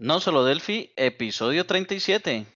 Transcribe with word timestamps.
No 0.00 0.20
solo 0.20 0.44
Delphi, 0.44 0.92
episodio 0.94 1.66
37. 1.66 2.46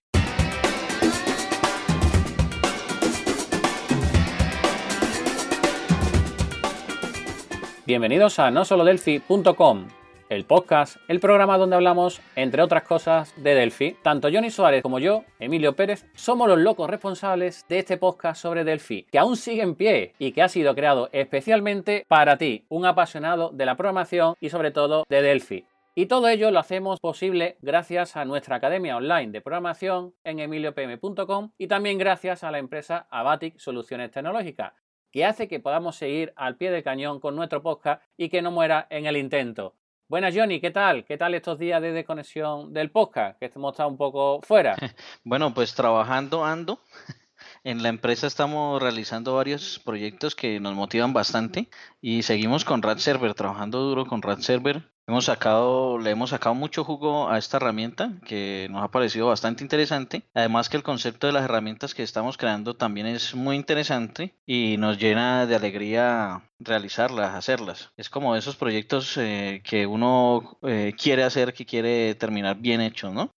Bienvenidos 7.85 8.39
a 8.39 8.49
nosolodelphi.com, 8.49 9.87
el 10.29 10.45
podcast, 10.45 10.95
el 11.09 11.19
programa 11.19 11.57
donde 11.57 11.75
hablamos, 11.75 12.21
entre 12.37 12.61
otras 12.61 12.83
cosas, 12.83 13.33
de 13.35 13.55
Delphi. 13.55 13.97
Tanto 14.01 14.29
Johnny 14.31 14.49
Suárez 14.49 14.81
como 14.81 14.99
yo, 14.99 15.25
Emilio 15.37 15.75
Pérez, 15.75 16.05
somos 16.15 16.47
los 16.47 16.59
locos 16.59 16.89
responsables 16.89 17.65
de 17.67 17.79
este 17.79 17.97
podcast 17.97 18.41
sobre 18.41 18.63
Delphi, 18.63 19.05
que 19.11 19.19
aún 19.19 19.35
sigue 19.35 19.63
en 19.63 19.75
pie 19.75 20.13
y 20.17 20.31
que 20.31 20.43
ha 20.43 20.47
sido 20.47 20.73
creado 20.75 21.09
especialmente 21.11 22.05
para 22.07 22.37
ti, 22.37 22.63
un 22.69 22.85
apasionado 22.85 23.49
de 23.49 23.65
la 23.65 23.75
programación 23.75 24.35
y 24.39 24.49
sobre 24.49 24.71
todo 24.71 25.03
de 25.09 25.21
Delphi. 25.21 25.65
Y 25.95 26.07
todo 26.07 26.27
ello 26.27 26.49
lo 26.49 26.57
hacemos 26.57 26.99
posible 26.99 27.59
gracias 27.61 28.17
a 28.17 28.25
nuestra 28.25 28.55
academia 28.55 28.97
online 28.97 29.31
de 29.31 29.41
programación 29.41 30.15
en 30.23 30.39
emiliopm.com 30.39 31.51
y 31.55 31.67
también 31.67 31.99
gracias 31.99 32.43
a 32.43 32.49
la 32.49 32.57
empresa 32.57 33.05
Abatic 33.11 33.59
Soluciones 33.59 34.09
Tecnológicas, 34.09 34.73
que 35.11 35.23
hace 35.23 35.47
que 35.47 35.59
podamos 35.59 35.95
seguir 35.95 36.33
al 36.35 36.57
pie 36.57 36.71
del 36.71 36.81
cañón 36.81 37.19
con 37.19 37.35
nuestro 37.35 37.61
podcast 37.61 38.01
y 38.17 38.29
que 38.29 38.41
no 38.41 38.49
muera 38.49 38.87
en 38.89 39.05
el 39.05 39.17
intento. 39.17 39.75
Buenas 40.09 40.35
Johnny, 40.35 40.59
¿qué 40.59 40.71
tal? 40.71 41.05
¿Qué 41.05 41.15
tal 41.15 41.35
estos 41.35 41.59
días 41.59 41.79
de 41.79 41.91
desconexión 41.91 42.73
del 42.73 42.89
podcast? 42.89 43.37
Que 43.37 43.51
hemos 43.53 43.73
estado 43.73 43.89
un 43.89 43.97
poco 43.97 44.41
fuera. 44.41 44.75
Bueno, 45.23 45.53
pues 45.53 45.75
trabajando 45.75 46.43
ando. 46.43 46.79
En 47.65 47.83
la 47.83 47.89
empresa 47.89 48.25
estamos 48.25 48.81
realizando 48.81 49.35
varios 49.35 49.79
proyectos 49.79 50.33
que 50.33 50.59
nos 50.59 50.75
motivan 50.75 51.13
bastante 51.13 51.69
y 52.01 52.23
seguimos 52.23 52.65
con 52.65 52.81
Rat 52.81 52.99
Server, 52.99 53.33
trabajando 53.33 53.79
duro 53.81 54.05
con 54.05 54.21
Rat 54.21 54.39
Server. 54.39 54.92
Hemos 55.05 55.25
sacado, 55.25 55.99
le 55.99 56.11
hemos 56.11 56.29
sacado 56.29 56.55
mucho 56.55 56.85
jugo 56.85 57.29
a 57.29 57.37
esta 57.37 57.57
herramienta 57.57 58.13
que 58.25 58.67
nos 58.71 58.83
ha 58.83 58.87
parecido 58.87 59.27
bastante 59.27 59.61
interesante. 59.61 60.23
Además 60.33 60.69
que 60.69 60.77
el 60.77 60.83
concepto 60.83 61.27
de 61.27 61.33
las 61.33 61.43
herramientas 61.43 61.93
que 61.93 62.03
estamos 62.03 62.37
creando 62.37 62.75
también 62.75 63.07
es 63.07 63.35
muy 63.35 63.57
interesante 63.57 64.33
y 64.45 64.77
nos 64.77 64.97
llena 64.97 65.45
de 65.45 65.55
alegría 65.55 66.49
realizarlas, 66.57 67.35
hacerlas. 67.35 67.91
Es 67.97 68.09
como 68.09 68.37
esos 68.37 68.55
proyectos 68.55 69.17
eh, 69.17 69.61
que 69.65 69.85
uno 69.85 70.57
eh, 70.61 70.93
quiere 70.97 71.23
hacer, 71.23 71.53
que 71.53 71.65
quiere 71.65 72.15
terminar 72.15 72.57
bien 72.57 72.79
hecho, 72.79 73.11
¿no? 73.11 73.29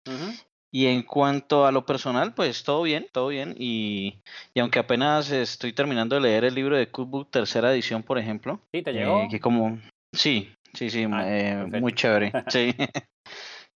Y 0.72 0.88
en 0.88 1.02
cuanto 1.04 1.66
a 1.66 1.72
lo 1.72 1.86
personal, 1.86 2.36
pues 2.36 2.64
todo 2.64 2.84
bien, 2.84 3.08
todo 3.12 3.30
bien. 3.30 3.56
Y, 3.58 4.22
y, 4.54 4.60
aunque 4.60 4.80
apenas 4.80 5.32
estoy 5.32 5.74
terminando 5.74 6.16
de 6.16 6.22
leer 6.22 6.44
el 6.44 6.54
libro 6.54 6.78
de 6.78 6.92
Cookbook, 6.92 7.32
tercera 7.32 7.72
edición, 7.74 8.04
por 8.04 8.20
ejemplo. 8.20 8.60
Sí, 8.72 8.82
te 8.82 8.92
llegó. 8.92 9.22
Eh, 9.22 9.28
que 9.32 9.40
como, 9.40 9.80
sí, 10.12 10.52
sí, 10.76 10.90
sí, 10.90 11.06
Ah, 11.12 11.24
eh, 11.28 11.66
muy 11.82 11.94
chévere. 11.94 12.32
sí. 12.48 12.74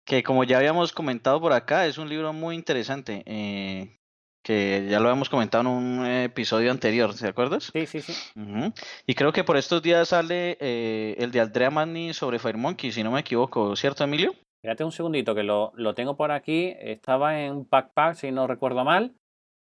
que 0.05 0.23
como 0.23 0.43
ya 0.43 0.57
habíamos 0.57 0.93
comentado 0.93 1.39
por 1.41 1.53
acá, 1.53 1.85
es 1.85 1.97
un 1.97 2.09
libro 2.09 2.33
muy 2.33 2.55
interesante. 2.55 3.23
eh, 3.25 3.95
que 4.41 4.87
ya 4.89 4.99
lo 4.99 5.09
habíamos 5.09 5.29
comentado 5.29 5.61
en 5.61 5.67
un 5.67 6.05
episodio 6.05 6.71
anterior, 6.71 7.13
¿te 7.13 7.27
acuerdas? 7.27 7.71
Sí, 7.73 7.85
sí, 7.85 8.01
sí. 8.01 8.13
Y 9.05 9.13
creo 9.13 9.33
que 9.33 9.43
por 9.43 9.57
estos 9.57 9.81
días 9.81 10.07
sale 10.07 10.57
eh, 10.61 11.15
el 11.19 11.31
de 11.31 11.41
Andrea 11.41 11.69
Magni 11.69 12.13
sobre 12.13 12.39
FireMonkey, 12.39 12.91
si 12.91 13.03
no 13.03 13.11
me 13.11 13.19
equivoco, 13.19 13.75
¿cierto, 13.75 14.03
Emilio? 14.03 14.33
Espérate 14.61 14.83
un 14.83 14.91
segundito 14.91 15.35
que 15.35 15.43
lo, 15.43 15.71
lo 15.75 15.93
tengo 15.93 16.17
por 16.17 16.31
aquí. 16.31 16.73
Estaba 16.79 17.41
en 17.41 17.65
Packpack, 17.65 18.15
si 18.15 18.31
no 18.31 18.47
recuerdo 18.47 18.83
mal. 18.83 19.13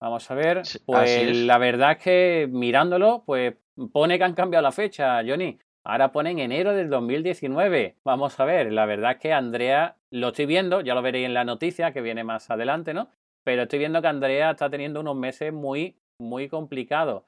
Vamos 0.01 0.31
a 0.31 0.35
ver. 0.35 0.63
Pues 0.87 1.37
la 1.37 1.59
verdad 1.59 1.93
es 1.93 1.99
que 1.99 2.49
mirándolo, 2.51 3.25
pues 3.27 3.55
pone 3.93 4.17
que 4.17 4.25
han 4.25 4.35
cambiado 4.35 4.63
la 4.63 4.73
fecha, 4.73 5.21
Johnny. 5.27 5.59
Ahora 5.89 6.13
ponen 6.13 6.39
enero 6.39 6.75
del 6.75 6.91
2019. 6.91 7.97
Vamos 8.05 8.39
a 8.39 8.45
ver. 8.45 8.71
La 8.75 8.85
verdad 8.85 9.13
es 9.13 9.17
que 9.17 9.33
Andrea, 9.33 9.97
lo 10.11 10.29
estoy 10.29 10.45
viendo, 10.45 10.83
ya 10.83 10.95
lo 10.95 11.01
veréis 11.01 11.25
en 11.25 11.33
la 11.33 11.47
noticia 11.47 11.93
que 11.95 12.03
viene 12.03 12.25
más 12.25 12.51
adelante, 12.51 12.93
¿no? 12.93 13.09
Pero 13.43 13.63
estoy 13.63 13.79
viendo 13.79 14.03
que 14.03 14.09
Andrea 14.09 14.51
está 14.51 14.69
teniendo 14.69 15.01
unos 15.01 15.17
meses 15.17 15.51
muy, 15.51 15.97
muy 16.21 16.51
complicados. 16.51 17.23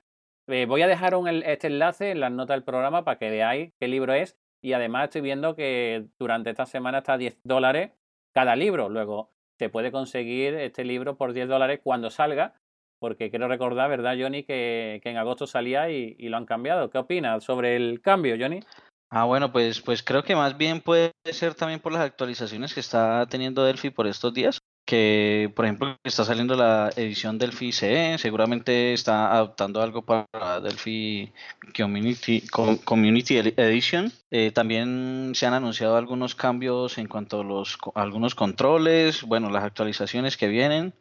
Eh, 0.47 0.67
voy 0.67 0.83
a 0.83 0.89
dejar 0.89 1.14
un, 1.14 1.27
este 1.27 1.68
enlace 1.68 2.11
en 2.11 2.20
las 2.20 2.33
notas 2.33 2.57
del 2.57 2.64
programa 2.64 3.02
para 3.02 3.18
que 3.18 3.30
veáis 3.30 3.73
qué 3.80 3.89
libro 3.89 4.12
es. 4.12 4.36
Y 4.62 4.74
además 4.74 5.05
estoy 5.05 5.23
viendo 5.23 5.56
que 5.56 6.08
durante 6.18 6.51
esta 6.51 6.67
semana 6.67 6.98
está 6.98 7.14
a 7.14 7.18
10 7.18 7.39
dólares 7.42 7.92
cada 8.35 8.56
libro. 8.56 8.90
Luego 8.90 9.30
se 9.58 9.70
puede 9.70 9.90
conseguir 9.90 10.52
este 10.56 10.85
libro 10.85 11.17
por 11.17 11.33
10 11.33 11.48
dólares 11.48 11.80
cuando 11.83 12.11
salga. 12.11 12.61
Porque 13.00 13.30
quiero 13.30 13.48
recordar, 13.48 13.90
¿verdad, 13.90 14.14
Johnny? 14.20 14.44
Que, 14.44 15.00
que 15.02 15.11
en 15.11 15.16
agosto 15.16 15.46
salía 15.46 15.90
y, 15.90 16.14
y 16.18 16.28
lo 16.28 16.36
han 16.36 16.46
cambiado. 16.46 16.90
¿Qué 16.90 16.98
opinas 16.98 17.42
sobre 17.42 17.74
el 17.74 18.00
cambio, 18.00 18.36
Johnny? 18.38 18.61
Ah, 19.11 19.24
bueno, 19.24 19.50
pues, 19.50 19.80
pues 19.80 20.05
creo 20.05 20.22
que 20.22 20.36
más 20.36 20.56
bien 20.56 20.80
puede 20.80 21.11
ser 21.24 21.55
también 21.55 21.80
por 21.80 21.92
las 21.92 22.02
actualizaciones 22.02 22.72
que 22.74 22.80
está 22.80 23.27
teniendo 23.27 23.64
Delphi 23.64 23.90
por 23.90 24.06
estos 24.06 24.33
días. 24.33 24.58
Que, 24.86 25.52
por 25.55 25.64
ejemplo, 25.66 25.96
está 26.05 26.24
saliendo 26.24 26.56
la 26.56 26.90
edición 26.96 27.38
Delphi 27.38 27.70
CE, 27.72 28.18
seguramente 28.18 28.92
está 28.92 29.32
adoptando 29.32 29.82
algo 29.82 30.02
para 30.02 30.61
Delphi 30.61 31.32
Community, 31.77 32.42
Com- 32.48 32.78
Community 32.78 33.36
Edi- 33.36 33.55
Edition. 33.56 34.11
Eh, 34.30 34.50
también 34.52 35.32
se 35.34 35.46
han 35.46 35.55
anunciado 35.55 35.96
algunos 35.96 36.34
cambios 36.34 36.98
en 36.98 37.06
cuanto 37.08 37.40
a 37.40 37.44
los, 37.44 37.77
co- 37.77 37.92
algunos 37.94 38.34
controles, 38.34 39.22
bueno, 39.22 39.50
las 39.50 39.64
actualizaciones 39.64 40.36
que 40.36 40.48
vienen. 40.48 40.92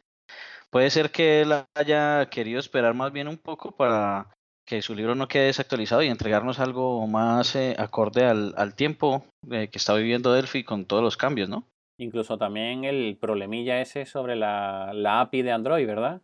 Puede 0.70 0.90
ser 0.90 1.10
que 1.10 1.42
él 1.42 1.52
haya 1.74 2.28
querido 2.30 2.60
esperar 2.60 2.94
más 2.94 3.12
bien 3.12 3.28
un 3.28 3.38
poco 3.38 3.72
para 3.72 4.32
que 4.64 4.82
su 4.82 4.94
libro 4.94 5.16
no 5.16 5.26
quede 5.26 5.46
desactualizado 5.46 6.02
y 6.02 6.08
entregarnos 6.08 6.60
algo 6.60 7.04
más 7.08 7.56
eh, 7.56 7.74
acorde 7.76 8.24
al, 8.24 8.54
al 8.56 8.76
tiempo 8.76 9.24
eh, 9.50 9.68
que 9.68 9.78
está 9.78 9.94
viviendo 9.94 10.32
Delphi 10.32 10.62
con 10.62 10.84
todos 10.84 11.02
los 11.02 11.16
cambios, 11.16 11.48
¿no? 11.48 11.66
Incluso 11.98 12.38
también 12.38 12.84
el 12.84 13.18
problemilla 13.20 13.80
ese 13.80 14.06
sobre 14.06 14.36
la, 14.36 14.92
la 14.94 15.20
API 15.20 15.42
de 15.42 15.52
Android, 15.52 15.86
¿verdad? 15.86 16.22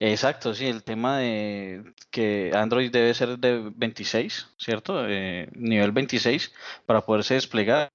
Exacto, 0.00 0.52
sí, 0.54 0.66
el 0.66 0.84
tema 0.84 1.18
de 1.18 1.94
que 2.10 2.50
Android 2.54 2.90
debe 2.90 3.14
ser 3.14 3.38
de 3.38 3.70
26, 3.74 4.54
¿cierto? 4.58 5.08
Eh, 5.08 5.48
nivel 5.54 5.92
26 5.92 6.52
para 6.86 7.02
poderse 7.02 7.34
desplegar. 7.34 7.90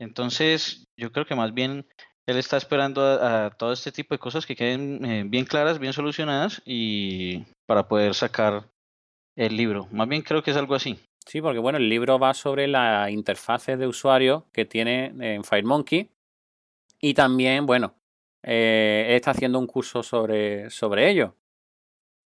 Entonces, 0.00 0.86
yo 0.96 1.12
creo 1.12 1.26
que 1.26 1.34
más 1.34 1.52
bien 1.52 1.86
él 2.28 2.36
está 2.36 2.58
esperando 2.58 3.00
a, 3.00 3.46
a 3.46 3.50
todo 3.50 3.72
este 3.72 3.90
tipo 3.90 4.14
de 4.14 4.18
cosas 4.18 4.44
que 4.44 4.54
queden 4.54 5.02
eh, 5.02 5.24
bien 5.26 5.46
claras, 5.46 5.78
bien 5.78 5.94
solucionadas 5.94 6.60
y 6.66 7.44
para 7.66 7.88
poder 7.88 8.14
sacar 8.14 8.64
el 9.34 9.56
libro. 9.56 9.88
Más 9.92 10.06
bien 10.08 10.20
creo 10.20 10.42
que 10.42 10.50
es 10.50 10.56
algo 10.58 10.74
así. 10.74 10.98
Sí, 11.24 11.40
porque 11.40 11.58
bueno, 11.58 11.78
el 11.78 11.88
libro 11.88 12.18
va 12.18 12.34
sobre 12.34 12.68
la 12.68 13.10
interfase 13.10 13.78
de 13.78 13.86
usuario 13.86 14.44
que 14.52 14.66
tiene 14.66 15.06
en 15.20 15.42
FireMonkey 15.42 16.10
y 17.00 17.14
también, 17.14 17.64
bueno, 17.64 17.94
eh, 18.44 19.06
él 19.08 19.16
está 19.16 19.30
haciendo 19.30 19.58
un 19.58 19.66
curso 19.66 20.02
sobre, 20.02 20.68
sobre 20.68 21.08
ello, 21.08 21.34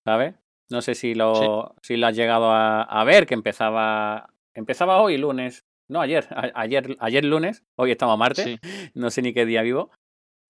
¿sabes? 0.05 0.34
No 0.69 0.83
sé 0.83 0.97
si 0.97 1.15
lo, 1.15 1.77
si 1.81 1.97
lo 1.97 2.09
has 2.09 2.17
llegado 2.17 2.51
a, 2.51 2.83
a 2.83 3.05
ver, 3.05 3.27
que 3.27 3.34
empezaba, 3.34 4.31
empezaba 4.53 5.01
hoy 5.01 5.17
lunes, 5.17 5.65
no 5.92 6.00
ayer, 6.00 6.26
ayer, 6.54 6.97
ayer 6.98 7.25
lunes, 7.25 7.62
hoy 7.78 7.92
estamos 7.92 8.14
a 8.14 8.16
martes, 8.16 8.44
Sí. 8.44 8.58
no 8.94 9.10
sé 9.10 9.22
ni 9.22 9.32
qué 9.32 9.47
día 9.47 9.62
vivo. 9.62 9.91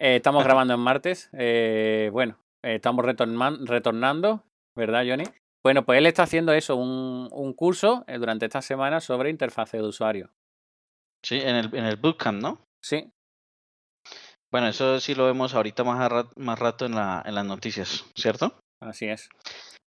Eh, 0.01 0.17
estamos 0.17 0.43
grabando 0.45 0.75
en 0.75 0.81
martes, 0.81 1.29
eh, 1.33 2.09
bueno, 2.13 2.39
eh, 2.65 2.77
estamos 2.77 3.05
retornan- 3.05 3.67
retornando, 3.67 4.45
¿verdad, 4.77 5.05
Johnny? 5.07 5.25
Bueno, 5.65 5.85
pues 5.85 5.99
él 5.99 6.07
está 6.07 6.25
haciendo 6.25 6.53
eso, 6.53 6.75
un, 6.77 7.29
un 7.31 7.53
curso 7.53 8.05
durante 8.19 8.47
esta 8.47 8.63
semana 8.63 9.01
sobre 9.01 9.31
interfase 9.31 9.77
de 9.77 9.85
usuario. 9.85 10.31
Sí, 11.25 11.37
en 11.41 11.55
el, 11.55 11.75
en 11.77 11.85
el 11.85 11.97
bootcamp, 11.97 12.41
¿no? 12.43 12.61
Sí, 12.83 13.09
Bueno, 14.51 14.67
eso 14.69 14.99
sí 15.01 15.15
lo 15.15 15.27
vemos 15.27 15.55
ahorita 15.55 15.85
más, 15.85 16.01
a 16.01 16.09
ra- 16.09 16.31
más 16.37 16.59
rato 16.59 16.85
en, 16.87 16.95
la, 16.97 17.23
en 17.25 17.35
las 17.37 17.45
noticias, 17.47 18.05
¿cierto? 18.17 18.59
así 18.83 19.07
es. 19.07 19.29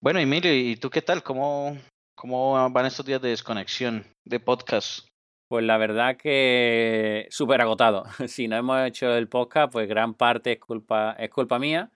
Bueno, 0.02 0.20
Emilio, 0.20 0.54
¿y 0.54 0.76
tú 0.76 0.90
qué 0.90 1.02
tal? 1.02 1.24
¿Cómo, 1.24 1.78
cómo 2.18 2.70
van 2.72 2.86
estos 2.86 3.06
días 3.06 3.22
de 3.22 3.30
desconexión 3.30 4.06
de 4.26 4.42
podcast? 4.42 5.08
Pues 5.50 5.64
la 5.66 5.78
verdad 5.78 6.18
que 6.18 7.28
súper 7.30 7.62
agotado. 7.62 8.04
Si 8.28 8.48
no 8.48 8.56
hemos 8.58 8.82
hecho 8.88 9.14
el 9.16 9.28
podcast, 9.28 9.72
pues 9.72 9.88
gran 9.88 10.14
parte 10.16 10.54
es 10.54 10.60
culpa, 10.60 11.16
es 11.20 11.30
culpa 11.30 11.60
mía. 11.60 11.92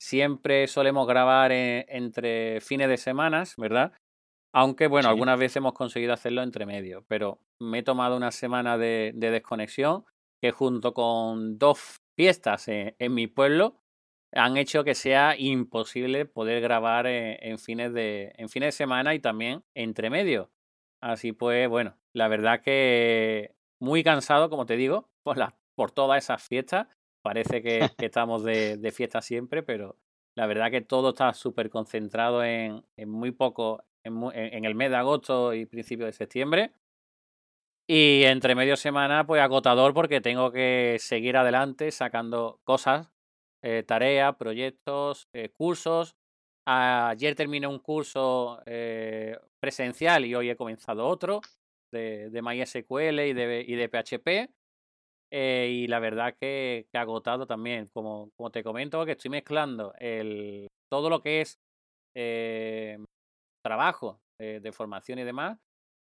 Siempre 0.00 0.66
solemos 0.68 1.06
grabar 1.06 1.52
eh, 1.52 1.86
entre 1.88 2.60
fines 2.60 2.88
de 2.88 2.96
semanas, 2.98 3.54
¿verdad? 3.56 3.92
Aunque, 4.54 4.88
bueno, 4.88 5.08
Sí. 5.08 5.10
algunas 5.10 5.38
veces 5.38 5.56
hemos 5.58 5.74
conseguido 5.74 6.12
hacerlo 6.14 6.42
entre 6.42 6.66
medio, 6.66 7.04
pero 7.08 7.40
me 7.60 7.80
he 7.80 7.82
tomado 7.82 8.16
una 8.16 8.30
semana 8.32 8.78
de, 8.78 9.12
de 9.14 9.30
desconexión 9.30 10.04
que 10.42 10.52
junto 10.52 10.94
con 10.94 11.58
dos 11.58 11.98
fiestas 12.18 12.68
en, 12.68 12.94
en 12.98 13.14
mi 13.14 13.26
pueblo 13.26 13.76
han 14.34 14.56
hecho 14.58 14.84
que 14.84 14.94
sea 14.94 15.36
imposible 15.38 16.26
poder 16.26 16.60
grabar 16.62 17.06
eh, 17.06 17.38
en, 17.42 17.58
fines 17.58 17.92
de, 17.94 18.32
en 18.36 18.48
fines 18.50 18.68
de 18.68 18.72
semana 18.72 19.14
y 19.14 19.20
también 19.20 19.64
entre 19.74 20.10
medio. 20.10 20.50
Así 21.02 21.32
pues, 21.32 21.68
bueno, 21.68 21.96
la 22.16 22.28
verdad 22.28 22.62
que 22.62 23.54
muy 23.78 24.02
cansado, 24.02 24.48
como 24.48 24.64
te 24.66 24.76
digo, 24.76 25.10
por, 25.22 25.36
las 25.36 25.52
por 25.74 25.90
todas 25.90 26.24
esas 26.24 26.42
fiestas. 26.42 26.88
Parece 27.22 27.62
que, 27.62 27.90
estamos 27.98 28.44
de, 28.44 28.76
de 28.78 28.92
fiesta 28.92 29.20
siempre, 29.20 29.62
pero 29.62 29.96
la 30.36 30.46
verdad 30.46 30.70
que 30.70 30.80
todo 30.80 31.10
está 31.10 31.34
súper 31.34 31.70
concentrado 31.70 32.42
en, 32.44 32.84
en 32.96 33.10
muy 33.10 33.32
poco, 33.32 33.84
en- 34.04 34.22
en 34.34 34.64
el 34.64 34.74
mes 34.74 34.90
de 34.90 34.96
agosto 34.96 35.52
y 35.52 35.66
principio 35.66 36.06
de 36.06 36.12
septiembre. 36.12 36.72
Y 37.88 38.24
entre 38.24 38.54
medio 38.54 38.76
semana, 38.76 39.26
pues 39.26 39.40
agotador 39.42 39.94
porque 39.94 40.20
tengo 40.20 40.50
que 40.50 40.96
seguir 40.98 41.36
adelante 41.36 41.90
sacando 41.92 42.60
cosas, 42.64 43.12
eh, 43.62 43.84
tareas, 43.86 44.34
proyectos, 44.36 45.28
eh, 45.32 45.50
cursos. 45.50 46.16
Ayer 46.64 47.36
terminé 47.36 47.68
un 47.68 47.78
curso 47.78 48.60
eh, 48.66 49.38
presencial 49.60 50.24
y 50.24 50.34
hoy 50.34 50.50
he 50.50 50.56
comenzado 50.56 51.06
otro 51.06 51.40
de, 51.96 52.42
MySQL 52.42 53.20
y 53.20 53.32
de, 53.32 53.64
y 53.66 53.74
de 53.74 53.88
PHP. 53.88 54.50
Eh, 55.32 55.68
y 55.72 55.86
la 55.88 55.98
verdad 55.98 56.36
que, 56.40 56.86
que 56.92 56.98
agotado 56.98 57.46
también, 57.46 57.88
como, 57.92 58.30
como 58.36 58.50
te 58.50 58.62
comento, 58.62 59.04
que 59.04 59.12
estoy 59.12 59.30
mezclando 59.30 59.92
el, 59.98 60.68
todo 60.88 61.10
lo 61.10 61.20
que 61.20 61.40
es 61.40 61.58
eh, 62.16 62.98
trabajo 63.64 64.20
eh, 64.40 64.60
de 64.62 64.72
formación 64.72 65.18
y 65.18 65.24
demás, 65.24 65.58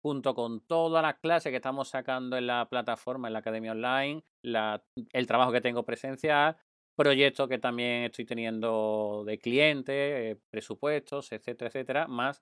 junto 0.03 0.33
con 0.33 0.61
todas 0.61 1.03
las 1.03 1.19
clases 1.19 1.51
que 1.51 1.57
estamos 1.57 1.89
sacando 1.89 2.35
en 2.37 2.47
la 2.47 2.67
plataforma, 2.67 3.27
en 3.27 3.33
la 3.33 3.39
academia 3.39 3.73
online, 3.73 4.23
la, 4.43 4.83
el 5.13 5.27
trabajo 5.27 5.51
que 5.51 5.61
tengo 5.61 5.85
presencial, 5.85 6.57
proyectos 6.97 7.47
que 7.47 7.59
también 7.59 8.03
estoy 8.05 8.25
teniendo 8.25 9.23
de 9.25 9.37
clientes, 9.37 10.37
presupuestos, 10.49 11.31
etcétera, 11.31 11.69
etcétera, 11.69 12.07
más 12.07 12.41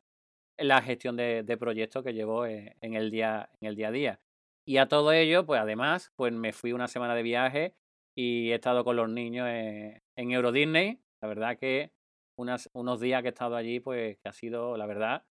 la 0.59 0.81
gestión 0.81 1.15
de, 1.15 1.44
de 1.44 1.57
proyectos 1.57 2.03
que 2.03 2.13
llevo 2.13 2.45
en, 2.45 2.73
el 2.81 3.11
día, 3.11 3.50
en 3.61 3.67
el 3.67 3.75
día 3.75 3.88
a 3.89 3.91
día. 3.91 4.19
Y 4.67 4.77
a 4.77 4.88
todo 4.88 5.11
ello, 5.11 5.45
pues 5.45 5.59
además, 5.59 6.11
pues 6.15 6.33
me 6.33 6.53
fui 6.53 6.73
una 6.73 6.88
semana 6.88 7.15
de 7.15 7.23
viaje 7.23 7.75
y 8.15 8.51
he 8.51 8.56
estado 8.56 8.83
con 8.83 8.95
los 8.95 9.09
niños 9.09 9.47
en, 9.50 10.01
Euro 10.31 10.51
Disney. 10.51 11.00
La 11.21 11.27
verdad 11.27 11.57
que 11.57 11.91
unas, 12.38 12.69
unos 12.73 13.00
días 13.00 13.21
que 13.21 13.29
he 13.29 13.31
estado 13.31 13.56
allí, 13.56 13.79
pues 13.79 14.17
que 14.17 14.29
ha 14.29 14.33
sido, 14.33 14.77
la 14.77 14.85
verdad, 14.85 15.23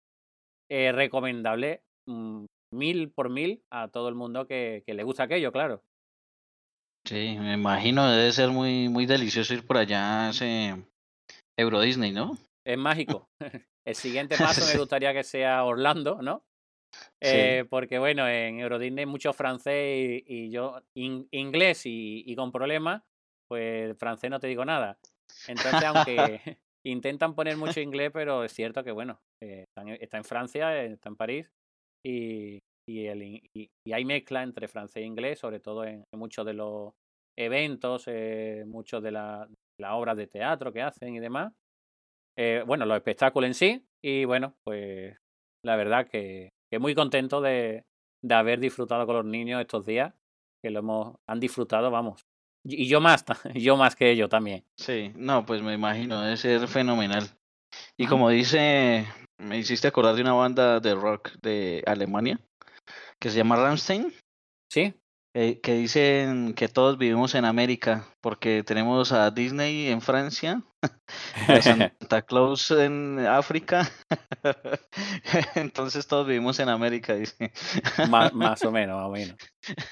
eh, 0.69 0.91
recomendable 0.91 1.83
mm, 2.07 2.45
mil 2.73 3.11
por 3.11 3.29
mil 3.29 3.61
a 3.69 3.89
todo 3.89 4.09
el 4.09 4.15
mundo 4.15 4.47
que, 4.47 4.83
que, 4.85 4.93
le 4.93 5.03
gusta 5.03 5.23
aquello, 5.23 5.51
claro. 5.51 5.83
Sí, 7.05 7.37
me 7.39 7.53
imagino, 7.53 8.09
debe 8.09 8.31
ser 8.31 8.49
muy, 8.49 8.89
muy 8.89 9.05
delicioso 9.05 9.53
ir 9.53 9.65
por 9.65 9.77
allá 9.77 10.27
a 10.27 10.29
ese 10.31 10.75
Euro 11.57 11.79
Disney, 11.79 12.11
¿no? 12.11 12.37
Es 12.65 12.77
mágico. 12.77 13.29
el 13.87 13.95
siguiente 13.95 14.35
paso 14.37 14.65
me 14.71 14.79
gustaría 14.79 15.13
que 15.13 15.23
sea 15.23 15.63
Orlando, 15.63 16.21
¿no? 16.21 16.43
Eh, 17.21 17.65
porque 17.69 17.99
bueno, 17.99 18.27
en 18.27 18.59
Euro 18.59 18.79
Disney 18.79 19.05
mucho 19.05 19.33
francés 19.33 20.23
y, 20.25 20.49
yo 20.49 20.81
inglés 20.95 21.81
y, 21.85 22.35
con 22.35 22.51
problemas, 22.51 23.03
pues 23.47 23.97
francés 23.97 24.29
no 24.29 24.39
te 24.39 24.47
digo 24.47 24.65
nada. 24.65 24.97
Entonces, 25.47 25.83
aunque 25.83 26.41
intentan 26.85 27.35
poner 27.35 27.57
mucho 27.57 27.79
inglés, 27.79 28.11
pero 28.13 28.43
es 28.43 28.53
cierto 28.53 28.83
que 28.83 28.91
bueno, 28.91 29.19
eh, 29.41 29.65
está, 29.67 30.17
en, 30.17 30.23
Francia, 30.23 30.83
está 30.83 31.09
en 31.09 31.15
París 31.15 31.51
y, 32.05 32.59
el, 32.87 33.41
y, 33.53 33.69
hay 33.91 34.05
mezcla 34.05 34.43
entre 34.43 34.67
francés 34.67 35.03
e 35.03 35.05
inglés, 35.05 35.39
sobre 35.39 35.59
todo 35.59 35.83
en, 35.85 36.03
muchos 36.13 36.45
de 36.45 36.53
los 36.53 36.93
eventos, 37.37 38.05
eh, 38.07 38.63
muchos 38.65 39.03
de 39.03 39.11
las 39.11 39.49
la 39.79 39.95
obras 39.95 40.17
de 40.17 40.25
teatro 40.25 40.73
que 40.73 40.81
hacen 40.81 41.13
y 41.15 41.19
demás. 41.19 41.53
Bueno, 42.65 42.85
los 42.85 42.97
espectáculos 42.97 43.47
en 43.47 43.53
sí. 43.53 43.87
Y 44.01 44.25
bueno, 44.25 44.55
pues 44.63 45.17
la 45.63 45.75
verdad 45.75 46.07
que 46.07 46.51
que 46.69 46.79
muy 46.79 46.95
contento 46.95 47.41
de, 47.41 47.85
de 48.21 48.35
haber 48.35 48.59
disfrutado 48.59 49.05
con 49.05 49.15
los 49.15 49.25
niños 49.25 49.61
estos 49.61 49.85
días, 49.85 50.13
que 50.61 50.69
lo 50.69 50.79
hemos, 50.79 51.15
han 51.27 51.39
disfrutado, 51.39 51.91
vamos. 51.91 52.25
Y 52.63 52.87
yo 52.87 52.99
más, 52.99 53.23
yo 53.55 53.77
más 53.77 53.95
que 53.95 54.11
ellos 54.11 54.29
también. 54.29 54.63
Sí, 54.77 55.11
no, 55.15 55.45
pues 55.45 55.61
me 55.61 55.73
imagino, 55.73 56.21
debe 56.21 56.37
ser 56.37 56.67
fenomenal. 56.67 57.29
Y 57.95 58.07
como 58.07 58.29
dice, 58.29 59.05
me 59.37 59.57
hiciste 59.57 59.87
acordar 59.87 60.15
de 60.15 60.21
una 60.21 60.33
banda 60.33 60.79
de 60.79 60.95
rock 60.95 61.31
de 61.41 61.83
Alemania 61.85 62.39
que 63.19 63.29
se 63.29 63.37
llama 63.37 63.55
Rammstein. 63.55 64.13
Sí. 64.69 64.93
Eh, 65.39 65.61
que 65.61 65.75
dicen 65.75 66.55
que 66.55 66.67
todos 66.67 66.97
vivimos 66.97 67.35
en 67.35 67.45
América, 67.45 68.07
porque 68.21 68.63
tenemos 68.63 69.11
a 69.11 69.29
Disney 69.29 69.87
en 69.89 70.01
Francia, 70.01 70.63
a 71.47 71.61
Santa 71.61 72.23
Claus 72.23 72.71
en 72.71 73.19
África, 73.19 73.87
entonces 75.53 76.07
todos 76.07 76.25
vivimos 76.25 76.57
en 76.59 76.69
América, 76.69 77.13
dice. 77.13 77.51
Más, 78.09 78.33
más, 78.33 78.65
o 78.65 78.71
menos, 78.71 78.97
más 78.97 79.05
o 79.05 79.11
menos. 79.11 79.37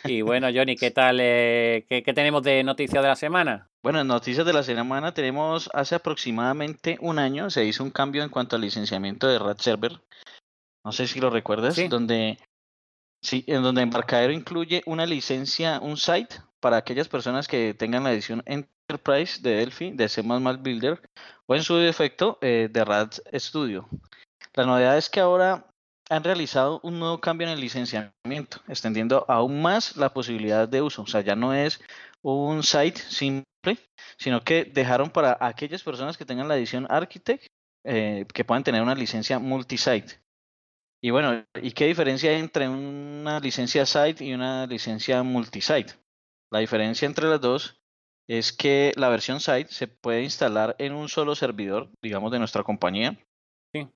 Y 0.05 0.23
bueno, 0.23 0.47
Johnny, 0.51 0.75
¿qué 0.75 0.89
tal? 0.89 1.19
Eh, 1.21 1.85
qué, 1.87 2.01
tenemos 2.01 2.41
de 2.41 2.63
noticias 2.63 3.03
de 3.03 3.09
la 3.09 3.15
semana? 3.15 3.69
Bueno, 3.83 4.01
en 4.01 4.07
noticias 4.07 4.47
de 4.47 4.53
la 4.53 4.63
semana 4.63 5.13
tenemos 5.13 5.69
hace 5.75 5.93
aproximadamente 5.93 6.97
un 7.01 7.19
año 7.19 7.51
se 7.51 7.65
hizo 7.65 7.83
un 7.83 7.91
cambio 7.91 8.23
en 8.23 8.29
cuanto 8.29 8.55
al 8.55 8.63
licenciamiento 8.63 9.27
de 9.27 9.37
Rat 9.37 9.59
Server. 9.59 10.01
No 10.83 10.91
sé 10.91 11.05
si 11.05 11.19
lo 11.19 11.29
recuerdas, 11.29 11.79
donde 11.87 12.39
Sí, 13.25 13.43
en 13.47 13.63
donde 13.63 13.81
Embarcadero 13.81 14.31
incluye 14.31 14.83
una 14.85 15.07
licencia, 15.07 15.79
un 15.79 15.97
site 15.97 16.35
para 16.59 16.77
aquellas 16.77 17.07
personas 17.07 17.47
que 17.47 17.73
tengan 17.73 18.03
la 18.03 18.13
edición 18.13 18.43
Enterprise 18.45 19.41
de 19.41 19.55
Delphi, 19.55 19.93
de 19.93 20.07
C++ 20.09 20.21
Builder 20.21 21.01
o 21.47 21.55
en 21.55 21.63
su 21.63 21.75
defecto 21.77 22.37
eh, 22.41 22.69
de 22.71 22.85
RAD 22.85 23.13
Studio. 23.33 23.89
La 24.53 24.67
novedad 24.67 24.95
es 24.95 25.09
que 25.09 25.21
ahora 25.21 25.65
han 26.07 26.23
realizado 26.23 26.79
un 26.83 26.99
nuevo 26.99 27.19
cambio 27.19 27.47
en 27.47 27.53
el 27.53 27.61
licenciamiento, 27.61 28.61
extendiendo 28.67 29.25
aún 29.27 29.59
más 29.59 29.97
la 29.97 30.13
posibilidad 30.13 30.69
de 30.69 30.83
uso. 30.83 31.01
O 31.01 31.07
sea, 31.07 31.21
ya 31.21 31.35
no 31.35 31.51
es 31.51 31.81
un 32.21 32.61
site 32.61 32.99
simple, 32.99 33.79
sino 34.19 34.43
que 34.43 34.65
dejaron 34.65 35.09
para 35.09 35.35
aquellas 35.41 35.81
personas 35.81 36.15
que 36.15 36.25
tengan 36.25 36.47
la 36.47 36.57
edición 36.57 36.85
Architect 36.91 37.47
eh, 37.85 38.27
que 38.31 38.45
puedan 38.45 38.63
tener 38.63 38.83
una 38.83 38.93
licencia 38.93 39.39
multisite. 39.39 40.19
Y 41.05 41.11
bueno, 41.11 41.45
¿y 41.61 41.71
qué 41.73 41.85
diferencia 41.85 42.31
hay 42.31 42.39
entre 42.39 42.67
una 42.67 43.39
licencia 43.39 43.85
site 43.85 44.25
y 44.25 44.33
una 44.33 44.65
licencia 44.65 45.21
multisite? 45.21 45.93
La 46.51 46.57
diferencia 46.57 47.05
entre 47.05 47.27
las 47.27 47.39
dos 47.39 47.79
es 48.27 48.51
que 48.51 48.91
la 48.95 49.09
versión 49.09 49.39
site 49.39 49.67
se 49.69 49.87
puede 49.87 50.23
instalar 50.23 50.75
en 50.79 50.93
un 50.93 51.07
solo 51.07 51.35
servidor, 51.35 51.91
digamos, 52.01 52.31
de 52.31 52.39
nuestra 52.39 52.63
compañía, 52.63 53.19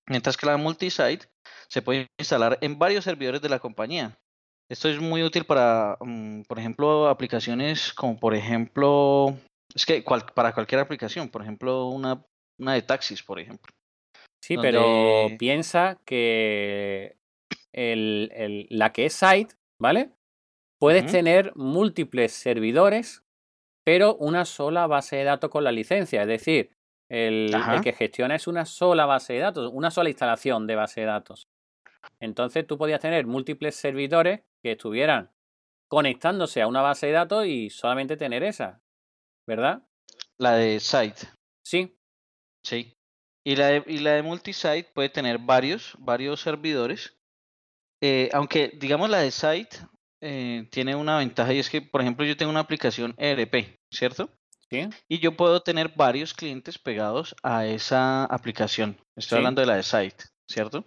mientras 0.05 0.37
que 0.37 0.45
la 0.45 0.57
multisite 0.57 1.25
se 1.67 1.81
puede 1.81 2.09
instalar 2.19 2.59
en 2.61 2.77
varios 2.77 3.05
servidores 3.05 3.41
de 3.41 3.49
la 3.49 3.57
compañía. 3.57 4.15
Esto 4.69 4.87
es 4.87 4.99
muy 4.99 5.23
útil 5.23 5.45
para, 5.45 5.97
mm, 6.01 6.43
por 6.43 6.59
ejemplo, 6.59 7.09
aplicaciones 7.09 7.91
como, 7.91 8.19
por 8.19 8.35
ejemplo, 8.35 9.35
es 9.73 9.83
que 9.83 10.05
para 10.35 10.53
cualquier 10.53 10.81
aplicación, 10.81 11.27
por 11.29 11.41
ejemplo, 11.41 11.87
una, 11.87 12.23
una 12.59 12.73
de 12.75 12.83
taxis, 12.83 13.23
por 13.23 13.39
ejemplo. 13.39 13.73
Sí, 14.49 14.57
pero 14.57 15.27
piensa 15.37 15.99
que 16.05 17.17
el, 17.71 18.31
el, 18.33 18.65
la 18.71 18.91
que 18.91 19.05
es 19.05 19.13
site, 19.13 19.53
¿vale? 19.79 20.09
Puedes 20.79 21.11
tener 21.11 21.55
múltiples 21.55 22.31
servidores, 22.31 23.23
pero 23.85 24.15
una 24.15 24.45
sola 24.45 24.87
base 24.87 25.17
de 25.17 25.25
datos 25.25 25.51
con 25.51 25.63
la 25.63 25.71
licencia. 25.71 26.23
Es 26.23 26.27
decir, 26.27 26.71
el, 27.11 27.53
el, 27.53 27.81
que 27.81 27.93
gestiona 27.93 28.33
es 28.33 28.47
una 28.47 28.65
sola 28.65 29.05
base 29.05 29.33
de 29.33 29.39
datos, 29.39 29.69
una 29.71 29.91
sola 29.91 30.09
instalación 30.09 30.65
de 30.65 30.75
base 30.75 31.01
de 31.01 31.05
datos. 31.07 31.47
Entonces 32.19 32.65
tú 32.65 32.79
podías 32.79 33.01
tener 33.01 33.27
múltiples 33.27 33.75
servidores 33.75 34.41
que 34.63 34.71
estuvieran 34.71 35.29
conectándose 35.87 36.63
a 36.63 36.67
una 36.67 36.81
base 36.81 37.05
de 37.05 37.13
datos 37.13 37.45
y 37.45 37.69
solamente 37.69 38.17
tener 38.17 38.41
esa, 38.41 38.81
¿verdad? 39.45 39.83
La 40.39 40.53
de 40.53 40.79
site. 40.79 41.27
Sí. 41.63 41.95
Sí. 42.63 42.98
Y 43.49 43.55
la 43.55 43.65
de, 43.69 43.83
y 43.87 43.97
la 43.97 44.11
de 44.11 44.21
multisite 44.21 44.91
puede 44.93 45.09
tener 45.09 45.39
varios, 45.39 45.95
varios 45.97 46.39
servidores. 46.39 47.17
Eh, 47.99 48.29
aunque 48.31 48.71
digamos 48.79 49.09
la 49.09 49.21
de 49.21 49.31
site 49.31 49.75
eh, 50.21 50.67
tiene 50.69 50.95
una 50.95 51.17
ventaja 51.17 51.51
y 51.51 51.57
es 51.57 51.67
que, 51.67 51.81
por 51.81 52.01
ejemplo, 52.01 52.23
yo 52.27 52.37
tengo 52.37 52.51
una 52.51 52.59
aplicación 52.59 53.15
ERP, 53.17 53.79
¿cierto? 53.91 54.29
Sí. 54.69 54.87
Y 55.07 55.17
yo 55.17 55.35
puedo 55.35 55.63
tener 55.63 55.93
varios 55.95 56.35
clientes 56.35 56.77
pegados 56.77 57.35
a 57.41 57.65
esa 57.65 58.25
aplicación. 58.25 58.95
Estoy 59.15 59.39
hablando 59.39 59.61
de 59.61 59.67
la 59.67 59.77
de 59.77 59.83
site, 59.83 60.25
¿cierto? 60.47 60.85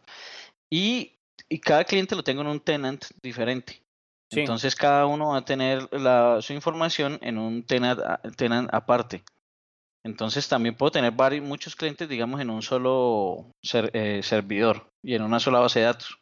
Y, 0.70 1.18
y, 1.48 1.58
cada 1.58 1.82
cliente 1.82 2.14
lo 2.14 2.22
tengo 2.22 2.42
en 2.42 2.46
un 2.46 2.60
tenant 2.60 3.04
diferente. 3.24 3.82
Entonces 4.30 4.76
cada 4.76 5.06
uno 5.06 5.30
va 5.30 5.38
a 5.38 5.44
tener 5.44 5.92
la, 5.92 6.38
su 6.40 6.52
información 6.52 7.18
en 7.22 7.38
un 7.38 7.64
tenant, 7.64 8.00
tenant 8.36 8.72
aparte. 8.72 9.24
Entonces 10.04 10.48
también 10.48 10.76
puedo 10.76 10.90
tener 10.90 11.12
varios, 11.12 11.44
muchos 11.44 11.76
clientes, 11.76 12.08
digamos, 12.08 12.40
en 12.40 12.50
un 12.50 12.62
solo 12.62 13.52
eh, 13.72 14.20
servidor 14.22 14.88
y 15.02 15.14
en 15.14 15.22
una 15.22 15.38
sola 15.38 15.60
base 15.60 15.80
de 15.80 15.86
datos, 15.86 16.18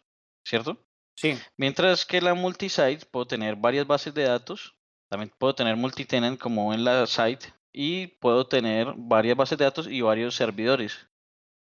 ¿cierto? 0.46 0.84
Sí. 1.16 1.38
Mientras 1.56 2.04
que 2.04 2.20
la 2.20 2.34
multisite 2.34 3.06
puedo 3.10 3.26
tener 3.26 3.56
varias 3.56 3.86
bases 3.86 4.12
de 4.14 4.24
datos, 4.24 4.74
también 5.10 5.32
puedo 5.38 5.54
tener 5.54 5.76
multitenant 5.76 6.38
como 6.38 6.72
en 6.72 6.84
la 6.84 7.06
site 7.06 7.52
y 7.72 8.06
puedo 8.06 8.46
tener 8.46 8.94
varias 8.96 9.36
bases 9.36 9.58
de 9.58 9.64
datos 9.64 9.86
y 9.88 10.00
varios 10.02 10.34
servidores. 10.34 11.08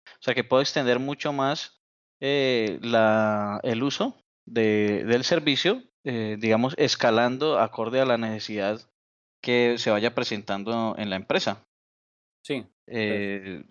O 0.06 0.22
sea 0.22 0.34
que 0.34 0.44
puedo 0.44 0.62
extender 0.62 0.98
mucho 0.98 1.32
más 1.32 1.80
eh, 2.20 2.78
la, 2.82 3.60
el 3.62 3.82
uso 3.82 4.22
de, 4.46 5.04
del 5.04 5.24
servicio, 5.24 5.82
eh, 6.04 6.36
digamos, 6.38 6.74
escalando 6.76 7.58
acorde 7.58 8.00
a 8.00 8.06
la 8.06 8.18
necesidad 8.18 8.80
que 9.42 9.78
se 9.78 9.90
vaya 9.90 10.14
presentando 10.14 10.94
en 10.98 11.10
la 11.10 11.16
empresa. 11.16 11.64
Sí. 12.44 12.66
Eh, 12.86 13.64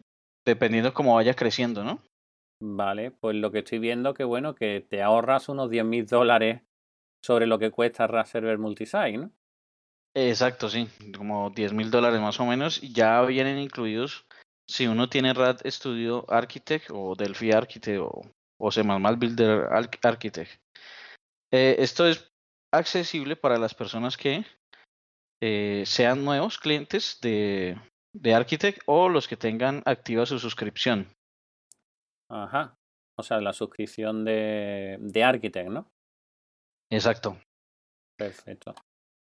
dependiendo 0.45 0.93
cómo 0.93 1.15
vaya 1.15 1.33
creciendo, 1.33 1.83
¿no? 1.83 2.01
Vale, 2.61 3.11
pues 3.11 3.35
lo 3.35 3.51
que 3.51 3.59
estoy 3.59 3.79
viendo 3.79 4.13
que 4.13 4.23
bueno, 4.23 4.53
que 4.53 4.85
te 4.87 5.01
ahorras 5.01 5.49
unos 5.49 5.69
10 5.69 5.85
mil 5.85 6.05
dólares 6.05 6.61
sobre 7.23 7.47
lo 7.47 7.57
que 7.57 7.71
cuesta 7.71 8.07
RAD 8.07 8.25
Server 8.25 8.57
Multisite, 8.57 9.17
¿no? 9.17 9.31
Exacto, 10.15 10.69
sí, 10.69 10.87
como 11.15 11.51
10 11.51 11.73
mil 11.73 11.91
dólares 11.91 12.19
más 12.19 12.39
o 12.39 12.45
menos. 12.45 12.81
Ya 12.81 13.21
vienen 13.21 13.59
incluidos 13.59 14.25
si 14.69 14.87
uno 14.87 15.07
tiene 15.09 15.33
RAD 15.33 15.61
Studio 15.65 16.25
Architect 16.29 16.87
o 16.91 17.15
Delphi 17.15 17.51
Architect 17.51 17.99
o, 17.99 18.21
o 18.59 18.71
C++ 18.71 18.83
Builder 18.83 19.67
Architect. 19.71 20.61
Eh, 21.51 21.77
esto 21.79 22.07
es 22.07 22.29
accesible 22.73 23.35
para 23.35 23.57
las 23.57 23.73
personas 23.73 24.17
que 24.17 24.45
eh, 25.41 25.83
sean 25.85 26.25
nuevos 26.25 26.57
clientes 26.59 27.19
de, 27.21 27.77
de 28.13 28.33
Architect 28.33 28.81
o 28.85 29.09
los 29.09 29.27
que 29.27 29.37
tengan 29.37 29.81
activa 29.85 30.25
su 30.25 30.39
suscripción. 30.39 31.07
Ajá. 32.29 32.75
O 33.17 33.23
sea, 33.23 33.41
la 33.41 33.53
suscripción 33.53 34.23
de, 34.23 34.97
de 34.99 35.23
Architect, 35.23 35.69
¿no? 35.69 35.87
Exacto. 36.91 37.37
Perfecto. 38.17 38.75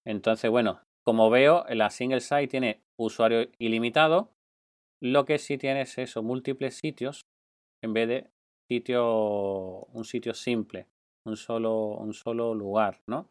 Entonces, 0.06 0.50
bueno, 0.50 0.82
como 1.04 1.30
veo, 1.30 1.64
la 1.68 1.90
single 1.90 2.20
site 2.20 2.48
tiene 2.48 2.82
usuario 2.98 3.48
ilimitado. 3.58 4.32
Lo 5.02 5.24
que 5.24 5.38
sí 5.38 5.58
tiene 5.58 5.82
es 5.82 5.98
eso, 5.98 6.22
múltiples 6.22 6.76
sitios 6.76 7.22
en 7.82 7.92
vez 7.92 8.08
de 8.08 8.30
sitio, 8.70 9.84
un 9.86 10.04
sitio 10.04 10.32
simple, 10.32 10.88
un 11.26 11.36
solo, 11.36 11.88
un 11.98 12.14
solo 12.14 12.54
lugar, 12.54 13.00
¿no? 13.06 13.28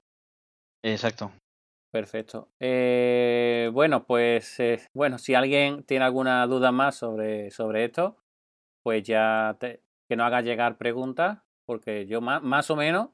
Exacto. 0.83 1.31
Perfecto. 1.93 2.49
Eh, 2.59 3.69
bueno, 3.71 4.03
pues 4.07 4.59
eh, 4.59 4.79
bueno, 4.95 5.19
si 5.19 5.35
alguien 5.35 5.83
tiene 5.83 6.03
alguna 6.03 6.47
duda 6.47 6.71
más 6.71 6.95
sobre, 6.95 7.51
sobre 7.51 7.85
esto, 7.85 8.17
pues 8.81 9.03
ya 9.03 9.55
te, 9.59 9.83
que 10.09 10.15
no 10.15 10.25
haga 10.25 10.41
llegar 10.41 10.79
preguntas, 10.79 11.43
porque 11.67 12.07
yo 12.07 12.19
más, 12.19 12.41
más 12.41 12.71
o 12.71 12.75
menos 12.75 13.09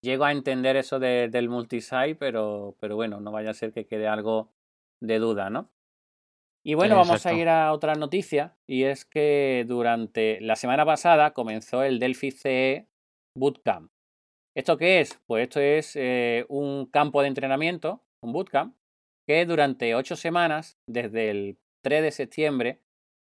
llego 0.00 0.24
a 0.24 0.32
entender 0.32 0.76
eso 0.76 0.98
de, 0.98 1.28
del 1.30 1.50
multisite, 1.50 2.14
pero, 2.14 2.76
pero 2.80 2.96
bueno, 2.96 3.20
no 3.20 3.30
vaya 3.30 3.50
a 3.50 3.54
ser 3.54 3.74
que 3.74 3.86
quede 3.86 4.08
algo 4.08 4.54
de 5.00 5.18
duda, 5.18 5.50
¿no? 5.50 5.68
Y 6.64 6.72
bueno, 6.72 6.96
vamos 6.96 7.26
a 7.26 7.34
ir 7.34 7.50
a 7.50 7.74
otra 7.74 7.94
noticia, 7.94 8.56
y 8.66 8.84
es 8.84 9.04
que 9.04 9.66
durante 9.68 10.40
la 10.40 10.56
semana 10.56 10.86
pasada 10.86 11.34
comenzó 11.34 11.82
el 11.82 11.98
Delphi 11.98 12.30
CE 12.30 12.88
Bootcamp. 13.34 13.92
¿Esto 14.58 14.76
qué 14.76 14.98
es? 14.98 15.20
Pues 15.28 15.44
esto 15.44 15.60
es 15.60 15.94
eh, 15.94 16.44
un 16.48 16.86
campo 16.86 17.22
de 17.22 17.28
entrenamiento, 17.28 18.02
un 18.20 18.32
bootcamp, 18.32 18.74
que 19.24 19.46
durante 19.46 19.94
ocho 19.94 20.16
semanas, 20.16 20.80
desde 20.88 21.30
el 21.30 21.58
3 21.84 22.02
de 22.02 22.10
septiembre, 22.10 22.80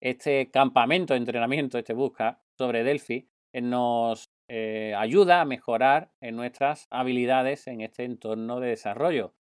este 0.02 0.50
campamento 0.50 1.14
de 1.14 1.18
entrenamiento, 1.18 1.78
este 1.78 1.94
bootcamp 1.94 2.38
sobre 2.58 2.86
Delphi, 2.86 3.28
eh, 3.52 3.60
nos 3.60 4.30
eh, 4.48 4.96
ayuda 4.98 5.42
a 5.42 5.46
mejorar 5.46 6.14
en 6.22 6.38
nuestras 6.38 6.88
habilidades 6.90 7.68
en 7.68 7.82
este 7.82 8.06
entorno 8.06 8.62
de 8.62 8.70
desarrollo. 8.70 9.34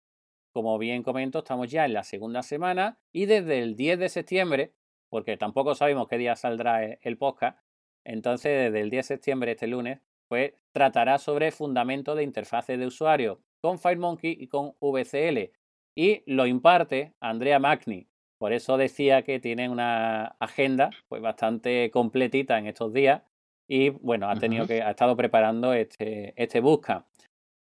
Como 0.52 0.78
bien 0.78 1.04
comento, 1.04 1.38
estamos 1.38 1.70
ya 1.70 1.85
en 1.85 1.92
la 1.92 2.02
segunda 2.02 2.42
semana 2.42 2.99
y 3.12 3.26
desde 3.26 3.61
el 3.61 3.76
10 3.76 4.00
de 4.00 4.08
septiembre, 4.08 4.75
porque 5.11 5.37
tampoco 5.37 5.76
sabemos 5.76 6.08
qué 6.08 6.18
día 6.18 6.35
saldrá 6.35 6.82
el 6.82 7.18
podcast, 7.18 7.61
entonces 8.04 8.64
desde 8.64 8.80
el 8.80 8.90
10 8.90 9.04
de 9.06 9.14
septiembre, 9.14 9.52
este 9.52 9.68
lunes, 9.68 10.00
pues 10.28 10.52
tratará 10.73 11.18
sobre 11.18 11.50
fundamentos 11.50 12.16
de 12.16 12.23
interfaces 12.23 12.78
de 12.78 12.87
usuario 12.87 13.40
con 13.61 13.78
FireMonkey 13.78 14.37
y 14.38 14.47
con 14.47 14.75
VCL 14.80 15.50
y 15.97 16.23
lo 16.26 16.47
imparte 16.47 17.14
Andrea 17.20 17.58
Magni. 17.58 18.06
Por 18.38 18.52
eso 18.52 18.76
decía 18.76 19.23
que 19.23 19.40
tiene 19.40 19.68
una 19.68 20.37
agenda 20.38 20.90
pues 21.08 21.20
bastante 21.20 21.90
completita 21.90 22.58
en 22.58 22.68
estos 22.68 22.92
días 22.92 23.23
y 23.68 23.90
bueno, 23.90 24.30
ha 24.30 24.37
tenido 24.37 24.66
que, 24.66 24.82
ha 24.82 24.90
estado 24.90 25.16
preparando 25.16 25.73
este, 25.75 26.32
este 26.42 26.61
busca. 26.61 27.06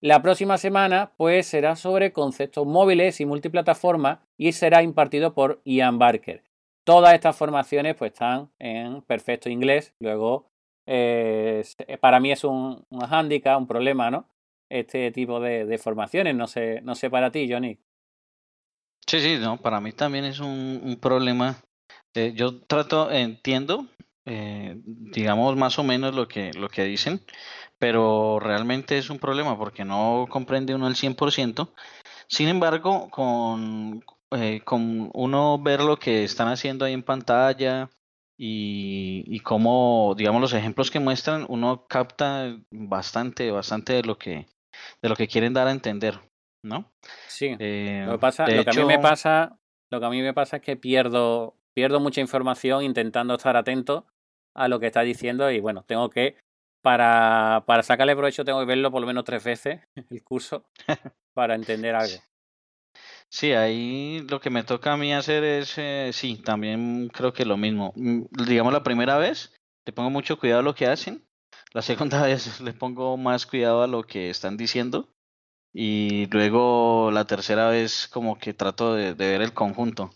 La 0.00 0.20
próxima 0.20 0.58
semana, 0.58 1.12
pues, 1.16 1.46
será 1.46 1.76
sobre 1.76 2.12
conceptos 2.12 2.66
móviles 2.66 3.20
y 3.20 3.24
multiplataformas 3.24 4.18
y 4.36 4.50
será 4.50 4.82
impartido 4.82 5.32
por 5.32 5.62
Ian 5.64 6.00
Barker. 6.00 6.42
Todas 6.84 7.14
estas 7.14 7.36
formaciones, 7.36 7.94
pues, 7.94 8.12
están 8.12 8.50
en 8.58 9.02
perfecto 9.02 9.48
inglés. 9.48 9.94
Luego, 10.00 10.50
eh, 10.86 11.64
para 12.00 12.20
mí 12.20 12.32
es 12.32 12.44
un, 12.44 12.84
un 12.88 13.00
hándicap, 13.00 13.58
un 13.58 13.66
problema, 13.66 14.10
¿no? 14.10 14.28
Este 14.68 15.10
tipo 15.12 15.40
de, 15.40 15.66
de, 15.66 15.78
formaciones. 15.78 16.34
No 16.34 16.46
sé, 16.46 16.80
no 16.82 16.94
sé 16.94 17.10
para 17.10 17.30
ti, 17.30 17.50
Johnny. 17.50 17.78
Sí, 19.06 19.20
sí, 19.20 19.38
no, 19.38 19.58
para 19.58 19.80
mí 19.80 19.92
también 19.92 20.24
es 20.24 20.40
un, 20.40 20.98
problema. 21.00 21.56
Eh, 22.14 22.32
yo 22.34 22.60
trato, 22.62 23.10
entiendo 23.10 23.86
eh, 24.24 24.76
digamos 24.84 25.56
más 25.56 25.78
o 25.78 25.82
menos 25.82 26.14
lo 26.14 26.28
que, 26.28 26.52
lo 26.52 26.68
que 26.68 26.84
dicen, 26.84 27.24
pero 27.78 28.38
realmente 28.38 28.96
es 28.96 29.10
un 29.10 29.18
problema 29.18 29.58
porque 29.58 29.84
no 29.84 30.26
comprende 30.30 30.74
uno 30.74 30.86
al 30.86 30.94
100%. 30.94 31.72
Sin 32.28 32.48
embargo, 32.48 33.10
con, 33.10 34.02
con 34.64 35.10
uno 35.12 35.58
ver 35.58 35.80
lo 35.80 35.98
que 35.98 36.24
están 36.24 36.48
haciendo 36.48 36.84
ahí 36.84 36.92
en 36.92 37.02
pantalla 37.02 37.90
y, 38.38 39.24
y 39.26 39.40
cómo, 39.40 40.14
digamos, 40.16 40.40
los 40.40 40.54
ejemplos 40.54 40.90
que 40.90 41.00
muestran, 41.00 41.46
uno 41.48 41.86
capta 41.86 42.56
bastante, 42.70 43.50
bastante 43.50 43.94
de 43.94 44.02
lo 44.02 44.18
que, 44.18 44.46
de 45.02 45.08
lo 45.08 45.16
que 45.16 45.28
quieren 45.28 45.52
dar 45.52 45.68
a 45.68 45.72
entender, 45.72 46.18
¿no? 46.64 46.92
Sí. 47.28 47.56
Eh, 47.58 48.04
lo 48.06 48.12
que 48.12 48.18
pasa, 48.18 48.46
lo 48.46 48.64
que 48.64 48.70
a 48.70 48.74
mí 48.74 48.84
me 48.84 48.98
pasa, 48.98 49.58
lo 49.90 50.00
que 50.00 50.06
a 50.06 50.10
mí 50.10 50.22
me 50.22 50.34
pasa 50.34 50.56
es 50.56 50.62
que 50.62 50.76
pierdo 50.76 51.56
pierdo 51.74 52.00
mucha 52.00 52.20
información 52.20 52.84
intentando 52.84 53.34
estar 53.34 53.56
atento 53.56 54.06
a 54.54 54.68
lo 54.68 54.80
que 54.80 54.86
está 54.86 55.02
diciendo 55.02 55.50
y 55.50 55.60
bueno, 55.60 55.84
tengo 55.84 56.10
que, 56.10 56.36
para, 56.82 57.64
para 57.66 57.82
sacarle 57.82 58.16
provecho, 58.16 58.44
tengo 58.44 58.60
que 58.60 58.66
verlo 58.66 58.90
por 58.90 59.00
lo 59.00 59.06
menos 59.06 59.24
tres 59.24 59.42
veces 59.42 59.80
el 60.10 60.22
curso 60.22 60.64
para 61.34 61.54
entender 61.54 61.94
algo. 61.94 62.16
Sí, 63.32 63.52
ahí 63.52 64.20
lo 64.28 64.42
que 64.42 64.50
me 64.50 64.62
toca 64.62 64.92
a 64.92 64.98
mí 64.98 65.14
hacer 65.14 65.42
es, 65.42 65.78
eh, 65.78 66.10
sí, 66.12 66.36
también 66.36 67.08
creo 67.08 67.32
que 67.32 67.46
lo 67.46 67.56
mismo. 67.56 67.94
Mm, 67.96 68.24
digamos 68.46 68.74
la 68.74 68.82
primera 68.82 69.16
vez, 69.16 69.58
le 69.86 69.94
pongo 69.94 70.10
mucho 70.10 70.38
cuidado 70.38 70.60
a 70.60 70.62
lo 70.62 70.74
que 70.74 70.86
hacen. 70.86 71.24
La 71.72 71.80
segunda 71.80 72.22
vez 72.26 72.60
le 72.60 72.74
pongo 72.74 73.16
más 73.16 73.46
cuidado 73.46 73.82
a 73.82 73.86
lo 73.86 74.02
que 74.02 74.28
están 74.28 74.58
diciendo. 74.58 75.08
Y 75.72 76.26
luego 76.26 77.10
la 77.10 77.24
tercera 77.24 77.70
vez 77.70 78.06
como 78.06 78.38
que 78.38 78.52
trato 78.52 78.94
de, 78.94 79.14
de 79.14 79.30
ver 79.30 79.40
el 79.40 79.54
conjunto. 79.54 80.10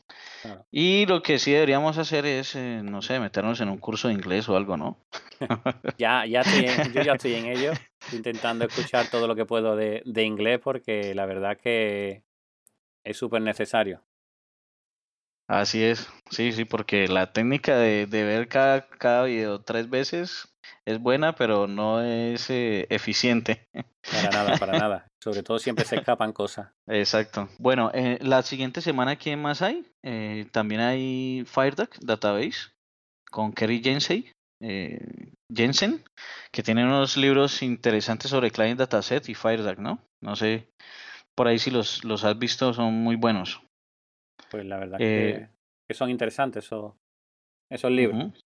Y 0.70 1.06
lo 1.06 1.22
que 1.22 1.38
sí 1.38 1.52
deberíamos 1.52 1.96
hacer 1.96 2.26
es, 2.26 2.54
eh, 2.54 2.82
no 2.84 3.00
sé, 3.00 3.18
meternos 3.18 3.62
en 3.62 3.70
un 3.70 3.78
curso 3.78 4.08
de 4.08 4.14
inglés 4.14 4.46
o 4.50 4.58
algo, 4.58 4.76
¿no? 4.76 4.98
ya, 5.98 6.26
ya 6.26 6.42
estoy 6.42 6.66
en, 6.66 6.92
yo 6.92 7.02
ya 7.02 7.14
estoy 7.14 7.34
en 7.34 7.46
ello, 7.46 7.72
intentando 8.12 8.66
escuchar 8.66 9.08
todo 9.08 9.26
lo 9.26 9.34
que 9.34 9.46
puedo 9.46 9.74
de, 9.74 10.02
de 10.04 10.22
inglés 10.22 10.60
porque 10.62 11.14
la 11.14 11.24
verdad 11.24 11.56
que 11.56 12.26
es 13.06 13.16
súper 13.16 13.40
necesario. 13.42 14.02
Así 15.48 15.82
es, 15.84 16.08
sí, 16.28 16.50
sí, 16.50 16.64
porque 16.64 17.06
la 17.06 17.32
técnica 17.32 17.76
de, 17.76 18.06
de 18.06 18.24
ver 18.24 18.48
cada, 18.48 18.88
cada 18.88 19.24
video 19.24 19.60
tres 19.60 19.88
veces 19.88 20.48
es 20.84 20.98
buena, 20.98 21.36
pero 21.36 21.68
no 21.68 22.02
es 22.02 22.50
eh, 22.50 22.86
eficiente. 22.90 23.68
Para 24.10 24.30
nada, 24.30 24.58
para 24.58 24.72
nada. 24.78 25.06
Sobre 25.22 25.44
todo 25.44 25.60
siempre 25.60 25.84
se 25.84 25.96
escapan 25.96 26.32
cosas. 26.32 26.72
Exacto. 26.88 27.48
Bueno, 27.58 27.92
eh, 27.94 28.18
la 28.22 28.42
siguiente 28.42 28.80
semana, 28.80 29.16
¿quién 29.16 29.40
más 29.40 29.62
hay? 29.62 29.86
Eh, 30.04 30.46
también 30.50 30.80
hay 30.80 31.44
FireDuck 31.46 31.96
Database 32.00 32.72
con 33.30 33.52
Kerry 33.52 33.80
Jensen, 33.82 34.24
eh, 34.60 35.30
Jensen, 35.54 36.02
que 36.52 36.62
tiene 36.62 36.84
unos 36.84 37.16
libros 37.16 37.62
interesantes 37.62 38.30
sobre 38.30 38.50
Client 38.50 38.78
Dataset 38.78 39.28
y 39.28 39.34
FireDuck, 39.34 39.78
¿no? 39.78 40.00
No 40.22 40.34
sé, 40.36 40.68
por 41.36 41.48
ahí 41.48 41.58
si 41.58 41.70
los, 41.70 42.04
los 42.04 42.24
has 42.24 42.38
visto, 42.38 42.72
son 42.72 42.94
muy 42.94 43.16
buenos. 43.16 43.62
Pues 44.50 44.64
la 44.64 44.78
verdad 44.78 44.98
que, 44.98 45.48
que, 45.88 45.94
son 45.94 46.10
interesantes 46.10 46.64
esos, 46.64 46.94
esos 47.70 47.90
libros. 47.90 48.18
Uh 48.18 48.28
-huh. 48.28 48.40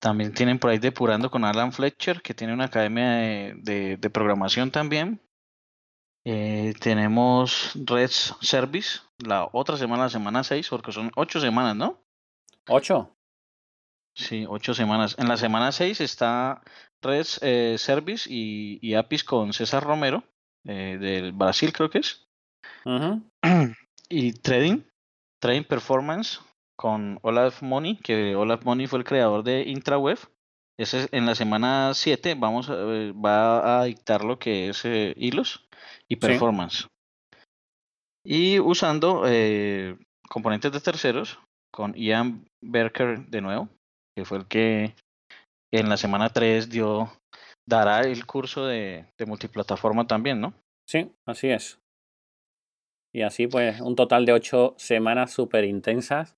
También 0.00 0.32
tienen 0.32 0.58
por 0.58 0.70
ahí 0.70 0.78
Depurando 0.78 1.30
con 1.30 1.44
Alan 1.44 1.72
Fletcher, 1.72 2.22
que 2.22 2.32
tiene 2.32 2.54
una 2.54 2.66
academia 2.66 3.10
de, 3.10 3.54
de, 3.58 3.96
de 3.98 4.10
programación 4.10 4.70
también. 4.70 5.20
Eh, 6.24 6.74
tenemos 6.80 7.72
Red 7.74 8.10
Service, 8.40 9.00
la 9.18 9.48
otra 9.52 9.76
semana, 9.76 10.04
la 10.04 10.10
semana 10.10 10.44
6, 10.44 10.68
porque 10.68 10.92
son 10.92 11.10
8 11.16 11.40
semanas, 11.40 11.76
¿no? 11.76 11.98
¿8? 12.66 13.10
Sí, 14.14 14.44
8 14.48 14.74
semanas. 14.74 15.16
En 15.18 15.28
la 15.28 15.36
semana 15.36 15.72
6 15.72 16.00
está 16.00 16.62
Red 17.02 17.26
eh, 17.40 17.76
Service 17.78 18.28
y, 18.30 18.78
y, 18.82 18.94
APIs 18.94 19.24
con 19.24 19.52
César 19.52 19.82
Romero, 19.82 20.24
eh, 20.66 20.98
del 20.98 21.32
Brasil 21.32 21.72
creo 21.72 21.90
que 21.90 21.98
es. 21.98 22.26
Uh 22.84 22.90
-huh. 23.42 23.76
Y 24.08 24.32
Trading, 24.32 24.82
Trading 25.40 25.64
Performance 25.64 26.40
con 26.76 27.18
Olaf 27.22 27.62
Money, 27.62 27.96
que 27.96 28.34
Olaf 28.34 28.64
Money 28.64 28.86
fue 28.86 28.98
el 28.98 29.04
creador 29.04 29.44
de 29.44 29.62
IntraWeb. 29.68 30.18
Ese, 30.78 31.08
en 31.12 31.26
la 31.26 31.34
semana 31.34 31.92
7 31.92 32.34
vamos 32.36 32.70
a, 32.70 32.74
va 32.74 33.80
a 33.80 33.84
dictar 33.84 34.24
lo 34.24 34.38
que 34.38 34.70
es 34.70 34.84
eh, 34.86 35.14
hilos 35.16 35.68
y 36.08 36.16
performance. 36.16 36.82
Sí. 36.82 36.88
Y 38.24 38.58
usando 38.60 39.24
eh, 39.26 39.98
componentes 40.28 40.72
de 40.72 40.80
terceros 40.80 41.38
con 41.70 41.94
Ian 41.94 42.46
Berker 42.62 43.26
de 43.26 43.40
nuevo, 43.40 43.68
que 44.16 44.24
fue 44.24 44.38
el 44.38 44.46
que 44.46 44.94
en 45.72 45.88
la 45.88 45.96
semana 45.96 46.30
3 46.30 46.70
dio, 46.70 47.12
dará 47.70 48.00
el 48.00 48.26
curso 48.26 48.66
de, 48.66 49.06
de 49.18 49.26
multiplataforma 49.26 50.06
también, 50.06 50.40
¿no? 50.40 50.52
Sí, 50.88 51.10
así 51.26 51.48
es. 51.48 51.78
Y 53.14 53.22
así 53.22 53.46
pues 53.46 53.80
un 53.80 53.96
total 53.96 54.26
de 54.26 54.32
ocho 54.32 54.74
semanas 54.76 55.32
súper 55.32 55.64
intensas 55.64 56.36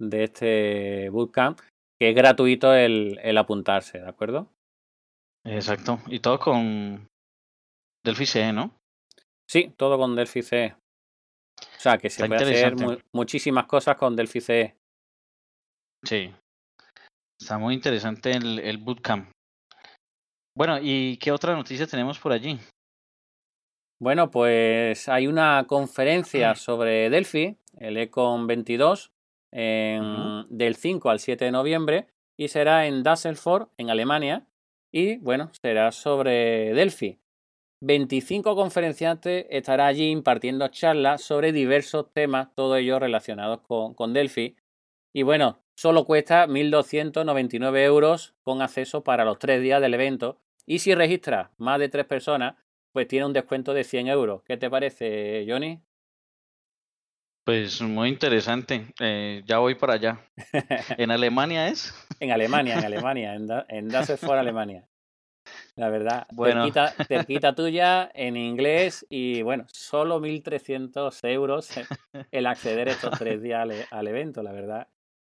de 0.00 0.24
este 0.24 1.08
bootcamp, 1.10 1.60
que 1.98 2.10
es 2.10 2.14
gratuito 2.14 2.74
el, 2.74 3.18
el 3.22 3.38
apuntarse, 3.38 4.00
¿de 4.00 4.08
acuerdo? 4.08 4.48
Exacto. 5.46 6.00
Y 6.06 6.20
todo 6.20 6.38
con 6.38 7.06
Delphi 8.04 8.26
CE, 8.26 8.52
¿no? 8.52 8.76
Sí, 9.48 9.72
todo 9.76 9.98
con 9.98 10.16
Delphi 10.16 10.42
CE. 10.42 10.74
O 10.76 11.80
sea, 11.80 11.98
que 11.98 12.10
se 12.10 12.22
Está 12.22 12.36
puede 12.36 12.54
hacer 12.54 12.76
mu- 12.76 12.98
muchísimas 13.14 13.66
cosas 13.66 13.96
con 13.96 14.16
Delphi 14.16 14.40
CE. 14.40 14.74
Sí. 16.04 16.32
Está 17.40 17.58
muy 17.58 17.74
interesante 17.74 18.32
el, 18.32 18.58
el 18.58 18.78
bootcamp. 18.78 19.30
Bueno, 20.56 20.78
¿y 20.80 21.16
qué 21.16 21.32
otra 21.32 21.54
noticia 21.54 21.86
tenemos 21.86 22.18
por 22.18 22.32
allí? 22.32 22.58
Bueno, 24.00 24.30
pues 24.30 25.08
hay 25.08 25.26
una 25.26 25.64
conferencia 25.66 26.54
sobre 26.54 27.10
Delphi, 27.10 27.56
el 27.78 27.96
Econ 27.96 28.46
22, 28.46 29.12
en- 29.52 30.04
Ujú. 30.04 30.46
del 30.50 30.76
5 30.76 31.10
al 31.10 31.18
7 31.18 31.44
de 31.46 31.50
noviembre, 31.52 32.06
y 32.36 32.48
será 32.48 32.86
en 32.86 33.02
Düsseldorf, 33.02 33.68
en 33.78 33.90
Alemania, 33.90 34.46
y 34.92 35.16
bueno, 35.18 35.50
será 35.60 35.90
sobre 35.90 36.72
Delphi. 36.74 37.18
25 37.80 38.54
conferenciantes 38.56 39.46
estará 39.50 39.86
allí 39.86 40.10
impartiendo 40.10 40.68
charlas 40.68 41.22
sobre 41.22 41.52
diversos 41.52 42.12
temas, 42.12 42.54
todos 42.54 42.78
ellos 42.78 43.00
relacionados 43.00 43.60
con, 43.62 43.94
con 43.94 44.12
Delphi. 44.12 44.56
Y 45.12 45.22
bueno, 45.22 45.60
solo 45.76 46.04
cuesta 46.04 46.46
1.299 46.46 47.84
euros 47.84 48.34
con 48.42 48.62
acceso 48.62 49.04
para 49.04 49.24
los 49.24 49.38
tres 49.38 49.60
días 49.60 49.80
del 49.82 49.94
evento. 49.94 50.40
Y 50.66 50.78
si 50.78 50.94
registras 50.94 51.50
más 51.58 51.78
de 51.78 51.88
tres 51.88 52.06
personas, 52.06 52.56
pues 52.92 53.06
tiene 53.08 53.26
un 53.26 53.32
descuento 53.32 53.74
de 53.74 53.84
100 53.84 54.08
euros. 54.08 54.42
¿Qué 54.44 54.56
te 54.56 54.70
parece, 54.70 55.44
Johnny? 55.48 55.82
Pues 57.44 57.82
muy 57.82 58.08
interesante. 58.08 58.86
Eh, 59.00 59.42
ya 59.46 59.58
voy 59.58 59.74
para 59.74 59.94
allá. 59.94 60.20
¿En 60.98 61.10
Alemania 61.10 61.68
es? 61.68 61.92
En 62.20 62.30
Alemania, 62.30 62.78
en 62.78 62.84
Alemania, 62.84 63.34
en, 63.34 63.46
Da- 63.46 63.66
en 63.68 63.88
Düsseldorf, 63.88 64.30
Alemania. 64.30 64.88
La 65.76 65.90
verdad, 65.90 66.26
Bueno. 66.32 66.62
cerquita, 66.62 66.92
cerquita 67.08 67.54
tuya 67.54 68.10
en 68.14 68.36
inglés 68.36 69.04
y 69.10 69.42
bueno, 69.42 69.66
solo 69.72 70.20
1.300 70.20 71.22
euros 71.24 71.72
el 72.30 72.46
acceder 72.46 72.88
estos 72.88 73.18
tres 73.18 73.42
días 73.42 73.60
al, 73.62 73.72
al 73.90 74.06
evento, 74.08 74.42
la 74.42 74.52
verdad. 74.52 74.88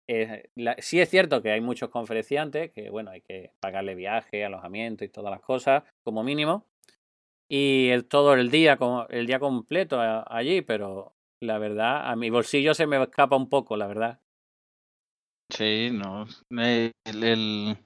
Eh, 0.07 0.49
sí 0.79 0.99
es 0.99 1.09
cierto 1.09 1.41
que 1.41 1.51
hay 1.51 1.61
muchos 1.61 1.89
conferenciantes 1.89 2.71
que 2.71 2.89
bueno, 2.89 3.11
hay 3.11 3.21
que 3.21 3.51
pagarle 3.59 3.95
viaje, 3.95 4.45
alojamiento 4.45 5.03
y 5.03 5.09
todas 5.09 5.31
las 5.31 5.41
cosas 5.41 5.83
como 6.03 6.23
mínimo. 6.23 6.65
Y 7.49 7.89
el- 7.89 8.05
todo 8.05 8.33
el 8.33 8.49
día, 8.51 8.77
el 9.09 9.27
día 9.27 9.39
completo 9.39 9.99
allí, 10.01 10.61
pero 10.61 11.13
la 11.39 11.57
verdad, 11.59 12.09
a 12.09 12.15
mi 12.15 12.29
bolsillo 12.29 12.73
se 12.73 12.87
me 12.87 13.01
escapa 13.01 13.35
un 13.35 13.49
poco, 13.49 13.77
la 13.77 13.87
verdad. 13.87 14.19
Sí, 15.49 15.89
no. 15.91 16.25
eh, 16.59 16.91
el- 17.05 17.23
el- 17.23 17.77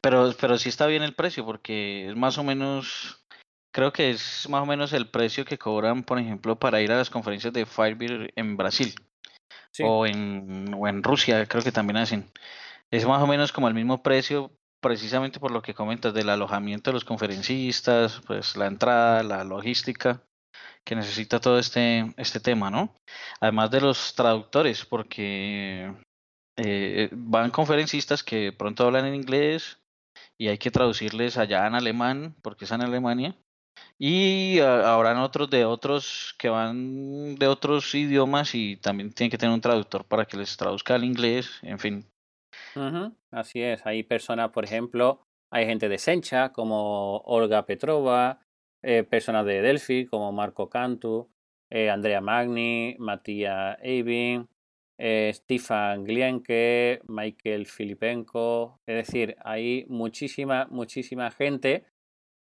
Pero, 0.00 0.32
pero 0.40 0.58
sí 0.58 0.68
está 0.70 0.86
bien 0.86 1.02
el 1.02 1.14
precio 1.14 1.44
porque 1.44 2.08
es 2.08 2.16
más 2.16 2.38
o 2.38 2.44
menos, 2.44 3.24
creo 3.72 3.92
que 3.92 4.10
es 4.10 4.48
más 4.48 4.62
o 4.62 4.66
menos 4.66 4.92
el 4.92 5.10
precio 5.10 5.44
que 5.44 5.58
cobran, 5.58 6.02
por 6.04 6.18
ejemplo, 6.18 6.58
para 6.58 6.80
ir 6.82 6.92
a 6.92 6.96
las 6.96 7.10
conferencias 7.10 7.52
de 7.52 7.66
Firebird 7.66 8.30
en 8.36 8.56
Brasil 8.56 8.94
O 9.80 10.06
en, 10.06 10.72
o 10.74 10.86
en 10.86 11.02
Rusia, 11.02 11.46
creo 11.46 11.62
que 11.62 11.72
también 11.72 11.96
hacen. 11.96 12.30
Es 12.90 13.06
más 13.06 13.22
o 13.22 13.26
menos 13.26 13.52
como 13.52 13.68
el 13.68 13.74
mismo 13.74 14.02
precio, 14.02 14.52
precisamente 14.80 15.40
por 15.40 15.50
lo 15.50 15.62
que 15.62 15.74
comentas 15.74 16.14
del 16.14 16.28
alojamiento 16.28 16.90
de 16.90 16.94
los 16.94 17.04
conferencistas, 17.04 18.20
pues 18.26 18.56
la 18.56 18.66
entrada, 18.66 19.22
la 19.22 19.42
logística 19.44 20.22
que 20.84 20.94
necesita 20.94 21.40
todo 21.40 21.58
este, 21.58 22.12
este 22.16 22.40
tema, 22.40 22.70
¿no? 22.70 22.94
Además 23.40 23.70
de 23.70 23.80
los 23.80 24.14
traductores, 24.14 24.84
porque 24.84 25.92
eh, 26.56 27.08
van 27.12 27.50
conferencistas 27.50 28.22
que 28.22 28.52
pronto 28.52 28.84
hablan 28.84 29.06
en 29.06 29.14
inglés 29.14 29.78
y 30.38 30.48
hay 30.48 30.58
que 30.58 30.70
traducirles 30.70 31.38
allá 31.38 31.66
en 31.66 31.74
alemán, 31.74 32.36
porque 32.42 32.66
es 32.66 32.70
en 32.70 32.82
Alemania. 32.82 33.34
Y 33.98 34.58
ah, 34.60 34.94
habrán 34.94 35.18
otros 35.18 35.50
de 35.50 35.64
otros 35.64 36.34
que 36.38 36.48
van 36.48 37.36
de 37.36 37.46
otros 37.46 37.94
idiomas 37.94 38.54
y 38.54 38.76
también 38.76 39.12
tienen 39.12 39.30
que 39.30 39.38
tener 39.38 39.54
un 39.54 39.60
traductor 39.60 40.04
para 40.04 40.24
que 40.24 40.36
les 40.36 40.56
traduzca 40.56 40.94
al 40.94 41.04
inglés, 41.04 41.50
en 41.62 41.78
fin. 41.78 42.06
Así 43.30 43.62
es, 43.62 43.84
hay 43.86 44.02
personas, 44.02 44.50
por 44.50 44.64
ejemplo, 44.64 45.20
hay 45.50 45.66
gente 45.66 45.88
de 45.88 45.98
Sencha 45.98 46.52
como 46.52 47.18
Olga 47.18 47.66
Petrova, 47.66 48.40
eh, 48.82 49.04
personas 49.04 49.46
de 49.46 49.62
Delphi 49.62 50.06
como 50.06 50.32
Marco 50.32 50.68
Cantu, 50.68 51.30
eh, 51.70 51.90
Andrea 51.90 52.20
Magni, 52.20 52.96
Matías 52.98 53.78
Eivin, 53.80 54.48
eh, 54.98 55.32
Stefan 55.34 56.04
Glienke, 56.04 57.00
Michael 57.06 57.66
Filipenko, 57.66 58.80
es 58.86 59.06
decir, 59.06 59.36
hay 59.44 59.84
muchísima, 59.88 60.66
muchísima 60.70 61.30
gente, 61.30 61.84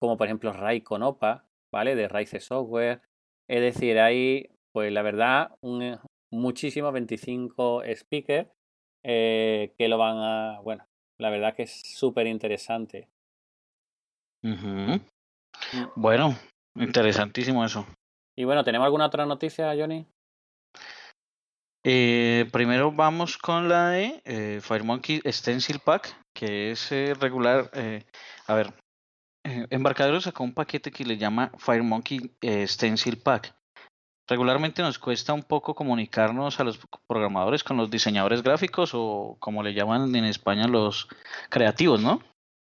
como 0.03 0.17
por 0.17 0.27
ejemplo 0.27 0.51
Ray 0.51 0.81
Konopa, 0.81 1.45
¿vale? 1.71 1.95
De 1.95 2.09
Rise 2.09 2.41
Software, 2.41 3.01
es 3.47 3.61
decir, 3.61 3.97
hay, 4.01 4.49
pues 4.73 4.91
la 4.91 5.01
verdad, 5.01 5.55
un, 5.61 5.97
muchísimos 6.29 6.91
25 6.91 7.83
speakers 7.95 8.49
eh, 9.05 9.73
que 9.77 9.87
lo 9.87 9.97
van 9.97 10.17
a, 10.17 10.59
bueno, 10.59 10.85
la 11.17 11.29
verdad 11.29 11.55
que 11.55 11.63
es 11.63 11.81
súper 11.85 12.27
interesante. 12.27 13.07
Mm. 14.41 14.95
Bueno, 15.95 16.35
interesantísimo 16.75 17.63
eso. 17.63 17.87
Y 18.37 18.43
bueno, 18.43 18.65
¿tenemos 18.65 18.83
alguna 18.83 19.05
otra 19.05 19.25
noticia, 19.25 19.73
Johnny? 19.73 20.05
Eh, 21.85 22.49
primero 22.51 22.91
vamos 22.91 23.37
con 23.37 23.69
la 23.69 23.91
de 23.91 24.21
eh, 24.25 24.59
FireMonkey 24.61 25.21
Stencil 25.27 25.79
Pack, 25.79 26.13
que 26.35 26.71
es 26.71 26.91
eh, 26.91 27.13
regular. 27.13 27.71
a 28.47 28.53
ver, 28.53 28.73
eh, 29.43 29.67
Embarcadero 29.69 30.19
sacó 30.21 30.43
un 30.43 30.53
paquete 30.53 30.91
que 30.91 31.05
le 31.05 31.17
llama 31.17 31.51
FireMonkey 31.57 32.31
eh, 32.41 32.67
Stencil 32.67 33.17
Pack. 33.17 33.55
Regularmente 34.27 34.81
nos 34.81 34.99
cuesta 34.99 35.33
un 35.33 35.43
poco 35.43 35.75
comunicarnos 35.75 36.59
a 36.59 36.63
los 36.63 36.79
programadores 37.07 37.63
con 37.63 37.75
los 37.77 37.89
diseñadores 37.89 38.41
gráficos 38.41 38.91
o 38.93 39.35
como 39.39 39.63
le 39.63 39.73
llaman 39.73 40.15
en 40.15 40.25
España 40.25 40.67
los 40.67 41.09
creativos, 41.49 42.01
¿no? 42.01 42.21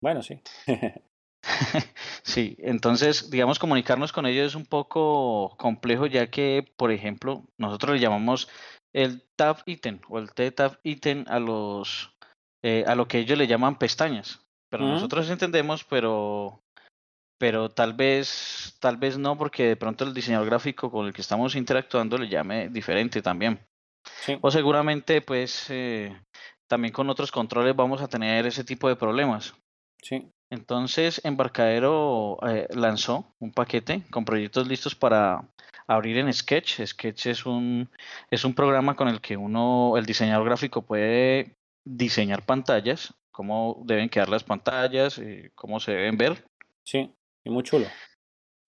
Bueno, 0.03 0.23
sí. 0.23 0.41
Sí, 2.23 2.57
entonces, 2.59 3.31
digamos, 3.31 3.59
comunicarnos 3.59 4.13
con 4.13 4.27
ellos 4.27 4.49
es 4.49 4.55
un 4.55 4.67
poco 4.67 5.57
complejo, 5.59 6.07
ya 6.07 6.31
que, 6.31 6.67
por 6.77 6.91
ejemplo, 6.91 7.45
nosotros 7.59 7.95
le 7.95 8.01
llamamos 8.01 8.49
el 8.93 9.23
tab 9.37 9.59
item 9.67 10.01
o 10.09 10.19
el 10.19 10.33
t-tab 10.33 10.79
item 10.83 11.25
a 11.29 11.39
los 11.39 12.13
eh, 12.63 12.85
a 12.87 12.95
lo 12.95 13.09
que 13.09 13.19
ellos 13.19 13.37
le 13.37 13.47
llaman 13.47 13.79
pestañas. 13.79 14.44
Pero 14.79 14.89
nosotros 14.89 15.31
entendemos, 15.31 15.85
pero 15.85 16.61
pero 17.39 17.69
tal 17.69 17.93
vez 17.93 18.77
tal 18.81 18.97
vez 18.97 19.19
no, 19.19 19.37
porque 19.39 19.69
de 19.69 19.77
pronto 19.77 20.05
el 20.05 20.15
diseñador 20.15 20.47
gráfico 20.47 20.91
con 20.91 21.07
el 21.07 21.13
que 21.13 21.21
estamos 21.21 21.55
interactuando 21.55 22.19
le 22.19 22.29
llame 22.29 22.69
diferente 22.69 23.23
también. 23.23 23.61
Sí. 24.05 24.37
O 24.41 24.51
seguramente, 24.51 25.23
pues, 25.23 25.67
eh, 25.71 26.17
también 26.69 26.93
con 26.93 27.09
otros 27.09 27.31
controles 27.31 27.77
vamos 27.77 28.03
a 28.03 28.09
tener 28.09 28.47
ese 28.47 28.65
tipo 28.65 28.89
de 28.89 28.97
problemas. 28.97 29.55
Sí. 30.03 30.29
Entonces, 30.51 31.21
Embarcadero 31.25 32.39
eh, 32.47 32.67
lanzó 32.75 33.33
un 33.41 33.53
paquete 33.53 34.03
con 34.11 34.25
proyectos 34.25 34.67
listos 34.67 34.95
para 34.95 35.49
abrir 35.87 36.19
en 36.19 36.33
Sketch. 36.33 36.85
Sketch 36.85 37.27
es 37.27 37.47
un, 37.47 37.89
es 38.31 38.45
un 38.45 38.55
programa 38.55 38.97
con 38.97 39.09
el 39.09 39.21
que 39.21 39.37
uno, 39.37 39.97
el 39.97 40.05
diseñador 40.05 40.45
gráfico, 40.47 40.83
puede 40.83 41.55
diseñar 41.87 42.45
pantallas, 42.45 43.15
cómo 43.35 43.83
deben 43.85 44.09
quedar 44.09 44.29
las 44.29 44.45
pantallas, 44.45 45.19
eh, 45.19 45.51
cómo 45.57 45.81
se 45.81 45.91
deben 45.91 46.17
ver. 46.17 46.45
Sí. 46.85 47.13
Y 47.45 47.51
muy 47.51 47.65
chulo. 47.65 47.87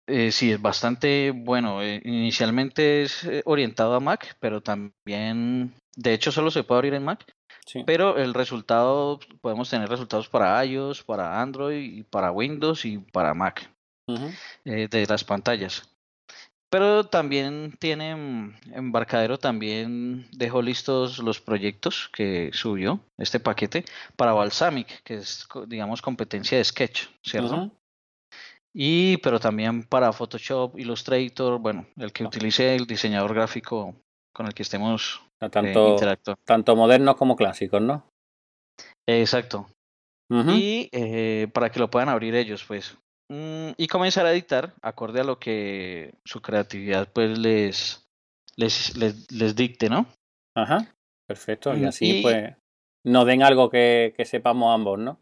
Eh, 0.08 0.32
sí, 0.32 0.52
es 0.52 0.62
bastante 0.62 1.32
bueno. 1.32 1.82
eh, 1.82 2.00
inicialmente 2.06 3.02
es 3.02 3.24
eh, 3.24 3.41
orientado 3.45 3.95
a 3.95 4.00
Mac, 4.00 4.38
pero 4.39 4.62
también, 4.62 5.74
de 5.95 6.13
hecho, 6.13 6.32
solo 6.32 6.52
se 6.52 6.63
puede 6.63 6.78
abrir 6.80 6.93
en 6.93 7.06
Mac. 7.06 7.26
Sí. 7.65 7.84
Pero 7.86 8.17
el 8.17 8.34
resultado, 8.36 9.19
podemos 9.41 9.69
tener 9.69 9.89
resultados 9.89 10.30
para 10.30 10.63
iOS, 10.63 11.04
para 11.04 11.41
Android, 11.41 12.00
y 12.00 12.04
para 12.04 12.32
Windows 12.32 12.86
y 12.86 13.00
para 13.00 13.34
Mac 13.34 13.67
de 14.65 15.06
las 15.08 15.24
pantallas. 15.24 15.89
Pero 16.71 17.03
también 17.05 17.75
tiene, 17.79 18.15
mm, 18.15 18.53
Embarcadero 18.73 19.38
también 19.38 20.25
dejó 20.31 20.62
listos 20.62 21.19
los 21.19 21.41
proyectos 21.41 22.10
que 22.13 22.49
subió 22.53 23.01
este 23.17 23.41
paquete 23.41 23.84
para 24.15 24.31
Balsamic, 24.31 25.03
que 25.03 25.15
es, 25.15 25.47
digamos, 25.67 26.01
competencia 26.01 26.57
de 26.57 26.63
Sketch, 26.63 27.07
¿cierto? 27.25 27.71
Y 28.73 29.17
pero 29.17 29.38
también 29.41 29.84
para 29.84 30.13
Photoshop, 30.13 30.79
Illustrator, 30.79 31.60
bueno, 31.60 31.86
el 31.97 32.13
que 32.13 32.23
Ah. 32.23 32.27
utilice 32.27 32.73
el 32.73 32.88
diseñador 32.88 33.34
gráfico 33.34 33.93
con 34.34 34.45
el 34.47 34.53
que 34.53 34.63
estemos 34.63 35.17
O 35.17 35.39
sea, 35.39 35.47
eh, 35.47 35.97
Tanto, 35.97 36.36
tanto 36.45 36.75
modernos 36.77 37.15
como 37.17 37.36
clásicos, 37.36 37.81
¿no? 37.81 38.05
Exacto. 39.05 39.67
y 40.55 40.88
eh, 40.93 41.49
para 41.53 41.69
que 41.69 41.79
lo 41.81 41.89
puedan 41.89 42.07
abrir 42.07 42.34
ellos, 42.36 42.63
pues. 42.63 42.95
Mm, 43.32 43.76
y 43.78 43.88
comenzar 43.88 44.26
a 44.26 44.34
editar 44.34 44.74
acorde 44.82 45.22
a 45.22 45.24
lo 45.24 45.39
que 45.39 46.15
su 46.26 46.41
creatividad 46.41 47.08
pues 47.13 47.38
les, 47.38 48.06
les, 48.58 48.94
les, 49.32 49.56
dicte, 49.56 49.89
¿no? 49.89 50.06
Ajá, 50.54 50.94
perfecto. 51.26 51.74
Y 51.74 51.80
mm, 51.80 51.88
así 51.88 52.22
pues 52.22 52.54
nos 53.06 53.26
den 53.26 53.41
algo 53.41 53.70
que, 53.70 54.13
que 54.17 54.26
sepamos 54.26 54.76
ambos, 54.76 55.00
¿no? 55.00 55.17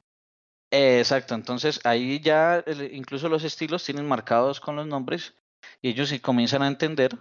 exacto, 0.72 1.34
entonces 1.34 1.80
ahí 1.84 2.20
ya 2.20 2.64
incluso 2.92 3.28
los 3.28 3.44
estilos 3.44 3.84
tienen 3.84 4.08
marcados 4.08 4.60
con 4.60 4.76
los 4.76 4.86
nombres 4.86 5.36
y 5.82 5.90
ellos 5.90 6.10
sí 6.10 6.20
comienzan 6.20 6.62
a 6.62 6.68
entender 6.68 7.18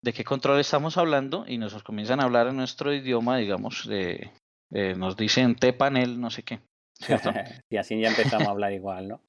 de 0.00 0.12
qué 0.12 0.22
control 0.22 0.60
estamos 0.60 0.96
hablando 0.96 1.44
y 1.48 1.58
nos 1.58 1.80
comienzan 1.82 2.20
a 2.20 2.24
hablar 2.24 2.46
en 2.46 2.56
nuestro 2.56 2.94
idioma, 2.94 3.38
digamos, 3.38 3.88
de, 3.88 4.30
nos 4.96 5.16
dicen 5.16 5.56
T-panel, 5.56 6.20
no 6.20 6.30
sé 6.30 6.44
qué. 6.44 6.60
¿cierto? 7.00 7.32
y 7.70 7.76
así 7.76 8.00
ya 8.00 8.10
empezamos 8.10 8.46
a 8.46 8.50
hablar 8.52 8.72
igual, 8.72 9.08
¿no? 9.08 9.20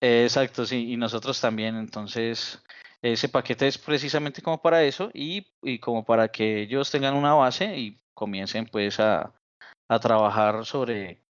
Exacto, 0.00 0.64
sí, 0.64 0.92
y 0.92 0.96
nosotros 0.96 1.40
también, 1.40 1.76
entonces 1.76 2.62
ese 3.02 3.28
paquete 3.28 3.66
es 3.66 3.78
precisamente 3.78 4.42
como 4.42 4.60
para 4.60 4.82
eso 4.82 5.10
y, 5.12 5.46
y 5.62 5.78
como 5.78 6.04
para 6.04 6.28
que 6.28 6.62
ellos 6.62 6.90
tengan 6.90 7.14
una 7.14 7.34
base 7.34 7.78
y 7.78 7.98
comiencen 8.14 8.66
pues 8.66 9.00
a, 9.00 9.32
a 9.90 9.98
trabajar 9.98 10.64
sobre, 10.64 11.22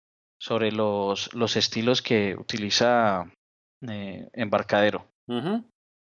sobre 0.40 0.72
los, 0.72 1.32
los 1.34 1.56
estilos 1.56 2.02
que 2.02 2.34
utiliza 2.36 3.30
eh, 3.88 4.28
Embarcadero. 4.32 5.06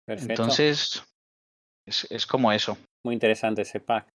Entonces, 0.06 1.04
es, 1.86 2.26
como 2.26 2.50
eso. 2.52 2.76
Muy 3.04 3.14
interesante 3.14 3.62
ese 3.62 3.80
pack. 3.80 4.08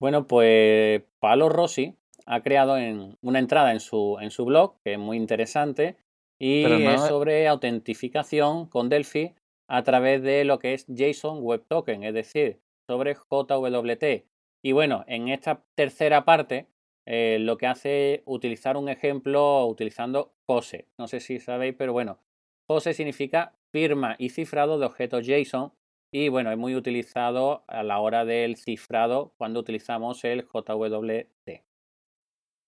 Bueno, 0.00 0.26
pues 0.26 1.02
Palo 1.20 1.48
Rossi 1.48 1.96
ha 2.26 2.40
creado 2.42 2.78
en, 2.78 3.16
una 3.22 3.38
entrada 3.38 3.72
en 3.72 3.80
su, 3.80 4.18
en 4.20 4.30
su 4.30 4.44
blog 4.44 4.76
que 4.82 4.94
es 4.94 4.98
muy 4.98 5.16
interesante 5.16 5.96
y 6.38 6.64
es 6.64 7.00
sobre 7.02 7.48
autentificación 7.48 8.66
con 8.66 8.88
Delphi 8.88 9.34
a 9.68 9.82
través 9.82 10.22
de 10.22 10.44
lo 10.44 10.58
que 10.58 10.74
es 10.74 10.86
JSON 10.86 11.42
Web 11.42 11.64
Token, 11.68 12.04
es 12.04 12.14
decir, 12.14 12.60
sobre 12.88 13.14
JWT. 13.14 14.24
Y 14.62 14.72
bueno, 14.72 15.04
en 15.06 15.28
esta 15.28 15.64
tercera 15.74 16.24
parte 16.24 16.66
eh, 17.06 17.38
lo 17.40 17.56
que 17.56 17.66
hace 17.66 18.14
es 18.14 18.22
utilizar 18.24 18.76
un 18.76 18.88
ejemplo 18.88 19.66
utilizando 19.66 20.34
POSE. 20.46 20.88
No 20.98 21.06
sé 21.06 21.20
si 21.20 21.38
sabéis, 21.38 21.74
pero 21.76 21.92
bueno, 21.92 22.18
POSE 22.66 22.94
significa 22.94 23.54
firma 23.72 24.16
y 24.18 24.30
cifrado 24.30 24.78
de 24.78 24.86
objetos 24.86 25.26
JSON 25.26 25.72
y 26.12 26.28
bueno, 26.28 26.52
es 26.52 26.58
muy 26.58 26.76
utilizado 26.76 27.64
a 27.66 27.82
la 27.82 27.98
hora 27.98 28.24
del 28.24 28.56
cifrado 28.56 29.32
cuando 29.36 29.60
utilizamos 29.60 30.22
el 30.24 30.44
JWT. 30.44 31.62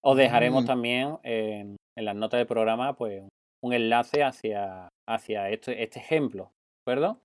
Os 0.03 0.17
dejaremos 0.17 0.65
mm. 0.65 0.67
también 0.67 1.19
en, 1.23 1.77
las 1.95 2.17
notas 2.17 2.39
del 2.39 2.47
programa 2.47 2.97
pues, 2.97 3.23
un 3.67 3.73
enlace 3.73 4.23
hacia, 4.23 4.89
hacia 5.07 5.51
este, 5.51 5.83
este 5.83 5.99
ejemplo, 5.99 6.53
¿de 6.87 6.93
acuerdo? 6.93 7.21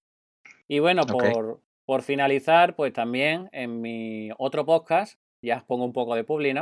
Y 0.68 0.80
bueno, 0.80 1.04
por, 1.06 1.62
por 1.86 2.02
finalizar, 2.02 2.76
pues 2.76 2.94
también 2.94 3.50
en 3.52 3.82
mi 3.82 4.30
otro 4.38 4.66
podcast, 4.66 5.20
ya 5.44 5.58
os 5.58 5.64
pongo 5.64 5.86
un 5.86 5.94
poco 5.94 6.16
de 6.16 6.24
publi, 6.24 6.54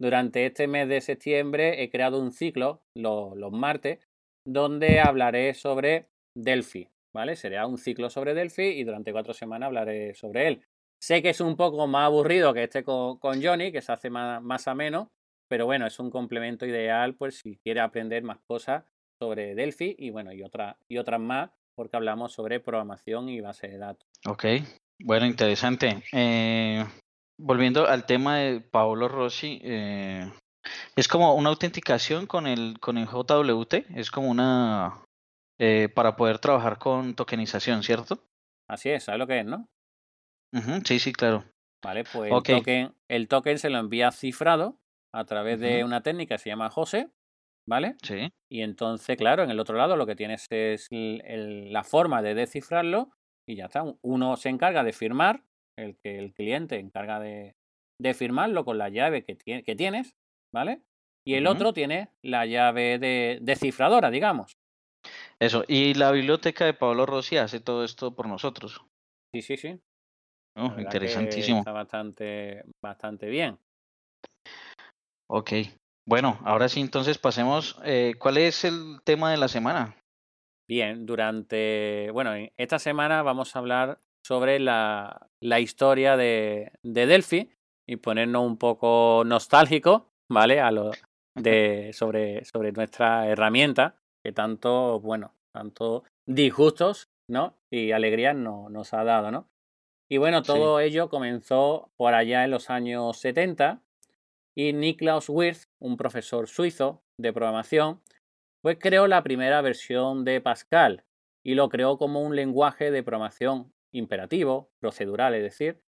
Durante 0.00 0.46
este 0.46 0.68
mes 0.68 0.88
de 0.88 1.00
septiembre 1.00 1.82
he 1.82 1.90
creado 1.90 2.20
un 2.20 2.30
ciclo, 2.30 2.82
los 2.94 3.52
martes, 3.52 3.98
donde 4.46 5.00
hablaré 5.00 5.54
sobre 5.54 6.08
Delphi, 6.36 6.88
¿vale? 7.12 7.34
Sería 7.34 7.66
un 7.66 7.78
ciclo 7.78 8.08
sobre 8.08 8.34
Delphi 8.34 8.62
y 8.62 8.84
durante 8.84 9.12
cuatro 9.12 9.34
semanas 9.34 9.66
hablaré 9.66 10.14
sobre 10.14 10.46
él. 10.46 10.62
Sé 11.00 11.20
que 11.22 11.30
es 11.30 11.40
un 11.40 11.56
poco 11.56 11.86
más 11.86 12.06
aburrido 12.06 12.54
que 12.54 12.64
este 12.64 12.84
con, 12.84 13.18
Johnny, 13.42 13.72
que 13.72 13.82
se 13.82 13.92
hace 13.92 14.10
más, 14.10 14.40
más 14.42 14.68
ameno, 14.68 15.10
pero 15.48 15.66
bueno, 15.66 15.86
es 15.86 15.98
un 15.98 16.10
complemento 16.10 16.64
ideal 16.64 17.14
pues 17.14 17.38
si 17.38 17.56
quiere 17.58 17.80
aprender 17.80 18.22
más 18.22 18.38
cosas 18.46 18.84
sobre 19.18 19.54
Delphi 19.54 19.96
y 19.98 20.10
bueno, 20.10 20.32
y, 20.32 20.42
otra, 20.42 20.78
y 20.88 20.98
otras 20.98 21.20
más, 21.20 21.50
porque 21.74 21.96
hablamos 21.96 22.32
sobre 22.32 22.60
programación 22.60 23.28
y 23.28 23.40
base 23.40 23.68
de 23.68 23.78
datos. 23.78 24.08
Ok, 24.26 24.44
bueno, 25.00 25.26
interesante. 25.26 26.02
Eh, 26.12 26.84
volviendo 27.38 27.86
al 27.86 28.06
tema 28.06 28.38
de 28.38 28.60
Paolo 28.60 29.08
Rossi, 29.08 29.60
eh, 29.62 30.30
es 30.96 31.08
como 31.08 31.34
una 31.34 31.50
autenticación 31.50 32.26
con 32.26 32.46
el, 32.46 32.78
con 32.80 32.98
el 32.98 33.06
JWT, 33.06 33.74
es 33.94 34.10
como 34.10 34.28
una 34.28 35.04
eh, 35.60 35.88
para 35.94 36.16
poder 36.16 36.38
trabajar 36.38 36.78
con 36.78 37.14
tokenización, 37.14 37.82
¿cierto? 37.82 38.22
Así 38.68 38.90
es, 38.90 39.04
¿sabes 39.04 39.18
lo 39.18 39.26
que 39.26 39.40
es, 39.40 39.46
no? 39.46 39.68
sí, 40.84 40.98
sí, 40.98 41.12
claro. 41.12 41.44
Vale, 41.84 42.04
pues 42.04 42.32
el, 42.32 42.42
token, 42.42 42.94
el 43.08 43.28
token 43.28 43.58
se 43.58 43.70
lo 43.70 43.78
envía 43.78 44.10
cifrado 44.10 44.78
a 45.12 45.24
través 45.24 45.60
de 45.60 45.84
una 45.84 46.02
técnica 46.02 46.34
que 46.34 46.42
se 46.42 46.50
llama 46.50 46.70
Jose, 46.70 47.10
¿vale? 47.68 47.96
Sí. 48.02 48.32
Y 48.50 48.62
entonces, 48.62 49.16
claro, 49.16 49.44
en 49.44 49.50
el 49.50 49.60
otro 49.60 49.76
lado 49.76 49.96
lo 49.96 50.06
que 50.06 50.16
tienes 50.16 50.46
es 50.50 50.88
la 50.90 51.84
forma 51.84 52.22
de 52.22 52.34
descifrarlo 52.34 53.10
y 53.46 53.56
ya 53.56 53.66
está. 53.66 53.84
Uno 54.02 54.36
se 54.36 54.48
encarga 54.48 54.82
de 54.82 54.92
firmar, 54.92 55.44
el 55.78 55.96
que 56.02 56.18
el 56.18 56.32
cliente 56.32 56.78
encarga 56.78 57.20
de, 57.20 57.54
de 58.00 58.14
firmarlo 58.14 58.64
con 58.64 58.78
la 58.78 58.88
llave 58.88 59.24
que, 59.24 59.36
que 59.36 59.76
tienes, 59.76 60.16
¿vale? 60.52 60.80
Y 61.26 61.34
el 61.34 61.46
otro 61.46 61.74
tiene 61.74 62.08
la 62.22 62.46
llave 62.46 62.98
de, 62.98 63.38
de 63.42 63.56
cifradora, 63.56 64.10
digamos. 64.10 64.56
Eso, 65.38 65.62
y 65.68 65.94
la 65.94 66.10
biblioteca 66.10 66.64
de 66.64 66.72
Pablo 66.72 67.04
Rossi 67.04 67.36
hace 67.36 67.60
todo 67.60 67.84
esto 67.84 68.14
por 68.14 68.26
nosotros. 68.26 68.82
Sí, 69.34 69.42
sí, 69.42 69.56
sí. 69.58 69.78
Oh, 70.56 70.74
interesantísimo. 70.78 71.58
Está 71.58 71.72
bastante, 71.72 72.64
bastante 72.82 73.28
bien. 73.28 73.58
Ok. 75.30 75.52
Bueno, 76.08 76.38
ahora 76.42 76.70
sí, 76.70 76.80
entonces 76.80 77.18
pasemos. 77.18 77.78
Eh, 77.84 78.14
¿Cuál 78.18 78.38
es 78.38 78.64
el 78.64 79.02
tema 79.04 79.30
de 79.30 79.36
la 79.36 79.46
semana? 79.46 79.94
Bien, 80.66 81.04
durante. 81.04 82.08
Bueno, 82.14 82.30
esta 82.56 82.78
semana 82.78 83.22
vamos 83.22 83.54
a 83.54 83.58
hablar 83.58 84.00
sobre 84.24 84.58
la, 84.58 85.28
la 85.42 85.60
historia 85.60 86.16
de, 86.16 86.72
de 86.82 87.04
Delphi 87.04 87.50
y 87.86 87.96
ponernos 87.96 88.46
un 88.46 88.56
poco 88.56 89.22
nostálgico, 89.26 90.06
¿vale? 90.30 90.62
A 90.62 90.70
lo, 90.70 90.92
de, 91.34 91.90
sobre, 91.92 92.42
sobre 92.46 92.72
nuestra 92.72 93.28
herramienta 93.28 93.96
que 94.24 94.32
tanto, 94.32 95.00
bueno, 95.00 95.34
tanto 95.52 96.04
disgustos, 96.26 97.10
¿no? 97.28 97.58
Y 97.70 97.92
alegrías 97.92 98.34
no, 98.34 98.70
nos 98.70 98.94
ha 98.94 99.04
dado, 99.04 99.30
¿no? 99.30 99.50
Y 100.10 100.16
bueno, 100.16 100.42
todo 100.42 100.80
ello 100.80 101.10
comenzó 101.10 101.90
por 101.98 102.14
allá 102.14 102.44
en 102.44 102.50
los 102.50 102.70
años 102.70 103.18
70 103.18 103.82
y 104.58 104.72
Niklaus 104.72 105.28
Wirth, 105.28 105.68
un 105.78 105.96
profesor 105.96 106.48
suizo 106.48 107.04
de 107.16 107.32
programación, 107.32 108.02
pues 108.60 108.76
creó 108.80 109.06
la 109.06 109.22
primera 109.22 109.60
versión 109.60 110.24
de 110.24 110.40
Pascal 110.40 111.04
y 111.44 111.54
lo 111.54 111.68
creó 111.68 111.96
como 111.96 112.22
un 112.22 112.34
lenguaje 112.34 112.90
de 112.90 113.04
programación 113.04 113.72
imperativo, 113.92 114.72
procedural, 114.80 115.34
es 115.36 115.44
decir, 115.44 115.80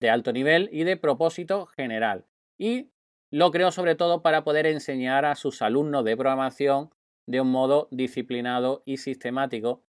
de 0.00 0.10
alto 0.10 0.32
nivel 0.32 0.68
y 0.70 0.84
de 0.84 0.96
propósito 0.96 1.66
general. 1.66 2.24
Y 2.60 2.92
lo 3.32 3.50
creó 3.50 3.72
sobre 3.72 3.96
todo 3.96 4.22
para 4.22 4.44
poder 4.44 4.66
enseñar 4.66 5.24
a 5.24 5.34
sus 5.34 5.60
alumnos 5.60 6.04
de 6.04 6.16
programación 6.16 6.90
de 7.26 7.40
un 7.40 7.50
modo 7.50 7.88
disciplinado 7.90 8.84
y 8.86 8.98
sistemático. 8.98 9.82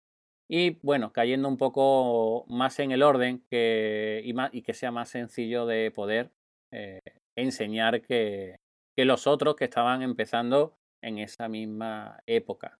Y 0.48 0.78
bueno, 0.82 1.12
cayendo 1.12 1.48
un 1.48 1.56
poco 1.56 2.44
más 2.46 2.78
en 2.78 2.92
el 2.92 3.02
orden 3.02 3.44
y, 3.50 4.62
que 4.62 4.74
sea 4.74 4.92
más 4.92 5.08
sencillo 5.08 5.66
de 5.66 5.90
poder 5.90 6.30
eh, 6.70 7.00
enseñar 7.36 8.02
que, 8.02 8.56
que 8.96 9.04
los 9.04 9.26
otros 9.26 9.56
que 9.56 9.64
estaban 9.64 10.02
empezando 10.02 10.76
en 11.02 11.18
esa 11.18 11.48
misma 11.48 12.20
época. 12.26 12.78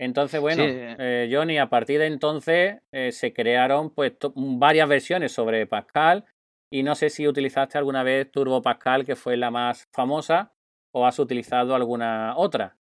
Entonces, 0.00 0.40
bueno, 0.40 0.64
eh, 0.66 1.30
Johnny, 1.32 1.58
a 1.58 1.68
partir 1.68 2.00
de 2.00 2.06
entonces 2.06 2.80
eh, 2.92 3.12
se 3.12 3.32
crearon 3.32 3.90
pues 3.90 4.14
varias 4.34 4.88
versiones 4.88 5.32
sobre 5.32 5.66
Pascal 5.66 6.24
y 6.70 6.82
no 6.82 6.96
sé 6.96 7.10
si 7.10 7.28
utilizaste 7.28 7.78
alguna 7.78 8.02
vez 8.02 8.30
Turbo 8.30 8.60
Pascal, 8.60 9.04
que 9.04 9.14
fue 9.14 9.36
la 9.36 9.52
más 9.52 9.88
famosa, 9.92 10.52
o 10.92 11.06
has 11.06 11.18
utilizado 11.20 11.74
alguna 11.74 12.34
otra. 12.36 12.76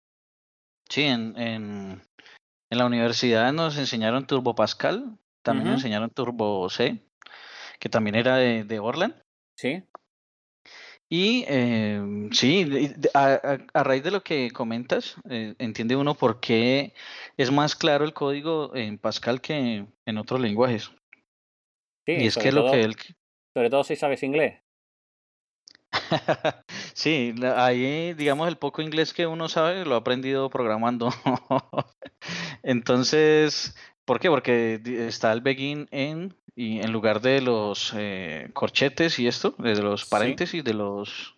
Sí, 0.89 1.03
en, 1.03 1.37
en, 1.37 2.01
en 2.71 2.77
la 2.77 2.85
universidad 2.85 3.53
nos 3.53 3.77
enseñaron 3.77 4.25
Turbo 4.25 4.55
Pascal, 4.55 5.17
también 5.43 5.67
nos 5.67 5.77
enseñaron 5.77 6.09
Turbo 6.09 6.67
C, 6.69 7.03
que 7.79 7.89
también 7.89 8.15
era 8.15 8.37
de, 8.37 8.63
de 8.63 8.79
Orland. 8.79 9.21
Sí. 9.55 9.83
Y 11.15 11.45
eh, 11.47 12.01
sí, 12.31 12.91
a, 13.13 13.59
a, 13.71 13.83
raíz 13.83 14.03
de 14.03 14.09
lo 14.09 14.23
que 14.23 14.49
comentas, 14.49 15.15
eh, 15.29 15.53
entiende 15.59 15.95
uno 15.95 16.15
por 16.15 16.39
qué 16.39 16.95
es 17.37 17.51
más 17.51 17.75
claro 17.75 18.03
el 18.03 18.13
código 18.13 18.75
en 18.75 18.97
Pascal 18.97 19.39
que 19.39 19.85
en 20.07 20.17
otros 20.17 20.41
lenguajes. 20.41 20.89
Sí, 22.07 22.13
y 22.13 22.25
es 22.25 22.35
que 22.35 22.51
lo 22.51 22.71
que 22.71 22.81
él... 22.81 22.95
Sobre 23.53 23.69
todo 23.69 23.83
si 23.83 23.95
sabes 23.95 24.23
inglés. 24.23 24.59
sí, 26.95 27.35
ahí 27.57 28.15
digamos 28.15 28.47
el 28.47 28.57
poco 28.57 28.81
inglés 28.81 29.13
que 29.13 29.27
uno 29.27 29.49
sabe 29.49 29.85
lo 29.85 29.93
ha 29.93 29.99
aprendido 29.99 30.49
programando. 30.49 31.09
Entonces, 32.63 33.75
¿por 34.05 34.19
qué? 34.19 34.29
Porque 34.29 34.81
está 34.83 35.31
el 35.31 35.41
begin 35.41 35.87
en 35.91 36.35
y 36.55 36.79
en 36.79 36.91
lugar 36.91 37.21
de 37.21 37.41
los 37.41 37.93
eh, 37.97 38.49
corchetes 38.53 39.19
y 39.19 39.27
esto, 39.27 39.55
de 39.57 39.81
los 39.81 40.05
paréntesis, 40.05 40.63
de 40.63 40.73
los 40.73 41.35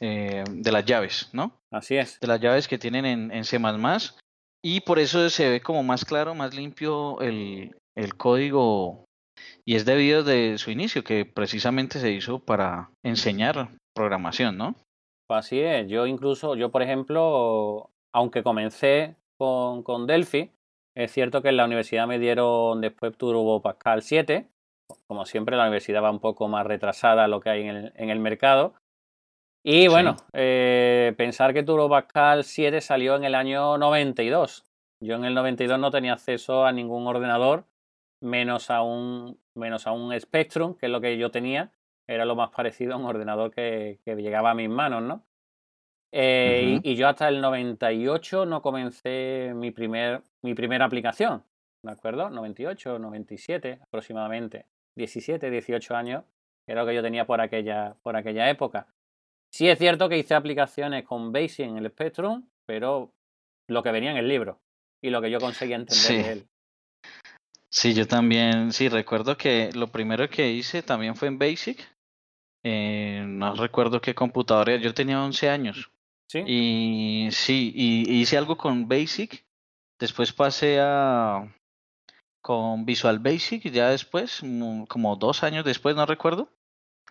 eh, 0.00 0.44
de 0.48 0.72
las 0.72 0.84
llaves, 0.84 1.30
¿no? 1.32 1.52
Así 1.72 1.96
es. 1.96 2.20
De 2.20 2.28
las 2.28 2.40
llaves 2.40 2.68
que 2.68 2.78
tienen 2.78 3.04
en, 3.04 3.32
en 3.32 3.44
C++. 3.44 3.58
Y 4.62 4.80
por 4.80 4.98
eso 4.98 5.28
se 5.30 5.48
ve 5.48 5.60
como 5.60 5.82
más 5.82 6.04
claro, 6.04 6.34
más 6.34 6.54
limpio 6.54 7.20
el, 7.20 7.76
el 7.96 8.16
código. 8.16 9.04
Y 9.64 9.76
es 9.76 9.84
debido 9.84 10.22
de 10.22 10.58
su 10.58 10.70
inicio, 10.70 11.04
que 11.04 11.24
precisamente 11.24 11.98
se 12.00 12.12
hizo 12.12 12.38
para 12.38 12.90
enseñar 13.04 13.70
programación, 13.94 14.56
¿no? 14.56 14.74
Pues 15.26 15.46
así 15.46 15.60
es. 15.60 15.88
Yo 15.88 16.06
incluso, 16.06 16.54
yo 16.54 16.70
por 16.70 16.82
ejemplo, 16.82 17.90
aunque 18.12 18.42
comencé 18.42 19.16
con, 19.36 19.82
con 19.82 20.06
Delphi, 20.06 20.50
es 20.96 21.12
cierto 21.12 21.42
que 21.42 21.50
en 21.50 21.56
la 21.56 21.64
universidad 21.64 22.06
me 22.06 22.18
dieron 22.18 22.80
después 22.80 23.16
Turbo 23.16 23.62
Pascal 23.62 24.02
7. 24.02 24.48
Como 25.06 25.26
siempre, 25.26 25.56
la 25.56 25.64
universidad 25.64 26.02
va 26.02 26.10
un 26.10 26.20
poco 26.20 26.48
más 26.48 26.66
retrasada 26.66 27.24
a 27.24 27.28
lo 27.28 27.40
que 27.40 27.50
hay 27.50 27.62
en 27.62 27.76
el, 27.76 27.92
en 27.96 28.10
el 28.10 28.20
mercado. 28.20 28.74
Y 29.62 29.88
bueno, 29.88 30.16
eh, 30.32 31.14
pensar 31.16 31.52
que 31.52 31.62
Turbo 31.62 31.88
Pascal 31.88 32.44
7 32.44 32.80
salió 32.80 33.16
en 33.16 33.24
el 33.24 33.34
año 33.34 33.76
92. 33.76 34.64
Yo 35.00 35.16
en 35.16 35.24
el 35.24 35.34
92 35.34 35.78
no 35.78 35.90
tenía 35.90 36.14
acceso 36.14 36.64
a 36.64 36.72
ningún 36.72 37.06
ordenador, 37.06 37.66
menos 38.20 38.70
a 38.70 38.82
un, 38.82 39.38
menos 39.54 39.86
a 39.86 39.92
un 39.92 40.18
Spectrum, 40.18 40.74
que 40.74 40.86
es 40.86 40.92
lo 40.92 41.00
que 41.00 41.18
yo 41.18 41.30
tenía. 41.30 41.70
Era 42.06 42.24
lo 42.24 42.34
más 42.34 42.50
parecido 42.50 42.94
a 42.94 42.96
un 42.96 43.04
ordenador 43.04 43.50
que, 43.50 44.00
que 44.04 44.16
llegaba 44.16 44.52
a 44.52 44.54
mis 44.54 44.70
manos, 44.70 45.02
¿no? 45.02 45.24
Eh, 46.12 46.80
y, 46.82 46.92
y, 46.92 46.96
yo 46.96 47.06
hasta 47.06 47.28
el 47.28 47.42
98 47.42 48.46
no 48.46 48.62
comencé 48.62 49.52
mi, 49.54 49.70
primer, 49.70 50.22
mi 50.40 50.54
primera 50.54 50.86
aplicación, 50.86 51.44
¿de 51.82 51.92
acuerdo? 51.92 52.30
98, 52.30 52.98
97 52.98 53.80
aproximadamente. 53.82 54.64
17, 54.98 55.50
18 55.50 55.96
años 55.96 56.24
era 56.68 56.82
lo 56.82 56.86
que 56.88 56.94
yo 56.94 57.02
tenía 57.02 57.24
por 57.24 57.40
aquella, 57.40 57.94
por 58.02 58.16
aquella 58.16 58.50
época. 58.50 58.88
Sí 59.50 59.68
es 59.68 59.78
cierto 59.78 60.08
que 60.10 60.18
hice 60.18 60.34
aplicaciones 60.34 61.04
con 61.06 61.32
Basic 61.32 61.60
en 61.66 61.78
el 61.78 61.88
Spectrum, 61.90 62.46
pero 62.66 63.10
lo 63.70 63.82
que 63.82 63.92
venía 63.92 64.10
en 64.10 64.18
el 64.18 64.28
libro 64.28 64.60
y 65.02 65.08
lo 65.08 65.22
que 65.22 65.30
yo 65.30 65.38
conseguía 65.40 65.76
entender 65.76 66.04
Sí. 66.04 66.16
de 66.16 66.32
él. 66.32 66.46
Sí, 67.70 67.94
yo 67.94 68.06
también, 68.06 68.72
sí, 68.72 68.88
recuerdo 68.88 69.36
que 69.36 69.70
lo 69.74 69.88
primero 69.88 70.28
que 70.28 70.50
hice 70.50 70.82
también 70.82 71.16
fue 71.16 71.28
en 71.28 71.38
Basic. 71.38 71.78
Eh, 72.64 73.24
no 73.26 73.54
recuerdo 73.54 74.00
qué 74.00 74.14
computadora, 74.14 74.76
yo 74.76 74.92
tenía 74.92 75.22
11 75.22 75.48
años. 75.48 75.90
¿Sí? 76.30 76.42
Y 76.46 77.28
sí, 77.30 77.72
y 77.74 78.20
hice 78.20 78.36
algo 78.36 78.56
con 78.56 78.88
Basic. 78.88 79.44
Después 79.98 80.32
pasé 80.32 80.78
a 80.80 81.46
con 82.40 82.84
Visual 82.84 83.18
Basic, 83.18 83.70
ya 83.70 83.90
después, 83.90 84.40
mm, 84.42 84.84
como 84.84 85.16
dos 85.16 85.42
años 85.42 85.64
después, 85.64 85.96
no 85.96 86.06
recuerdo. 86.06 86.50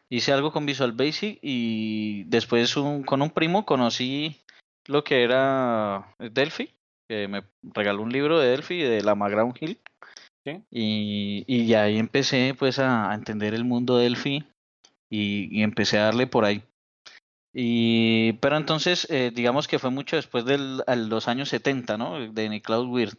Hice 0.10 0.32
algo 0.34 0.52
con 0.52 0.66
Visual 0.66 0.94
Basic 0.94 1.40
y 1.42 2.24
después 2.26 2.78
un- 2.78 3.04
con 3.04 3.22
un 3.22 3.30
primo 3.30 3.66
conocí 3.66 4.38
lo 4.88 5.04
que 5.04 5.24
era 5.24 6.16
Delphi, 6.20 6.74
que 7.10 7.28
me 7.28 7.44
regaló 7.64 8.04
un 8.04 8.12
libro 8.12 8.40
de 8.40 8.50
Delphi 8.50 8.82
de 8.82 9.02
la 9.02 9.16
McGraw 9.16 9.54
Hill. 9.60 9.80
Sí. 10.46 10.64
Y, 10.72 11.44
y 11.48 11.68
ya 11.68 11.84
ahí 11.84 11.98
empecé 11.98 12.56
pues 12.58 12.80
a, 12.80 13.14
entender 13.14 13.54
el 13.54 13.66
mundo 13.66 13.98
Delphi 13.98 14.46
y, 15.10 15.50
y 15.52 15.64
empecé 15.64 15.98
a 16.00 16.06
darle 16.06 16.28
por 16.28 16.46
ahí. 16.46 16.64
Y, 17.54 18.34
pero 18.34 18.56
entonces, 18.56 19.08
eh, 19.10 19.32
digamos 19.34 19.68
que 19.68 19.80
fue 19.80 19.90
mucho 19.90 20.16
después 20.16 20.46
de 20.46 20.58
los 20.58 21.28
años 21.28 21.50
70, 21.50 21.98
¿no? 21.98 22.32
De 22.32 22.50
Niklaus 22.50 22.88
Wirth. 22.88 23.18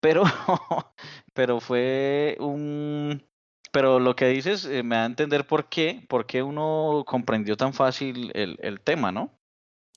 Pero, 0.00 0.22
pero 1.34 1.60
fue 1.60 2.36
un... 2.40 3.22
Pero 3.70 4.00
lo 4.00 4.16
que 4.16 4.26
dices 4.28 4.64
eh, 4.64 4.82
me 4.82 4.96
da 4.96 5.02
a 5.02 5.06
entender 5.06 5.46
por 5.46 5.68
qué, 5.68 6.02
por 6.08 6.26
qué 6.26 6.42
uno 6.42 7.04
comprendió 7.06 7.56
tan 7.56 7.74
fácil 7.74 8.30
el, 8.34 8.56
el 8.62 8.80
tema, 8.80 9.12
¿no? 9.12 9.30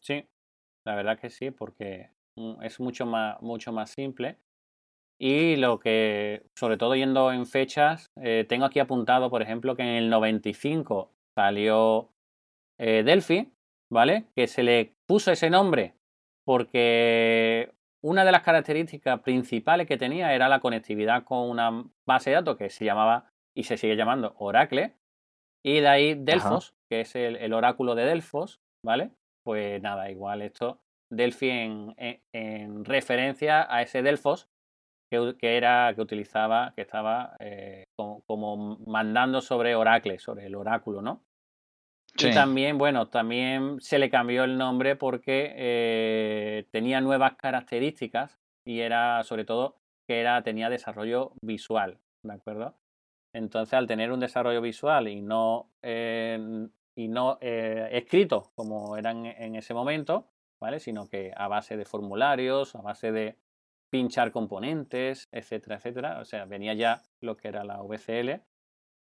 Sí, 0.02 0.26
la 0.86 0.96
verdad 0.96 1.18
que 1.18 1.30
sí, 1.30 1.52
porque 1.52 2.10
mm, 2.36 2.64
es 2.64 2.80
mucho 2.80 3.06
más, 3.06 3.42
mucho 3.42 3.72
más 3.72 3.92
simple. 3.92 4.38
Y 5.18 5.56
lo 5.56 5.80
que, 5.80 6.44
sobre 6.56 6.78
todo 6.78 6.96
yendo 6.96 7.32
en 7.32 7.46
fechas, 7.46 8.12
eh, 8.20 8.46
tengo 8.50 8.66
aquí 8.66 8.80
apuntado, 8.80 9.30
por 9.30 9.42
ejemplo, 9.42 9.76
que 9.76 9.84
en 9.84 9.90
el 9.90 10.10
95 10.10 11.12
salió 11.36 12.10
eh, 12.80 13.04
Delphi, 13.04 13.54
¿vale? 13.90 14.26
Que 14.36 14.48
se 14.48 14.64
le 14.64 14.96
puso 15.06 15.32
ese 15.32 15.50
nombre 15.50 15.94
porque 16.44 17.72
una 18.04 18.26
de 18.26 18.32
las 18.32 18.42
características 18.42 19.22
principales 19.22 19.88
que 19.88 19.98
tenía 19.98 20.34
era 20.34 20.50
la 20.50 20.60
conectividad 20.60 21.24
con 21.24 21.50
una 21.50 21.86
base 22.06 22.32
de 22.32 22.38
datos 22.38 22.58
que 22.58 22.70
se 22.70 22.86
llamaba 22.86 23.30
y 23.56 23.64
se 23.64 23.78
sigue 23.78 23.96
llamando 23.96 24.36
Oracle. 24.38 24.96
Y 25.64 25.80
de 25.80 25.88
ahí 25.88 26.16
Delfos, 26.16 26.74
que 26.90 27.02
es 27.02 27.16
el, 27.16 27.36
el 27.36 27.54
oráculo 27.54 27.94
de 27.94 28.06
Delfos, 28.06 28.62
¿vale? 28.84 29.12
Pues 29.44 29.82
nada, 29.82 30.10
igual 30.10 30.42
esto, 30.42 30.80
Delphi 31.12 31.50
en, 31.50 31.94
en, 31.98 32.22
en 32.34 32.86
referencia 32.86 33.68
a 33.74 33.82
ese 33.82 34.02
Delfos 34.02 34.50
que, 35.12 35.36
que, 35.38 35.58
era, 35.58 35.94
que 35.94 36.02
utilizaba, 36.02 36.74
que 36.76 36.82
estaba 36.82 37.36
eh, 37.40 37.84
como, 37.98 38.22
como, 38.22 38.78
mandando 38.88 39.42
sobre 39.42 39.76
Oracle, 39.76 40.20
sobre 40.20 40.46
el 40.46 40.56
oráculo, 40.56 41.02
¿no? 41.02 41.22
Sí. 42.18 42.30
Y 42.30 42.34
también, 42.34 42.78
bueno, 42.78 43.08
también 43.08 43.80
se 43.80 43.98
le 43.98 44.10
cambió 44.10 44.44
el 44.44 44.58
nombre 44.58 44.96
porque 44.96 45.54
eh, 45.56 46.68
tenía 46.72 47.02
nuevas 47.02 47.36
características 47.36 48.40
y 48.66 48.82
era, 48.82 49.24
sobre 49.24 49.46
todo, 49.46 49.78
que 50.08 50.20
era, 50.20 50.42
tenía 50.44 50.70
desarrollo 50.70 51.34
visual, 51.42 52.00
¿de 52.24 52.34
acuerdo? 52.34 52.76
Entonces, 53.34 53.74
al 53.74 53.88
tener 53.88 54.12
un 54.12 54.20
desarrollo 54.20 54.62
visual 54.62 55.08
y 55.08 55.22
no, 55.22 55.72
eh, 55.82 56.68
y 56.96 57.08
no 57.08 57.38
eh, 57.42 57.88
escrito 57.92 58.52
como 58.56 58.98
eran 58.98 59.26
en 59.26 59.56
ese 59.56 59.74
momento, 59.74 60.28
¿vale? 60.60 60.80
Sino 60.80 61.08
que 61.08 61.32
a 61.36 61.48
base 61.48 61.78
de 61.78 61.86
formularios, 61.86 62.76
a 62.76 62.82
base 62.82 63.12
de 63.12 63.38
pinchar 63.90 64.32
componentes, 64.32 65.28
etcétera, 65.32 65.78
etcétera. 65.78 66.20
O 66.20 66.26
sea, 66.26 66.46
venía 66.46 66.74
ya 66.74 67.02
lo 67.22 67.38
que 67.38 67.48
era 67.48 67.64
la 67.64 67.82
VCL, 67.82 68.42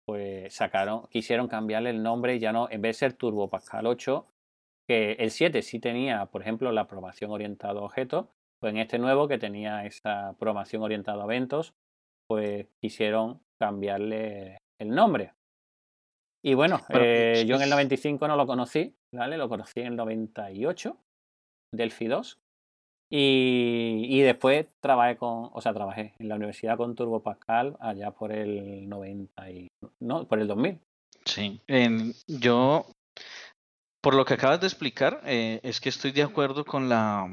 pues 0.06 0.54
sacaron, 0.54 1.08
quisieron 1.08 1.48
cambiarle 1.48 1.90
el 1.90 2.04
nombre 2.04 2.40
ya 2.40 2.52
no, 2.52 2.70
en 2.70 2.82
vez 2.82 2.96
de 2.96 3.00
ser 3.00 3.14
Turbo 3.14 3.50
Pascal 3.50 3.88
8, 3.88 4.26
que 4.88 5.14
el 5.14 5.32
7 5.32 5.62
sí 5.62 5.80
tenía, 5.80 6.28
por 6.28 6.42
ejemplo, 6.42 6.72
la 6.72 6.88
programación 6.88 7.32
orientada 7.32 7.80
a 7.80 7.84
objetos, 7.84 8.28
pues 8.60 8.74
en 8.74 8.80
este 8.80 9.00
nuevo 9.00 9.28
que 9.28 9.38
tenía 9.38 9.86
esa 9.86 10.36
programación 10.38 10.84
orientada 10.84 11.22
a 11.24 11.26
eventos, 11.26 11.74
pues 12.28 12.68
quisieron 12.80 13.42
cambiarle 13.60 14.58
el 14.80 14.90
nombre. 14.90 15.34
Y 16.44 16.54
bueno, 16.54 16.80
eh, 16.90 17.44
yo 17.48 17.56
en 17.56 17.64
el 17.64 17.70
95 17.72 18.28
no 18.28 18.36
lo 18.36 18.46
conocí, 18.46 18.96
¿vale? 19.12 19.38
Lo 19.38 19.50
conocí 19.50 19.80
en 19.80 19.88
el 19.88 19.96
98, 19.96 20.96
Delphi 21.72 22.06
2. 22.06 22.40
Y, 23.10 24.22
después 24.22 24.68
trabajé 24.82 25.16
con, 25.18 25.50
o 25.54 25.62
sea, 25.62 25.74
trabajé 25.74 26.14
en 26.20 26.30
la 26.30 26.36
universidad 26.36 26.78
con 26.78 26.96
Turbo 26.96 27.22
Pascal 27.22 27.78
allá 27.80 28.12
por 28.12 28.32
el 28.32 28.90
90 28.90 29.52
y, 29.52 29.68
no, 30.00 30.28
por 30.28 30.40
el 30.40 30.48
2000. 30.48 30.80
Sí, 31.26 31.62
yo, 32.28 32.86
por 34.02 34.16
lo 34.16 34.26
que 34.26 34.36
acabas 34.36 34.62
de 34.62 34.68
explicar, 34.68 35.22
eh, 35.26 35.60
es 35.64 35.80
que 35.80 35.90
estoy 35.90 36.12
de 36.12 36.24
acuerdo 36.24 36.66
con 36.66 36.90
la, 36.90 37.28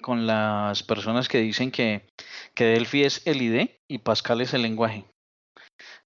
con 0.00 0.26
las 0.26 0.82
personas 0.82 1.28
que 1.28 1.38
dicen 1.38 1.70
que, 1.70 2.06
que 2.54 2.64
Delphi 2.64 3.04
es 3.04 3.26
el 3.26 3.42
ID 3.42 3.70
y 3.88 3.98
Pascal 3.98 4.40
es 4.40 4.54
el 4.54 4.62
lenguaje. 4.62 5.04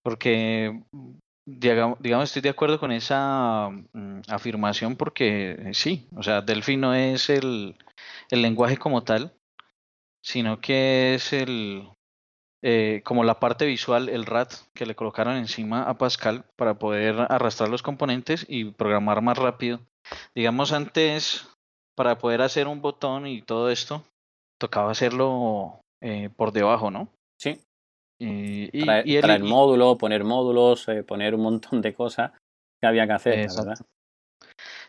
Porque, 0.03 0.83
digamos, 1.47 1.99
estoy 2.25 2.43
de 2.43 2.49
acuerdo 2.49 2.81
con 2.81 2.93
esa 2.93 3.69
um, 3.69 4.23
afirmación 4.29 4.97
porque 4.97 5.71
sí, 5.73 6.09
o 6.17 6.23
sea, 6.23 6.41
Delphi 6.41 6.77
no 6.77 6.95
es 6.95 7.29
el, 7.31 7.77
el 8.31 8.43
lenguaje 8.43 8.77
como 8.77 9.03
tal, 9.05 9.35
sino 10.23 10.61
que 10.61 11.15
es 11.15 11.33
el 11.33 11.89
eh, 12.67 13.03
como 13.05 13.25
la 13.25 13.41
parte 13.41 13.67
visual, 13.67 14.09
el 14.09 14.25
RAT 14.25 14.55
que 14.73 14.87
le 14.87 14.95
colocaron 14.95 15.37
encima 15.37 15.83
a 15.83 15.99
Pascal 15.99 16.47
para 16.57 16.79
poder 16.79 17.27
arrastrar 17.29 17.69
los 17.69 17.83
componentes 17.83 18.47
y 18.49 18.71
programar 18.71 19.21
más 19.21 19.37
rápido. 19.37 19.81
Digamos 20.35 20.73
antes, 20.73 21.47
para 21.95 22.17
poder 22.17 22.41
hacer 22.41 22.67
un 22.67 22.81
botón 22.81 23.27
y 23.27 23.43
todo 23.43 23.69
esto, 23.69 24.03
tocaba 24.59 24.91
hacerlo 24.91 25.81
eh, 26.01 26.31
por 26.35 26.53
debajo, 26.53 26.91
¿no? 26.91 27.09
Sí. 27.39 27.61
Y, 28.25 28.71
y, 28.73 28.85
traer, 28.85 29.07
y 29.07 29.17
el, 29.17 29.23
traer 29.23 29.43
módulos, 29.43 29.97
poner 29.99 30.25
módulos, 30.25 30.89
eh, 30.89 31.03
poner 31.03 31.35
un 31.35 31.43
montón 31.43 31.81
de 31.83 31.95
cosas 31.95 32.33
que 32.81 32.87
había 32.89 33.07
que 33.07 33.13
hacer, 33.13 33.39
Exacto. 33.41 33.69
¿verdad? 33.71 33.87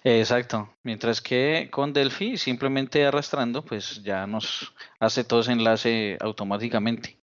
Exacto. 0.03 0.69
Mientras 0.83 1.19
que 1.19 1.69
con 1.71 1.91
Delphi, 1.91 2.37
simplemente 2.37 3.05
arrastrando, 3.05 3.63
pues 3.63 4.03
ya 4.03 4.27
nos 4.27 4.73
hace 4.99 5.23
todo 5.23 5.39
ese 5.39 5.53
enlace 5.53 6.17
automáticamente. 6.21 7.17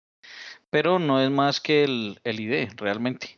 Pero 0.71 0.97
no 0.99 1.21
es 1.21 1.29
más 1.29 1.61
que 1.61 1.83
el, 1.83 2.19
el 2.23 2.39
ID, 2.39 2.69
realmente. 2.77 3.37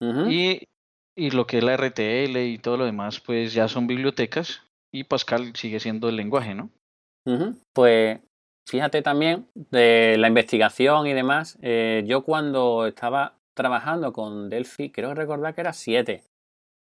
Uh 0.00 0.06
-huh. 0.12 0.32
y, 0.32 0.68
y 1.16 1.30
lo 1.30 1.46
que 1.46 1.58
es 1.58 1.64
la 1.64 1.76
RTL 1.76 2.36
y 2.38 2.58
todo 2.58 2.76
lo 2.78 2.84
demás, 2.86 3.20
pues 3.20 3.52
ya 3.52 3.68
son 3.68 3.86
bibliotecas. 3.86 4.62
Y 4.92 5.04
Pascal 5.04 5.54
sigue 5.54 5.80
siendo 5.80 6.08
el 6.08 6.16
lenguaje, 6.16 6.54
¿no? 6.54 6.70
Uh 7.26 7.32
-huh. 7.32 7.58
Pues 7.74 8.20
fíjate 8.66 9.02
también 9.02 9.48
de 9.54 10.16
la 10.18 10.28
investigación 10.28 11.06
y 11.06 11.14
demás. 11.14 11.58
Eh, 11.62 12.04
yo 12.06 12.24
cuando 12.24 12.86
estaba 12.86 13.38
trabajando 13.54 14.12
con 14.12 14.50
Delphi, 14.50 14.90
creo 14.90 15.14
recordar 15.14 15.54
que 15.54 15.62
era 15.62 15.72
7 15.72 16.22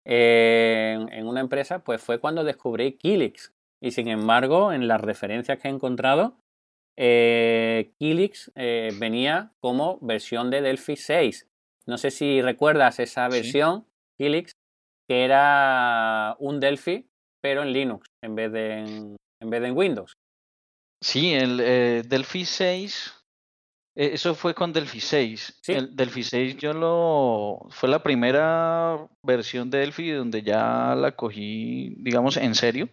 en, 0.05 1.27
una 1.27 1.41
empresa, 1.41 1.79
pues 1.79 2.01
fue 2.01 2.19
cuando 2.19 2.43
descubrí 2.43 2.93
Kilix. 2.93 3.53
Y 3.81 3.91
sin 3.91 4.07
embargo, 4.07 4.71
en 4.71 4.88
las 4.88 5.01
referencias 5.01 5.59
que 5.59 5.67
he 5.67 5.71
encontrado, 5.71 6.38
eh, 6.97 7.91
Kilix 7.99 8.51
eh, 8.55 8.91
venía 8.99 9.51
como 9.59 9.99
versión 10.01 10.49
de 10.49 10.61
Delphi 10.61 10.95
6. 10.95 11.47
No 11.88 11.97
sé 11.97 12.09
si 12.09 12.41
recuerdas 12.41 12.99
esa 12.99 13.27
versión, 13.27 13.85
Kilix, 14.17 14.53
que 15.07 15.23
era 15.23 16.35
un 16.39 16.59
Delphi, 16.59 17.07
pero 17.41 17.61
en 17.63 17.73
Linux 17.73 18.07
en 18.23 18.35
vez 18.35 18.51
de 18.51 18.79
en, 18.79 19.49
vez 19.49 19.61
de 19.61 19.67
en 19.67 19.77
Windows. 19.77 20.13
Sí, 21.01 21.34
el 21.34 21.60
eh, 21.62 22.03
Delphi 22.05 22.45
6 22.45 23.15
eh, 23.95 24.12
eso 24.13 24.36
fue 24.36 24.53
con 24.53 24.73
Delphi 24.73 24.99
6. 24.99 25.62
El 25.67 25.95
Delphi 25.95 26.23
6 26.23 26.58
yo 26.58 26.73
lo 26.73 27.67
fue 27.69 27.89
la 27.89 28.03
primera 28.03 29.08
versión 29.23 29.69
de 29.69 29.79
Delphi 29.79 30.12
donde 30.12 30.43
ya 30.43 30.95
la 30.95 31.15
cogí, 31.15 31.95
digamos, 31.97 32.38
en 32.38 32.55
serio. 32.55 32.89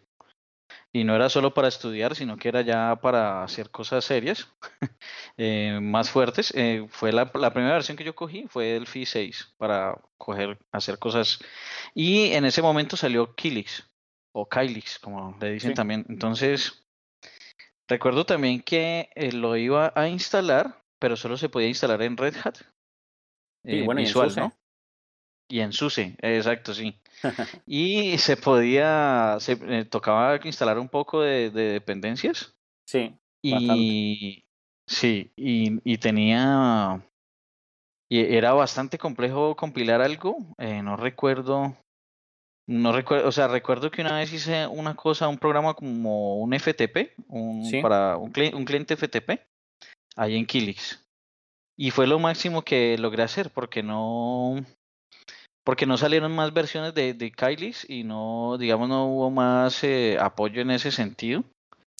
Y 0.95 1.05
no 1.05 1.17
era 1.17 1.31
solo 1.31 1.55
para 1.55 1.69
estudiar, 1.69 2.15
sino 2.15 2.37
que 2.37 2.49
era 2.49 2.61
ya 2.61 2.97
para 3.01 3.43
hacer 3.43 3.71
cosas 3.71 4.05
serias, 4.05 4.47
eh, 5.38 5.79
más 5.81 6.11
fuertes. 6.11 6.53
Eh, 6.55 6.87
fue 6.91 7.12
la, 7.12 7.33
primera 7.33 7.73
versión 7.73 7.97
que 7.97 8.05
yo 8.05 8.15
cogí, 8.15 8.47
fue 8.49 8.67
Delphi 8.67 9.07
6, 9.07 9.55
para 9.57 9.99
coger, 10.19 10.59
hacer 10.71 10.99
cosas. 10.99 11.38
Y 11.95 12.33
en 12.33 12.45
ese 12.45 12.61
momento 12.61 12.99
salió 12.99 13.35
Kilix, 13.35 13.88
o 14.33 14.47
Kylix, 14.47 14.99
como 14.99 15.35
le 15.41 15.53
dicen 15.53 15.73
también. 15.73 16.05
Entonces, 16.11 16.82
recuerdo 17.88 18.27
también 18.27 18.61
que 18.61 19.11
lo 19.33 19.57
iba 19.57 19.92
a 19.95 20.09
instalar 20.09 20.83
pero 21.03 21.16
solo 21.16 21.37
se 21.37 21.49
podía 21.49 21.66
instalar 21.66 22.01
en 22.03 22.16
Red 22.16 22.37
Hat. 22.45 22.59
Eh, 23.64 23.83
bueno, 23.85 24.01
visual, 24.01 24.29
y 24.29 24.33
en 24.33 24.38
¿no? 24.38 24.53
Y 25.49 25.61
en 25.61 25.73
SUSE, 25.73 26.14
exacto, 26.21 26.75
sí. 26.75 26.95
y 27.66 28.18
se 28.18 28.37
podía, 28.37 29.37
se 29.40 29.59
eh, 29.62 29.85
tocaba 29.85 30.38
instalar 30.45 30.79
un 30.79 30.88
poco 30.88 31.23
de, 31.23 31.51
dependencias. 31.51 32.55
Sí. 32.87 33.18
Y 33.42 34.45
sí, 34.87 35.33
y, 35.35 35.99
tenía, 35.99 37.05
y 38.09 38.21
era 38.37 38.53
bastante 38.53 38.97
complejo 38.97 39.57
compilar 39.57 40.03
algo. 40.03 40.37
Eh, 40.59 40.83
no 40.83 40.97
recuerdo, 40.97 41.77
no 42.68 42.92
recuerdo, 42.92 43.29
o 43.29 43.33
sea, 43.33 43.48
recuerdo 43.48 43.90
que 43.90 44.03
una 44.03 44.18
vez 44.18 44.33
hice 44.33 44.66
una 44.66 44.94
cosa, 44.94 45.29
un 45.29 45.38
programa 45.38 45.75
como 45.75 46.37
un 46.38 46.53
FTP, 46.53 47.14
un, 47.29 47.70
para 47.83 48.16
un, 48.16 48.33
un 48.55 48.64
cliente 48.64 48.96
FTP 48.96 49.40
ahí 50.16 50.37
en 50.37 50.46
Kilix. 50.46 51.05
Y 51.77 51.90
fue 51.90 52.07
lo 52.07 52.18
máximo 52.18 52.62
que 52.62 52.96
logré 52.98 53.22
hacer 53.22 53.51
porque 53.51 53.83
no 53.83 54.64
porque 55.64 55.87
no 55.87 55.96
salieron 55.96 56.35
más 56.35 56.53
versiones 56.53 56.94
de, 56.94 57.14
de 57.14 57.31
Kylix 57.31 57.88
y 57.88 58.05
no, 58.05 58.57
digamos, 58.59 58.88
no 58.88 59.07
hubo 59.07 59.31
más 59.31 59.83
eh, 59.85 60.18
apoyo 60.20 60.61
en 60.61 60.70
ese 60.70 60.90
sentido. 60.90 61.44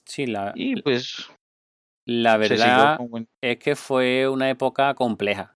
Sí, 0.05 0.27
la, 0.27 0.53
y 0.55 0.83
pues 0.83 1.31
la 2.05 2.37
verdad 2.37 2.99
es 3.41 3.59
que 3.59 3.77
fue 3.77 4.29
una 4.29 4.51
época 4.51 4.95
compleja. 4.95 5.55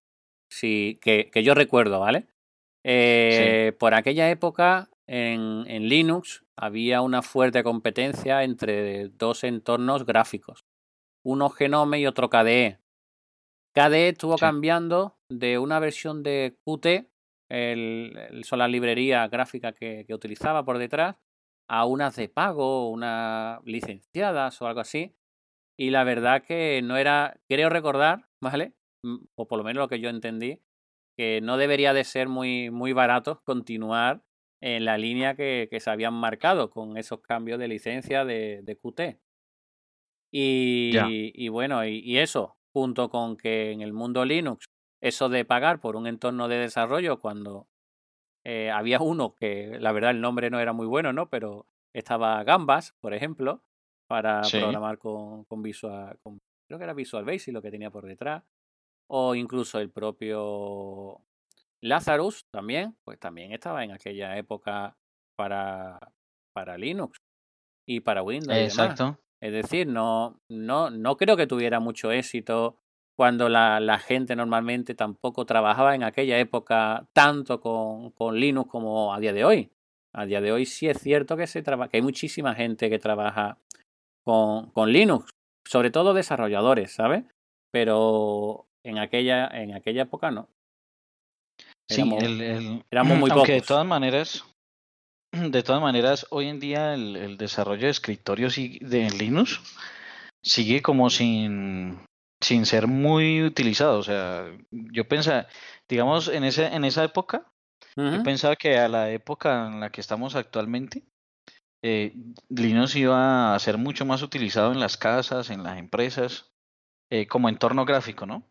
Sí, 0.49 0.99
que, 1.03 1.31
que 1.33 1.43
yo 1.43 1.55
recuerdo, 1.55 2.01
¿vale? 2.01 2.27
Eh, 2.85 3.73
Por 3.79 3.95
aquella 3.95 4.31
época 4.31 4.89
en, 5.07 5.65
en 5.67 5.89
Linux 5.89 6.45
había 6.57 7.03
una 7.03 7.23
fuerte 7.23 7.63
competencia 7.63 8.43
entre 8.45 9.09
dos 9.09 9.45
entornos 9.45 10.07
gráficos 10.07 10.65
uno 11.27 11.51
Genome 11.51 11.99
y 11.99 12.07
otro 12.07 12.31
KDE. 12.31 12.79
KDE 13.75 14.11
estuvo 14.11 14.37
cambiando 14.37 15.19
de 15.29 15.59
una 15.59 15.81
versión 15.81 16.23
de 16.23 16.57
Qt, 16.65 17.11
el, 17.51 18.45
la 18.53 18.69
librería 18.69 19.27
gráfica 19.27 19.73
que, 19.73 20.07
utilizaba 20.11 20.65
por 20.65 20.79
detrás, 20.79 21.17
a 21.69 21.85
unas 21.85 22.15
de 22.15 22.29
pago, 22.29 22.91
unas 22.91 23.61
licenciadas 23.65 24.63
o 24.63 24.69
algo 24.69 24.81
así. 24.81 25.17
Y 25.77 25.91
la 25.91 26.05
verdad 26.05 26.45
que 26.45 26.81
no 26.83 26.97
era, 26.97 27.41
creo 27.49 27.71
recordar, 27.71 28.29
¿vale? 28.41 28.75
Mm, 29.03 29.25
o 29.35 29.49
por 29.49 29.59
lo 29.59 29.65
menos 29.65 29.83
lo 29.83 29.89
que 29.89 29.99
yo 29.99 30.11
entendí, 30.11 30.63
que 31.19 31.41
no 31.41 31.57
debería 31.57 31.93
de 31.93 32.05
ser 32.05 32.29
muy, 32.29 32.71
muy 32.71 32.93
barato 32.93 33.43
continuar 33.43 34.23
en 34.61 34.85
la 34.85 34.99
línea 34.99 35.35
que, 35.35 35.69
se 35.79 35.91
habían 35.91 36.15
marcado 36.15 36.71
con 36.71 36.97
esos 36.97 37.21
cambios 37.21 37.59
de 37.59 37.69
licencia 37.69 38.25
de, 38.25 38.63
de 38.63 38.77
Qt. 38.77 39.21
Y, 40.33 41.49
bueno, 41.49 41.85
y, 41.87 42.19
eso, 42.19 42.57
junto 42.73 43.09
con 43.09 43.37
que 43.37 43.73
en 43.73 43.81
el 43.81 43.93
mundo 43.93 44.25
Linux, 44.25 44.67
eso 45.01 45.29
de 45.29 45.45
pagar 45.45 45.81
por 45.81 45.97
un 45.97 46.07
entorno 46.07 46.49
de 46.49 46.59
desarrollo 46.59 47.21
cuando 47.21 47.69
eh, 48.45 48.71
había 48.71 49.01
uno 49.01 49.35
que 49.35 49.79
la 49.81 49.93
verdad 49.93 50.11
el 50.11 50.21
nombre 50.21 50.51
no 50.51 50.61
era 50.61 50.73
muy 50.73 50.87
bueno, 50.87 51.13
¿no? 51.13 51.29
Pero 51.29 51.67
estaba 51.95 52.43
Gambas, 52.45 52.95
por 53.01 53.15
ejemplo, 53.15 53.63
para 54.07 54.43
programar 54.43 54.99
con, 54.99 55.45
con 55.45 55.63
Visual, 55.63 56.19
creo 56.67 56.79
que 56.79 56.85
era 56.85 56.95
Visual 56.95 57.25
Basic 57.25 57.55
lo 57.55 57.63
que 57.63 57.71
tenía 57.71 57.91
por 57.91 58.07
detrás, 58.07 58.45
o 59.09 59.35
incluso 59.35 59.79
el 59.79 59.91
propio 59.91 61.23
Lazarus 61.83 62.47
también, 62.53 62.97
pues 63.05 63.19
también 63.19 63.53
estaba 63.53 63.85
en 63.85 63.93
aquella 63.93 64.37
época 64.37 64.97
para, 65.37 65.99
para 66.55 66.79
Linux 66.79 67.19
y 67.87 68.01
para 68.01 68.23
Windows. 68.23 68.59
Exacto. 68.59 69.19
Es 69.41 69.53
decir, 69.53 69.87
no, 69.87 70.41
no, 70.51 70.91
no 70.91 71.17
creo 71.17 71.37
que 71.37 71.47
tuviera 71.47 71.79
mucho 71.79 72.11
éxito 72.11 72.79
cuando 73.17 73.49
la, 73.49 73.81
la, 73.81 73.99
gente 73.99 74.37
normalmente 74.37 74.95
tampoco 74.95 75.47
trabajaba 75.47 75.95
en 75.95 76.03
aquella 76.03 76.39
época 76.39 77.07
tanto 77.13 77.61
con, 77.61 78.11
con, 78.11 78.39
Linux 78.39 78.71
como 78.71 79.15
a 79.15 79.21
día 79.21 79.33
de 79.33 79.45
hoy. 79.45 79.71
A 80.15 80.27
día 80.27 80.41
de 80.41 80.53
hoy 80.53 80.67
sí 80.67 80.89
es 80.89 80.99
cierto 80.99 81.37
que, 81.37 81.47
se 81.47 81.63
que 81.63 81.89
hay 81.93 82.03
muchísima 82.03 82.55
gente 82.55 82.91
que 82.91 82.99
trabaja 82.99 83.59
con, 84.25 84.71
con 84.71 84.91
Linux, 84.91 85.31
sobre 85.67 85.91
todo 85.91 86.15
desarrolladores, 86.15 86.93
¿sabes? 86.93 87.25
Pero 87.71 88.67
en 88.85 88.99
aquella, 88.99 89.47
en 89.49 89.75
aquella 89.75 90.03
época 90.03 90.31
no. 90.31 90.49
Sí, 91.89 92.03
el, 92.21 92.85
éramos 92.91 93.19
muy 93.19 93.31
aunque 93.31 93.53
de 93.53 93.61
todas 93.61 93.87
maneras, 93.87 94.45
de 95.33 95.63
todas 95.63 95.83
maneras, 95.83 96.27
hoy 96.31 96.49
en 96.49 96.61
día 96.61 96.95
el, 96.95 97.37
desarrollo 97.37 97.83
de 97.83 97.91
escritorios 97.91 98.57
de 98.57 99.11
Linux 99.11 99.61
sigue 100.43 100.83
como 100.83 101.11
sin, 101.11 101.99
sin 102.41 102.67
ser 102.67 102.87
muy 102.87 103.43
utilizado. 103.43 103.99
O 103.99 104.03
sea, 104.03 104.47
yo 104.71 105.07
pensaba, 105.09 105.47
digamos, 105.89 106.29
en, 106.29 106.45
ese, 106.45 106.67
en 106.67 106.85
esa 106.85 107.05
época, 107.05 107.47
yo 107.97 108.23
pensaba 108.23 108.57
que 108.57 108.77
a 108.77 108.89
la 108.89 109.11
época 109.11 109.69
en 109.69 109.81
la 109.81 109.91
que 109.91 110.03
estamos 110.03 110.35
actualmente, 110.35 111.03
eh, 111.83 112.15
Linux 112.51 112.95
iba 112.97 113.55
a 113.55 113.59
ser 113.59 113.79
mucho 113.79 114.05
más 114.05 114.23
utilizado 114.23 114.73
en 114.73 114.81
las 114.81 114.99
casas, 114.99 115.49
en 115.49 115.63
las 115.63 115.79
empresas, 115.79 116.53
eh, 117.11 117.27
como 117.27 117.49
entorno 117.49 117.85
gráfico, 117.85 118.27
¿no? 118.27 118.43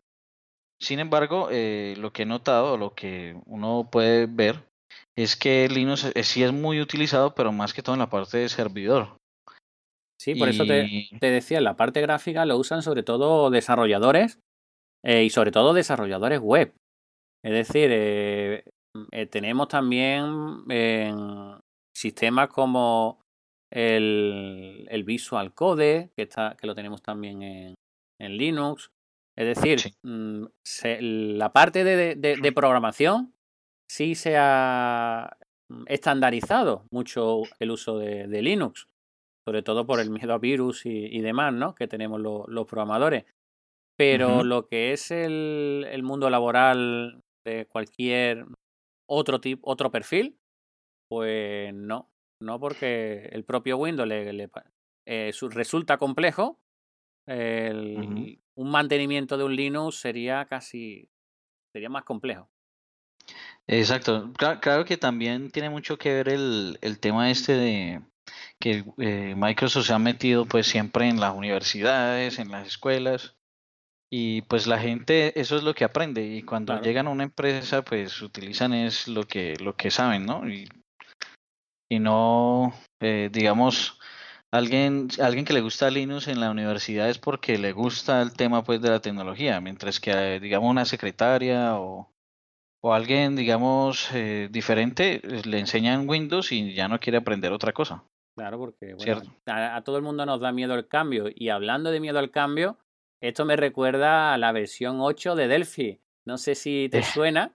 Sin 0.80 1.00
embargo, 1.00 1.48
eh, 1.50 1.94
lo 1.98 2.12
que 2.12 2.22
he 2.22 2.26
notado, 2.26 2.76
lo 2.76 2.94
que 2.94 3.40
uno 3.46 3.88
puede 3.90 4.26
ver, 4.26 4.68
es 5.16 5.36
que 5.36 5.68
Linux 5.68 6.12
sí 6.22 6.42
es 6.42 6.52
muy 6.52 6.80
utilizado, 6.80 7.34
pero 7.34 7.52
más 7.52 7.72
que 7.72 7.82
todo 7.82 7.94
en 7.94 8.00
la 8.00 8.10
parte 8.10 8.38
de 8.38 8.48
servidor. 8.48 9.16
Sí, 10.20 10.34
por 10.34 10.48
eso 10.48 10.64
te, 10.64 11.08
te, 11.20 11.30
decía, 11.30 11.58
en 11.58 11.64
la 11.64 11.76
parte 11.76 12.00
gráfica 12.00 12.46
lo 12.46 12.56
usan 12.56 12.82
sobre 12.82 13.02
todo 13.02 13.50
desarrolladores 13.50 14.40
eh, 15.04 15.24
y 15.24 15.30
sobre 15.30 15.52
todo 15.52 15.72
desarrolladores 15.72 16.40
web. 16.40 16.74
Es 17.44 17.52
decir, 17.52 17.90
eh, 17.92 18.64
eh, 19.12 19.26
tenemos 19.26 19.68
también 19.68 20.64
sistemas 21.96 22.48
como 22.48 23.20
el, 23.72 24.86
el, 24.90 25.04
Visual 25.04 25.54
Code, 25.54 26.10
que, 26.16 26.22
está, 26.22 26.56
que 26.58 26.66
lo 26.66 26.74
tenemos 26.74 27.02
también 27.02 27.42
en, 27.42 27.74
en 28.20 28.36
Linux. 28.36 28.90
Es 29.36 29.56
decir, 29.56 29.92
mm, 30.02 30.44
la 31.00 31.52
parte 31.52 31.84
de, 31.84 32.14
de 32.16 32.52
programación 32.52 33.34
sí 33.88 34.14
se 34.14 34.36
ha 34.36 35.36
estandarizado 35.86 36.86
mucho 36.90 37.42
el 37.58 37.70
uso 37.70 37.98
de, 37.98 38.42
Linux, 38.42 38.88
sobre 39.46 39.62
todo 39.62 39.86
por 39.86 40.00
el 40.00 40.10
miedo 40.10 40.34
a 40.34 40.38
virus 40.38 40.86
y, 40.86 41.20
demás, 41.20 41.52
¿no? 41.52 41.74
Que 41.74 41.88
tenemos 41.88 42.20
los 42.20 42.66
programadores. 42.66 43.24
Pero 43.98 44.44
lo 44.44 44.66
que 44.68 44.92
es 44.92 45.10
el, 45.10 45.86
el, 45.90 46.02
mundo 46.02 46.28
laboral 46.28 47.22
de 47.46 47.66
cualquier 47.66 48.46
otro 49.08 49.40
tipo, 49.40 49.70
otro 49.70 49.90
perfil, 49.90 50.36
pues 51.08 51.72
no, 51.72 52.10
no 52.42 52.60
porque 52.60 53.30
el 53.32 53.44
propio 53.44 53.78
Windows 53.78 54.08
le, 54.08 54.50
eh, 55.06 55.32
resulta 55.50 55.96
complejo. 55.96 56.58
Un 58.56 58.70
mantenimiento 58.70 59.36
de 59.36 59.44
un 59.44 59.54
Linux 59.54 59.96
sería 59.96 60.44
casi 60.46 61.08
sería 61.72 61.88
más 61.88 62.04
complejo. 62.04 62.48
Exacto. 63.66 64.32
Claro, 64.34 64.84
que 64.84 64.96
también 64.96 65.50
tiene 65.50 65.68
mucho 65.68 65.98
que 65.98 66.12
ver 66.12 66.28
el, 66.28 66.78
el 66.80 66.98
tema 66.98 67.30
este 67.30 67.52
de 67.52 68.02
que 68.60 68.84
eh, 68.98 69.34
Microsoft 69.36 69.86
se 69.86 69.92
ha 69.92 69.98
metido 69.98 70.46
pues 70.46 70.66
siempre 70.66 71.08
en 71.08 71.20
las 71.20 71.34
universidades, 71.34 72.38
en 72.38 72.50
las 72.50 72.66
escuelas 72.66 73.36
y 74.10 74.42
pues 74.42 74.66
la 74.66 74.78
gente 74.78 75.38
eso 75.38 75.56
es 75.56 75.62
lo 75.62 75.74
que 75.74 75.84
aprende 75.84 76.24
y 76.24 76.42
cuando 76.42 76.80
llegan 76.80 77.08
a 77.08 77.10
una 77.10 77.24
empresa 77.24 77.82
pues 77.82 78.22
utilizan 78.22 78.72
es 78.72 79.08
lo 79.08 79.24
que 79.24 79.56
lo 79.56 79.76
que 79.76 79.90
saben, 79.90 80.24
¿no? 80.24 80.48
Y 80.48 80.68
y 81.88 81.98
no, 81.98 82.74
eh, 83.00 83.30
digamos, 83.32 83.98
alguien, 84.52 85.08
alguien 85.20 85.44
que 85.44 85.52
le 85.52 85.60
gusta 85.60 85.90
Linux 85.90 86.28
en 86.28 86.40
la 86.40 86.50
universidad 86.50 87.08
es 87.08 87.18
porque 87.18 87.58
le 87.58 87.72
gusta 87.72 88.22
el 88.22 88.32
tema 88.32 88.62
pues 88.64 88.80
de 88.80 88.90
la 88.90 89.00
tecnología, 89.00 89.60
mientras 89.60 90.00
que 90.00 90.10
eh, 90.36 90.40
digamos 90.40 90.70
una 90.70 90.84
secretaria 90.84 91.78
o, 91.78 92.12
o 92.82 92.94
alguien 92.94 93.36
digamos 93.36 94.10
eh, 94.12 94.48
diferente 94.50 95.20
le 95.44 95.58
enseñan 95.58 96.08
Windows 96.08 96.52
y 96.52 96.74
ya 96.74 96.88
no 96.88 97.00
quiere 97.00 97.18
aprender 97.18 97.52
otra 97.52 97.72
cosa. 97.72 98.04
Claro, 98.36 98.58
porque 98.58 98.94
bueno, 98.94 99.22
a, 99.46 99.76
a, 99.76 99.82
todo 99.82 99.96
el 99.96 100.02
mundo 100.02 100.26
nos 100.26 100.40
da 100.40 100.52
miedo 100.52 100.74
el 100.74 100.86
cambio. 100.88 101.30
Y 101.34 101.48
hablando 101.48 101.90
de 101.90 102.00
miedo 102.00 102.18
al 102.18 102.30
cambio, 102.30 102.76
esto 103.22 103.46
me 103.46 103.56
recuerda 103.56 104.34
a 104.34 104.38
la 104.38 104.52
versión 104.52 105.00
8 105.00 105.34
de 105.36 105.48
Delphi. 105.48 106.00
No 106.26 106.36
sé 106.36 106.54
si 106.54 106.88
te 106.90 107.02
suena. 107.02 107.52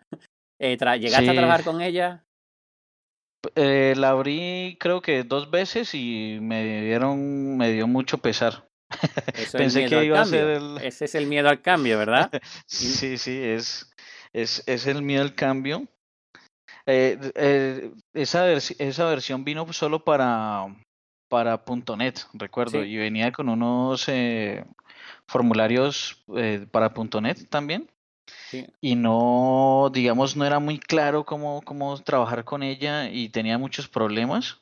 Eh, 0.63 0.77
¿Llegaste 0.77 1.27
a 1.27 1.33
trabajar 1.33 1.63
con 1.63 1.81
ella? 1.81 2.23
Eh, 3.55 3.95
la 3.97 4.09
abrí 4.09 4.77
creo 4.79 5.01
que 5.01 5.23
dos 5.23 5.49
veces 5.49 5.95
y 5.95 6.37
me 6.41 6.81
dieron, 6.81 7.57
me 7.57 7.71
dio 7.71 7.87
mucho 7.87 8.19
pesar. 8.19 8.67
Pensé 9.53 9.87
que 9.87 10.05
iba 10.05 10.21
a 10.21 10.25
ser 10.25 10.47
el... 10.47 10.77
Ese 10.77 11.05
es 11.05 11.15
el 11.15 11.25
miedo 11.25 11.49
al 11.49 11.61
cambio, 11.61 11.97
¿verdad? 11.97 12.29
sí, 12.65 13.17
sí, 13.17 13.41
es, 13.41 13.91
es, 14.33 14.63
es 14.67 14.85
el 14.85 15.01
miedo 15.01 15.23
al 15.23 15.33
cambio. 15.33 15.87
Eh, 16.85 17.17
eh, 17.35 17.91
esa, 18.13 18.51
esa 18.51 19.05
versión 19.05 19.43
vino 19.43 19.71
solo 19.73 20.03
para, 20.03 20.67
para 21.27 21.63
.NET, 21.97 22.25
recuerdo, 22.33 22.83
y 22.83 22.97
venía 22.97 23.31
con 23.31 23.49
unos 23.49 24.07
formularios 25.27 26.23
para 26.71 26.93
.NET 27.21 27.49
también. 27.49 27.89
Y 28.82 28.95
no, 28.95 29.89
digamos, 29.93 30.36
no 30.36 30.45
era 30.45 30.59
muy 30.59 30.79
claro 30.79 31.25
cómo, 31.25 31.61
cómo 31.61 31.97
trabajar 32.01 32.43
con 32.43 32.63
ella 32.63 33.09
y 33.09 33.29
tenía 33.29 33.57
muchos 33.57 33.88
problemas. 33.88 34.59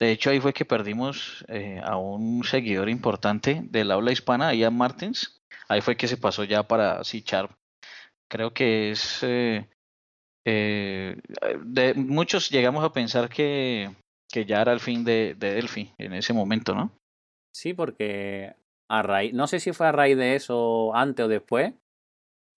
De 0.00 0.10
hecho, 0.10 0.30
ahí 0.30 0.40
fue 0.40 0.54
que 0.54 0.64
perdimos 0.64 1.44
eh, 1.48 1.80
a 1.84 1.96
un 1.98 2.42
seguidor 2.44 2.88
importante 2.88 3.62
del 3.64 3.90
aula 3.90 4.12
hispana, 4.12 4.54
Ian 4.54 4.76
Martins. 4.76 5.40
Ahí 5.68 5.82
fue 5.82 5.96
que 5.96 6.08
se 6.08 6.16
pasó 6.16 6.44
ya 6.44 6.62
para 6.62 7.04
C 7.04 7.22
Sharp. 7.24 7.52
Creo 8.28 8.52
que 8.52 8.90
es. 8.90 9.22
Eh, 9.22 9.68
eh, 10.46 11.16
de, 11.64 11.94
muchos 11.94 12.48
llegamos 12.48 12.82
a 12.82 12.92
pensar 12.92 13.28
que, 13.28 13.90
que 14.32 14.46
ya 14.46 14.62
era 14.62 14.72
el 14.72 14.80
fin 14.80 15.04
de, 15.04 15.34
de 15.38 15.52
Delphi 15.52 15.92
en 15.98 16.14
ese 16.14 16.32
momento, 16.32 16.74
¿no? 16.74 16.90
Sí, 17.54 17.74
porque 17.74 18.54
a 18.88 19.02
raíz, 19.02 19.34
no 19.34 19.46
sé 19.46 19.60
si 19.60 19.72
fue 19.72 19.86
a 19.86 19.92
raíz 19.92 20.16
de 20.16 20.34
eso 20.34 20.94
antes 20.94 21.26
o 21.26 21.28
después, 21.28 21.74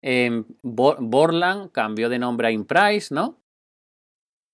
eh, 0.01 0.43
Borland 0.63 1.71
cambió 1.71 2.09
de 2.09 2.19
nombre 2.19 2.47
a 2.47 2.51
Imprice, 2.51 3.13
¿no? 3.13 3.37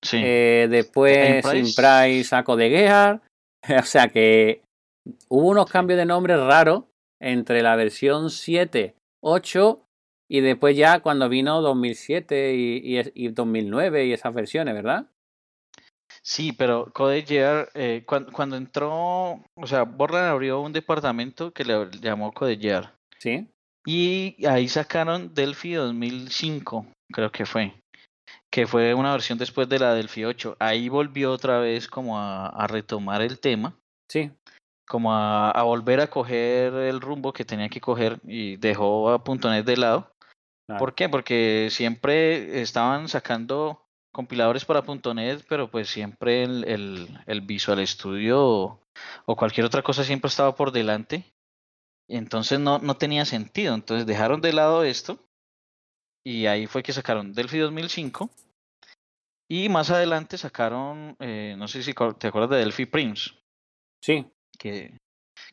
Sí. 0.03 0.21
Eh, 0.23 0.67
después 0.69 1.43
Imprice 1.45 2.23
sacó 2.23 2.55
de 2.55 2.69
Gear. 2.69 3.21
o 3.79 3.83
sea 3.83 4.09
que 4.09 4.61
hubo 5.29 5.49
unos 5.49 5.69
cambios 5.69 5.97
de 5.97 6.05
nombre 6.05 6.37
raros 6.37 6.83
entre 7.19 7.61
la 7.61 7.75
versión 7.75 8.29
7, 8.29 8.95
8 9.21 9.83
y 10.29 10.41
después 10.41 10.75
ya 10.75 10.99
cuando 10.99 11.29
vino 11.29 11.61
2007 11.61 12.53
y, 12.53 12.97
y, 12.97 13.01
y 13.13 13.29
2009 13.29 14.05
y 14.05 14.13
esas 14.13 14.33
versiones, 14.33 14.73
¿verdad? 14.73 15.07
Sí, 16.21 16.51
pero 16.51 16.91
CodeGear, 16.93 17.69
eh, 17.73 18.03
cuando, 18.05 18.31
cuando, 18.33 18.57
entró, 18.57 19.41
o 19.55 19.65
sea, 19.65 19.83
Borland 19.83 20.27
abrió 20.27 20.59
un 20.59 20.73
departamento 20.73 21.53
que 21.53 21.63
le 21.63 21.89
llamó 22.01 22.33
CodeGear. 22.33 22.93
Sí. 23.17 23.47
Y 23.87 24.45
ahí 24.45 24.67
sacaron 24.67 25.33
Delphi 25.33 25.75
2005, 25.75 26.85
creo 27.09 27.31
que 27.31 27.45
fue. 27.45 27.73
Que 28.51 28.67
fue 28.67 28.93
una 28.93 29.13
versión 29.13 29.37
después 29.37 29.69
de 29.69 29.79
la 29.79 29.93
Delphi 29.93 30.25
8. 30.25 30.57
Ahí 30.59 30.89
volvió 30.89 31.31
otra 31.31 31.59
vez 31.59 31.87
como 31.87 32.19
a, 32.19 32.47
a 32.47 32.67
retomar 32.67 33.21
el 33.21 33.39
tema. 33.39 33.77
Sí. 34.11 34.29
Como 34.89 35.13
a, 35.13 35.51
a, 35.51 35.63
volver 35.63 36.01
a 36.01 36.09
coger 36.09 36.73
el 36.73 36.99
rumbo 36.99 37.31
que 37.31 37.45
tenía 37.45 37.69
que 37.69 37.79
coger 37.79 38.19
y 38.25 38.57
dejó 38.57 39.09
a 39.09 39.23
.NET 39.25 39.65
de 39.65 39.77
lado. 39.77 40.11
Claro. 40.67 40.79
¿Por 40.79 40.93
qué? 40.93 41.07
Porque 41.07 41.69
siempre 41.71 42.59
estaban 42.61 43.07
sacando 43.07 43.85
compiladores 44.13 44.65
para 44.65 44.83
.NET, 45.13 45.45
pero 45.47 45.71
pues 45.71 45.89
siempre 45.89 46.43
el, 46.43 46.65
el, 46.65 47.07
el 47.25 47.39
Visual 47.39 47.87
Studio 47.87 48.45
o, 48.45 48.79
o 49.25 49.35
cualquier 49.37 49.65
otra 49.65 49.81
cosa 49.81 50.03
siempre 50.03 50.27
estaba 50.27 50.55
por 50.55 50.73
delante 50.73 51.23
entonces 52.07 52.59
no, 52.59 52.79
no 52.79 52.97
tenía 52.97 53.25
sentido. 53.25 53.73
Entonces 53.73 54.05
dejaron 54.05 54.41
de 54.41 54.53
lado 54.53 54.83
esto 54.83 55.19
y 56.25 56.45
ahí 56.45 56.67
fue 56.67 56.83
que 56.83 56.93
sacaron 56.93 57.33
Delphi 57.33 57.59
2005 57.59 58.29
y 59.49 59.69
más 59.69 59.89
adelante 59.91 60.37
sacaron, 60.37 61.15
eh, 61.19 61.55
no 61.57 61.67
sé 61.67 61.83
si 61.83 61.93
te 61.93 62.27
acuerdas 62.27 62.49
de 62.49 62.57
Delphi 62.57 62.85
Prims. 62.85 63.35
Sí. 64.03 64.25
Que, 64.59 64.97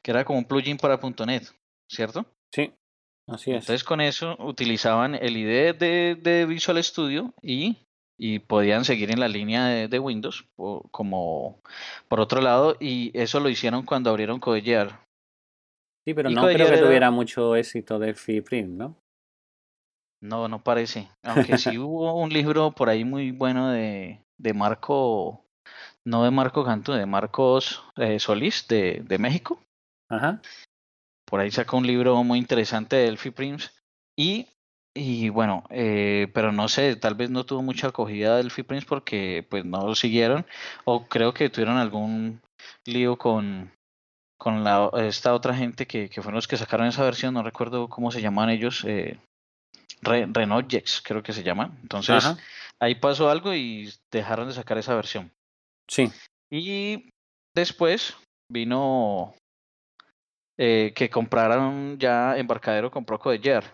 que 0.03 0.11
era 0.11 0.25
como 0.25 0.41
un 0.41 0.47
plugin 0.47 0.77
para 0.77 0.99
.NET, 1.27 1.45
¿cierto? 1.89 2.27
Sí, 2.53 2.73
así 3.29 3.51
es. 3.53 3.63
Entonces 3.63 3.85
con 3.85 4.01
eso 4.01 4.37
utilizaban 4.41 5.15
el 5.15 5.37
IDE 5.37 5.75
de, 5.75 6.17
de 6.21 6.47
Visual 6.47 6.83
Studio 6.83 7.33
y, 7.41 7.77
y 8.19 8.41
podían 8.41 8.85
seguir 8.85 9.13
en 9.13 9.21
la 9.21 9.29
línea 9.29 9.67
de, 9.67 9.89
de 9.89 9.99
Windows 10.01 10.45
o, 10.57 10.89
como 10.91 11.61
por 12.09 12.21
otro 12.21 12.41
lado 12.41 12.77
y 12.81 13.17
eso 13.19 13.39
lo 13.39 13.49
hicieron 13.49 13.85
cuando 13.85 14.11
abrieron 14.11 14.41
CodeGear 14.41 15.05
Sí, 16.05 16.13
pero 16.13 16.31
no 16.31 16.43
creo 16.47 16.71
que 16.71 16.79
tuviera 16.79 17.11
mucho 17.11 17.57
éxito 17.57 17.99
Delphi 17.99 18.43
Print, 18.43 18.71
¿no? 18.71 18.97
No, 20.23 20.49
no 20.49 20.63
parece. 20.63 21.09
Aunque 21.23 21.59
sí 21.59 21.79
hubo 21.79 22.15
un 22.21 22.31
libro 22.31 22.73
por 22.73 22.89
ahí 22.89 23.05
muy 23.05 23.31
bueno 23.31 23.71
de, 23.71 24.21
de 24.39 24.55
Marco, 24.55 25.45
no 26.05 26.25
de 26.25 26.31
Marco 26.31 26.65
Cantú, 26.65 26.93
de 26.93 27.07
Marcos 27.07 27.83
eh, 27.97 28.19
Solís 28.19 28.69
de, 28.69 29.03
de 29.05 29.19
México. 29.19 29.63
Ajá. 30.11 30.41
Por 31.27 31.41
ahí 31.41 31.51
sacó 31.51 31.79
un 31.79 31.87
libro 31.87 32.23
muy 32.23 32.39
interesante 32.39 32.97
de 32.97 33.05
Delphi 33.05 33.31
Prims. 33.31 33.73
Y, 34.17 34.49
y 34.95 35.31
bueno, 35.31 35.65
eh, 35.71 36.31
pero 36.35 36.53
no 36.53 36.69
sé, 36.69 36.97
tal 36.97 37.15
vez 37.15 37.31
no 37.31 37.45
tuvo 37.45 37.63
mucha 37.63 37.89
acogida 37.89 38.37
Delphi 38.37 38.63
Prims 38.63 38.85
porque 38.85 39.47
pues 39.49 39.65
no 39.65 39.87
lo 39.87 39.95
siguieron. 39.95 40.45
O 40.85 41.07
creo 41.07 41.33
que 41.33 41.49
tuvieron 41.49 41.79
algún 41.79 42.43
lío 42.87 43.17
con, 43.17 43.73
con 44.39 44.65
la, 44.65 44.91
esta 44.99 45.35
otra 45.35 45.55
gente 45.55 45.87
que, 45.87 46.09
que 46.09 46.23
fueron 46.23 46.37
los 46.37 46.49
que 46.49 46.57
sacaron 46.57 46.87
esa 46.87 47.05
versión, 47.05 47.35
no 47.35 47.43
recuerdo 47.43 47.89
cómo 47.89 48.11
se 48.11 48.21
llaman 48.21 48.51
ellos, 48.51 48.85
eh, 48.87 49.19
Re, 50.03 50.27
Renojects 50.31 51.03
creo 51.03 51.23
que 51.23 51.33
se 51.33 51.43
llaman. 51.43 51.79
Entonces 51.83 52.25
Ajá. 52.25 52.37
ahí 52.81 52.95
pasó 52.97 53.31
algo 53.31 53.55
y 53.55 53.93
dejaron 54.13 54.49
de 54.49 54.55
sacar 54.55 54.79
esa 54.79 54.95
versión. 54.95 55.31
Sí. 55.89 56.11
Y 56.53 57.09
después 57.55 58.17
vino 58.51 59.35
eh, 60.59 60.93
que 60.95 61.11
compraron 61.11 61.99
ya 61.99 62.37
Embarcadero 62.37 62.91
compró 62.91 63.19
Codeyer, 63.19 63.65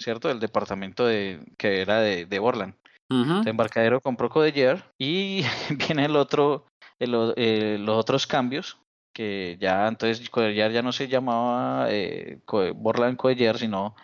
¿cierto? 0.00 0.30
El 0.30 0.40
departamento 0.40 1.06
de 1.06 1.40
que 1.58 1.80
era 1.80 2.00
de, 2.00 2.26
de 2.26 2.38
Borland. 2.38 2.74
Uh 3.10 3.24
-huh. 3.24 3.48
Embarcadero 3.48 4.00
compró 4.00 4.28
Codeyer 4.28 4.84
y 4.98 5.42
viene 5.88 6.04
el 6.04 6.16
otro, 6.16 6.66
el, 6.98 7.34
eh, 7.36 7.78
los 7.80 7.96
otros 7.96 8.26
cambios 8.26 8.77
que 9.18 9.56
ya 9.60 9.88
entonces 9.88 10.30
Codellar 10.30 10.70
ya 10.70 10.80
no 10.80 10.92
se 10.92 11.08
llamaba 11.08 11.88
eh, 11.90 12.38
Borland 12.46 13.16
Codellar, 13.16 13.58
sino 13.58 13.96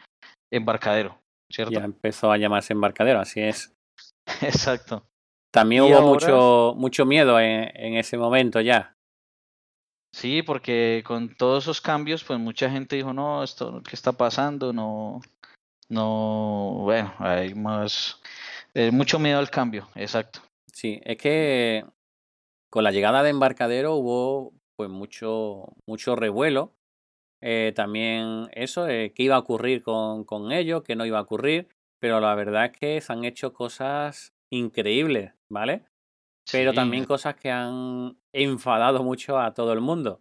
Embarcadero, 0.51 1.23
¿cierto? 1.49 1.71
Ya 1.71 1.85
empezó 1.85 2.33
a 2.33 2.37
llamarse 2.37 2.73
Embarcadero, 2.73 3.21
así 3.21 3.41
es. 3.41 3.77
Exacto. 4.43 5.07
También 5.53 5.85
y 5.85 5.87
hubo 5.87 5.99
ahora... 5.99 6.09
mucho, 6.09 6.75
mucho 6.77 7.07
miedo 7.07 7.39
en, 7.39 7.71
en, 7.77 7.95
ese 7.95 8.19
momento 8.19 8.61
ya. 8.61 8.97
Sí, 10.13 10.43
porque 10.43 11.05
con 11.07 11.37
todos 11.37 11.63
esos 11.63 11.81
cambios, 11.81 12.25
pues 12.25 12.41
mucha 12.41 12.69
gente 12.69 12.97
dijo, 12.97 13.13
no, 13.13 13.45
esto, 13.45 13.85
¿qué 13.89 13.95
está 13.95 14.11
pasando? 14.11 14.73
No, 14.73 15.21
no, 15.89 16.79
bueno, 16.81 17.15
hay 17.21 17.55
más, 17.55 18.21
eh, 18.75 18.91
mucho 18.91 19.21
miedo 19.21 19.39
al 19.39 19.51
cambio, 19.51 19.89
exacto. 19.95 20.41
Sí, 20.73 21.01
es 21.05 21.19
que 21.19 21.85
con 22.69 22.83
la 22.83 22.91
llegada 22.91 23.23
de 23.23 23.31
Embarcadero 23.31 23.95
hubo 23.95 24.53
pues 24.77 24.91
mucho, 24.91 25.75
mucho 25.87 26.17
revuelo. 26.17 26.75
Eh, 27.43 27.73
también 27.75 28.49
eso, 28.53 28.89
eh, 28.89 29.13
qué 29.15 29.25
iba 29.25 29.37
a 29.37 29.41
ocurrir 29.41 29.83
con, 29.83 30.25
con 30.25 30.51
ellos, 30.51 30.83
qué 30.83 30.97
no 30.97 31.05
iba 31.05 31.19
a 31.19 31.23
ocurrir, 31.23 31.69
pero 32.01 32.21
la 32.21 32.35
verdad 32.35 32.67
es 32.67 32.79
que 32.79 33.01
se 33.01 33.13
han 33.13 33.25
hecho 33.25 33.53
cosas 33.53 34.33
increíbles, 34.51 35.33
¿vale? 35.51 35.85
Pero 36.51 36.71
sí. 36.71 36.77
también 36.77 37.05
cosas 37.05 37.37
que 37.37 37.51
han 37.51 38.17
enfadado 38.33 39.03
mucho 39.03 39.39
a 39.39 39.53
todo 39.53 39.73
el 39.73 39.81
mundo. 39.81 40.21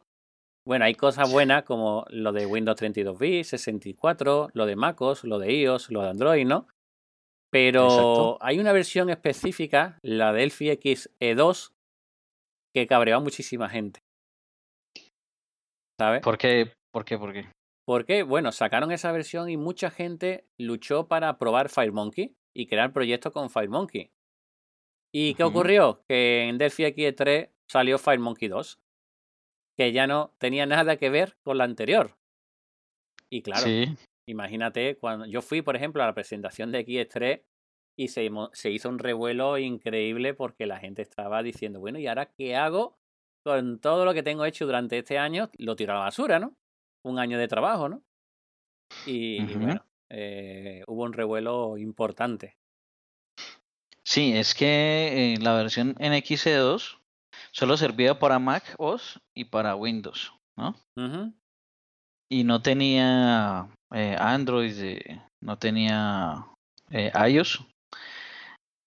Bueno, 0.66 0.86
hay 0.86 0.96
cosas 0.96 1.32
buenas 1.32 1.64
como 1.64 2.06
lo 2.10 2.32
de 2.32 2.46
Windows 2.46 2.78
32 2.78 3.20
bits, 3.20 3.50
64, 3.50 4.50
lo 4.54 4.66
de 4.66 4.76
MacOS, 4.76 5.26
lo 5.26 5.40
de 5.40 5.54
iOS, 5.54 5.92
lo 5.92 6.02
de 6.02 6.10
Android, 6.10 6.46
¿no? 6.46 6.68
Pero 7.52 7.84
Exacto. 7.84 8.38
hay 8.42 8.60
una 8.60 8.72
versión 8.72 9.10
específica, 9.10 10.00
la 10.02 10.32
Delphi 10.32 10.70
XE2, 10.70 11.74
que 12.74 12.88
cabreó 12.88 13.18
a 13.18 13.20
muchísima 13.20 13.70
gente. 13.70 14.00
¿Sabes? 16.04 16.22
¿Por 16.22 16.38
qué? 16.38 16.74
¿Por 16.92 17.06
qué? 17.06 17.18
¿Por 17.18 17.32
qué? 17.32 17.46
Porque, 17.88 18.24
bueno, 18.24 18.52
sacaron 18.52 18.92
esa 18.92 19.14
versión 19.14 19.50
y 19.50 19.56
mucha 19.56 19.90
gente 19.90 20.46
luchó 20.60 21.08
para 21.08 21.38
probar 21.38 21.70
FireMonkey 21.70 22.36
y 22.54 22.68
crear 22.68 22.92
proyectos 22.92 23.32
con 23.32 23.50
FireMonkey. 23.50 24.12
¿Y 25.14 25.30
uh 25.30 25.34
-huh. 25.34 25.38
qué 25.38 25.44
ocurrió? 25.44 26.04
Que 26.10 26.50
en 26.50 26.58
Delphi 26.58 26.84
XE3 26.84 27.52
salió 27.70 27.98
FireMonkey 27.98 28.50
2, 28.50 28.80
que 29.78 29.94
ya 29.94 30.06
no 30.06 30.34
tenía 30.40 30.66
nada 30.66 30.98
que 30.98 31.10
ver 31.10 31.38
con 31.42 31.58
la 31.58 31.64
anterior. 31.64 32.18
Y 33.30 33.42
claro, 33.42 33.64
Sí, 33.64 33.86
imagínate, 34.28 34.98
cuando 34.98 35.26
yo 35.26 35.42
fui, 35.42 35.62
por 35.62 35.78
ejemplo, 35.78 36.04
a 36.04 36.08
la 36.08 36.14
presentación 36.14 36.74
de 36.74 36.86
X3 36.86 37.44
y 37.98 38.10
se 38.10 38.72
hizo 38.72 38.90
un 38.90 39.00
revuelo 39.00 39.58
increíble 39.58 40.34
porque 40.34 40.66
la 40.66 40.80
gente 40.80 41.02
estaba 41.02 41.44
diciendo, 41.44 41.80
bueno, 41.80 41.98
¿y 41.98 42.08
ahora 42.08 42.26
qué 42.26 42.58
hago 42.58 42.98
con 43.44 43.80
todo 43.80 44.06
lo 44.06 44.14
que 44.14 44.24
tengo 44.24 44.46
hecho 44.46 44.66
durante 44.66 44.98
este 44.98 45.18
año? 45.18 45.50
Lo 45.58 45.76
tiro 45.76 45.94
a 45.94 45.96
la 45.96 46.02
basura, 46.02 46.40
¿no? 46.40 46.56
Un 47.04 47.20
año 47.20 47.38
de 47.38 47.48
trabajo, 47.48 47.90
¿no? 47.90 48.02
Y, 49.06 49.44
bueno, 49.56 49.86
eh, 50.10 50.84
hubo 50.88 51.04
un 51.04 51.14
revuelo 51.14 51.78
importante. 51.78 52.56
sí, 54.04 54.34
es 54.36 54.54
que 54.54 55.34
eh, 55.34 55.38
la 55.40 55.56
versión 55.56 55.96
NXE2 55.96 57.00
solo 57.52 57.78
servía 57.78 58.20
para 58.20 58.40
Mac 58.40 58.76
OS 58.78 59.20
y 59.34 59.46
para 59.46 59.76
Windows, 59.76 60.34
¿no? 60.56 60.76
Y 62.30 62.44
no 62.44 62.62
tenía 62.62 63.68
eh, 63.94 64.16
Android, 64.20 64.76
eh, 64.82 65.22
no 65.42 65.58
tenía 65.58 66.48
iOS. 66.92 67.66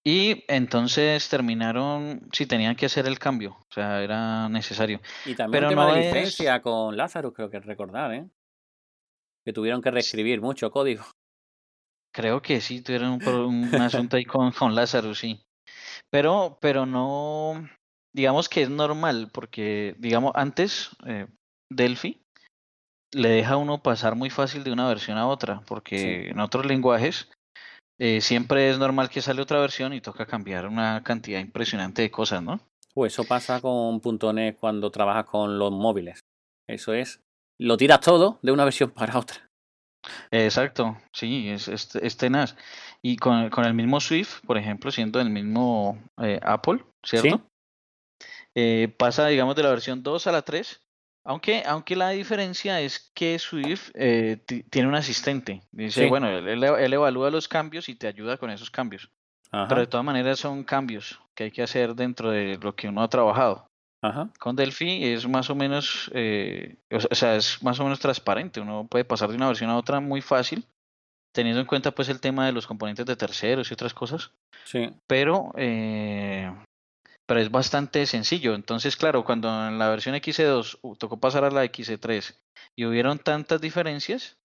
Y 0.09 0.45
entonces 0.47 1.27
terminaron, 1.27 2.29
sí, 2.31 2.45
tenían 2.45 2.77
que 2.77 2.85
hacer 2.85 3.07
el 3.07 3.19
cambio, 3.19 3.57
o 3.59 3.73
sea, 3.73 4.01
era 4.01 4.47
necesario. 4.47 5.01
Y 5.25 5.35
también 5.35 5.51
Pero 5.51 5.67
un 5.67 5.71
tema 5.73 5.85
no 5.87 5.93
de 5.95 5.99
es- 5.99 6.13
licencia 6.13 6.61
con 6.61 6.95
Lazarus, 6.95 7.33
creo 7.33 7.49
que 7.49 7.59
recordar, 7.59 8.13
¿eh? 8.13 8.29
Que 9.43 9.51
tuvieron 9.51 9.81
que 9.81 9.91
reescribir 9.91 10.39
mucho 10.39 10.71
código. 10.71 11.03
Creo 12.13 12.41
que 12.41 12.61
sí, 12.61 12.81
tuvieron 12.81 13.21
un 13.25 13.73
asunto 13.81 14.15
ahí 14.15 14.23
con, 14.23 14.53
con 14.53 14.75
Lazarus, 14.75 15.19
sí. 15.19 15.41
Pero, 16.09 16.57
pero 16.61 16.85
no, 16.85 17.67
digamos 18.15 18.47
que 18.47 18.61
es 18.61 18.69
normal, 18.69 19.29
porque, 19.33 19.93
digamos, 19.99 20.31
antes 20.35 20.91
eh, 21.05 21.27
Delphi 21.69 22.21
le 23.13 23.27
deja 23.27 23.55
a 23.55 23.57
uno 23.57 23.83
pasar 23.83 24.15
muy 24.15 24.29
fácil 24.29 24.63
de 24.63 24.71
una 24.71 24.87
versión 24.87 25.17
a 25.17 25.27
otra, 25.27 25.63
porque 25.67 26.29
en 26.29 26.39
otros 26.39 26.65
lenguajes 26.65 27.29
eh, 27.99 28.21
siempre 28.21 28.69
es 28.69 28.77
normal 28.77 29.09
que 29.09 29.21
sale 29.21 29.41
otra 29.41 29.59
versión 29.59 29.93
y 29.93 30.01
toca 30.01 30.25
cambiar 30.25 30.67
una 30.67 31.03
cantidad 31.03 31.39
impresionante 31.39 32.01
de 32.01 32.11
cosas, 32.11 32.43
¿no? 32.43 32.59
Pues 32.93 33.13
eso 33.13 33.23
pasa 33.23 33.61
con 33.61 34.01
.NET 34.33 34.57
cuando 34.57 34.91
trabajas 34.91 35.25
con 35.25 35.59
los 35.59 35.71
móviles. 35.71 36.19
Eso 36.67 36.93
es, 36.93 37.21
lo 37.59 37.77
tiras 37.77 38.01
todo 38.01 38.39
de 38.41 38.51
una 38.51 38.63
versión 38.65 38.91
para 38.91 39.17
otra. 39.17 39.49
Exacto, 40.31 40.97
sí, 41.11 41.49
es, 41.49 41.67
es, 41.67 41.95
es 41.95 42.17
tenaz. 42.17 42.55
Y 43.01 43.17
con, 43.17 43.49
con 43.49 43.65
el 43.65 43.73
mismo 43.73 43.99
Swift, 43.99 44.41
por 44.45 44.57
ejemplo, 44.57 44.91
siendo 44.91 45.19
el 45.19 45.29
mismo 45.29 46.01
eh, 46.21 46.39
Apple, 46.43 46.83
¿cierto? 47.03 47.41
Eh, 48.55 48.93
pasa, 48.97 49.27
digamos, 49.27 49.55
de 49.55 49.63
la 49.63 49.69
versión 49.69 50.01
2 50.01 50.27
a 50.27 50.31
la 50.31 50.41
3, 50.41 50.81
aunque, 51.27 51.61
aunque 51.65 51.95
la 51.95 52.09
diferencia 52.09 52.79
es 52.81 53.11
que 53.13 53.37
Swift 53.37 53.91
eh, 53.93 54.37
ti- 54.45 54.63
tiene 54.63 54.87
un 54.87 54.95
asistente. 54.95 55.61
Dice, 55.71 56.03
Sí. 56.03 56.09
bueno, 56.09 56.29
él, 56.29 56.63
evalúa 56.93 57.29
los 57.29 57.47
cambios 57.47 57.89
y 57.89 57.95
te 57.95 58.07
ayuda 58.07 58.37
con 58.37 58.49
esos 58.49 58.71
cambios. 58.71 59.09
Ajá, 59.51 59.67
Pero 59.67 59.81
de 59.81 59.87
todas 59.87 60.05
maneras 60.05 60.39
son 60.39 60.63
cambios 60.63 61.19
que 61.35 61.45
hay 61.45 61.51
que 61.51 61.61
hacer 61.63 61.93
dentro 61.95 62.31
de 62.31 62.57
lo 62.61 62.75
que 62.75 62.87
uno 62.87 63.03
ha 63.03 63.09
trabajado. 63.09 63.67
ajá. 64.01 64.29
Con 64.39 64.55
Delphi 64.55 65.03
es 65.05 65.27
más 65.27 65.49
o 65.49 65.55
menos, 65.55 66.09
eh, 66.13 66.77
o 66.91 67.15
sea, 67.15 67.35
es 67.35 67.61
más 67.61 67.79
o 67.79 67.83
menos 67.83 67.99
transparente. 67.99 68.59
Uno 68.59 68.87
puede 68.89 69.05
pasar 69.05 69.29
de 69.29 69.35
una 69.35 69.47
versión 69.47 69.69
a 69.69 69.77
otra 69.77 69.99
muy 69.99 70.21
fácil, 70.21 70.65
teniendo 71.33 71.59
en 71.61 71.67
cuenta 71.67 71.91
pues 71.91 72.09
el 72.09 72.19
tema 72.21 72.45
de 72.45 72.51
los 72.53 72.65
componentes 72.67 73.05
de 73.05 73.15
terceros 73.15 73.69
y 73.69 73.73
otras 73.73 73.93
cosas. 73.93 74.31
Sí, 74.65 74.89
Pero, 75.07 75.51
eh, 75.57 76.51
pero 77.27 77.41
es 77.41 77.51
bastante 77.51 78.05
sencillo. 78.05 78.55
Entonces, 78.55 78.95
claro, 78.95 79.23
cuando 79.23 79.49
en 79.67 79.77
la 79.77 79.89
versión 79.89 80.15
XE2 80.15 80.79
uh, 80.81 80.95
tocó 80.95 81.19
pasar 81.19 81.43
a 81.43 81.51
la 81.51 81.65
XE3 81.65 82.35
y 82.75 82.85
hubieron 82.85 83.19
tantas 83.19 83.61
diferencias, 83.61 84.37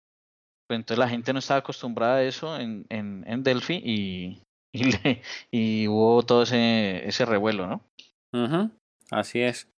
pues 0.68 0.78
entonces 0.78 0.98
la 0.98 1.08
gente 1.08 1.32
no 1.32 1.38
estaba 1.38 1.60
acostumbrada 1.60 2.16
a 2.16 2.24
eso 2.24 2.58
en, 2.58 2.86
en, 2.88 3.24
en 3.26 3.42
Delphi 3.42 3.80
y, 3.84 4.42
y, 5.52 5.86
hubo 5.88 6.22
todo 6.24 6.42
ese, 6.42 7.06
ese 7.06 7.24
revuelo, 7.24 7.66
¿no? 7.66 8.70
así 9.10 9.40
es. 9.40 9.68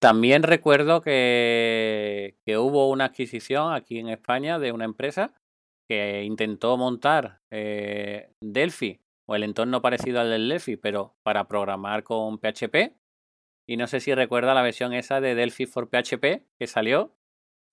También 0.00 0.42
recuerdo 0.42 1.00
que, 1.00 2.36
que 2.44 2.58
hubo 2.58 2.90
una 2.90 3.06
adquisición 3.06 3.72
aquí 3.72 3.98
en 4.00 4.08
España 4.08 4.58
de 4.58 4.72
una 4.72 4.84
empresa 4.84 5.32
que 5.88 6.24
intentó 6.24 6.76
montar 6.76 7.40
eh, 7.50 8.30
Delphi 8.42 9.00
o 9.26 9.34
el 9.34 9.42
entorno 9.42 9.82
parecido 9.82 10.20
al 10.20 10.30
del 10.30 10.48
Delphi, 10.48 10.76
pero 10.76 11.14
para 11.22 11.48
programar 11.48 12.02
con 12.02 12.38
PHP. 12.38 12.96
Y 13.66 13.76
no 13.76 13.86
sé 13.86 14.00
si 14.00 14.14
recuerda 14.14 14.54
la 14.54 14.62
versión 14.62 14.92
esa 14.92 15.20
de 15.20 15.34
Delphi 15.34 15.66
for 15.66 15.88
PHP 15.88 16.44
que 16.58 16.66
salió, 16.66 17.14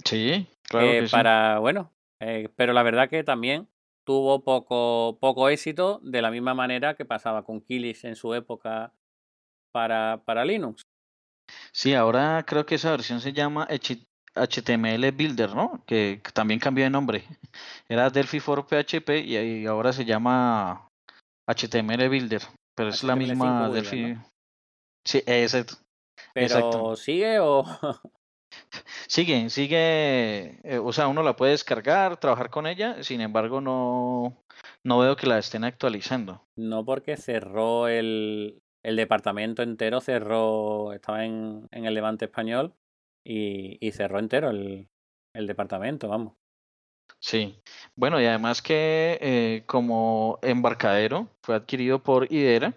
Sí, 0.05 0.47
claro 0.63 0.87
eh, 0.87 0.99
que 1.01 1.07
sí. 1.07 1.11
para, 1.11 1.59
bueno, 1.59 1.91
eh, 2.19 2.49
pero 2.55 2.73
la 2.73 2.83
verdad 2.83 3.09
que 3.09 3.23
también 3.23 3.67
tuvo 4.05 4.43
poco, 4.43 5.17
poco 5.19 5.49
éxito 5.49 5.99
de 6.03 6.21
la 6.21 6.31
misma 6.31 6.53
manera 6.53 6.95
que 6.95 7.05
pasaba 7.05 7.43
con 7.43 7.61
Kilis 7.61 8.03
en 8.03 8.15
su 8.15 8.33
época 8.33 8.93
para, 9.71 10.21
para 10.25 10.45
Linux. 10.45 10.83
Sí, 11.71 11.93
ahora 11.93 12.43
creo 12.47 12.65
que 12.65 12.75
esa 12.75 12.91
versión 12.91 13.21
se 13.21 13.33
llama 13.33 13.67
HTML 13.67 15.11
Builder, 15.11 15.53
¿no? 15.55 15.83
Que, 15.85 16.21
también 16.33 16.59
cambió 16.59 16.83
de 16.83 16.89
nombre. 16.89 17.23
Era 17.89 18.09
Delphi 18.09 18.39
for 18.39 18.65
PHP 18.65 19.09
y, 19.25 19.65
ahora 19.65 19.93
se 19.93 20.05
llama 20.05 20.89
HTML 21.47 22.09
Builder, 22.09 22.41
pero 22.75 22.89
es 22.89 23.03
la 23.03 23.15
HTML5 23.15 23.17
misma 23.17 23.69
Delphi. 23.69 24.13
¿no? 24.13 24.25
Sí, 25.05 25.23
exacto. 25.25 25.75
Pero 26.33 26.45
Exacto. 26.45 26.95
sigue 26.95 27.39
o 27.39 27.63
Sigue, 29.07 29.49
sigue, 29.49 30.59
eh, 30.63 30.79
o 30.81 30.91
sea, 30.93 31.07
uno 31.07 31.23
la 31.23 31.35
puede 31.35 31.51
descargar, 31.51 32.17
trabajar 32.17 32.49
con 32.49 32.67
ella, 32.67 33.01
sin 33.03 33.21
embargo, 33.21 33.61
no, 33.61 34.37
no 34.83 34.99
veo 34.99 35.15
que 35.15 35.27
la 35.27 35.37
estén 35.37 35.63
actualizando. 35.63 36.45
no 36.57 36.85
porque 36.85 37.17
cerró 37.17 37.87
el, 37.87 38.61
el 38.83 38.95
departamento 38.95 39.63
entero, 39.63 39.99
cerró, 40.01 40.93
estaba 40.93 41.25
en, 41.25 41.67
en 41.71 41.85
el 41.85 41.93
Levante 41.93 42.25
español 42.25 42.73
y, 43.25 43.77
y 43.85 43.91
cerró 43.91 44.19
entero 44.19 44.49
el, 44.49 44.89
el 45.33 45.47
departamento, 45.47 46.07
vamos. 46.07 46.33
Sí. 47.19 47.59
Bueno, 47.95 48.19
y 48.21 48.25
además 48.25 48.61
que 48.61 49.17
eh, 49.21 49.63
como 49.65 50.39
embarcadero 50.41 51.27
fue 51.41 51.55
adquirido 51.55 52.01
por 52.01 52.31
Idera 52.31 52.73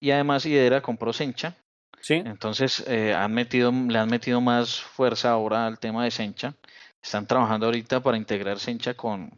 y 0.00 0.10
además 0.10 0.46
Idera 0.46 0.80
compró 0.82 1.12
Sencha. 1.12 1.56
Sí, 2.00 2.14
Entonces 2.14 2.84
eh, 2.86 3.12
han 3.12 3.32
metido, 3.34 3.72
le 3.72 3.98
han 3.98 4.08
metido 4.08 4.40
más 4.40 4.80
fuerza 4.80 5.30
ahora 5.30 5.66
al 5.66 5.78
tema 5.78 6.04
de 6.04 6.10
Sencha. 6.10 6.54
Están 7.02 7.26
trabajando 7.26 7.66
ahorita 7.66 8.02
para 8.02 8.16
integrar 8.16 8.58
Sencha 8.58 8.94
con, 8.94 9.30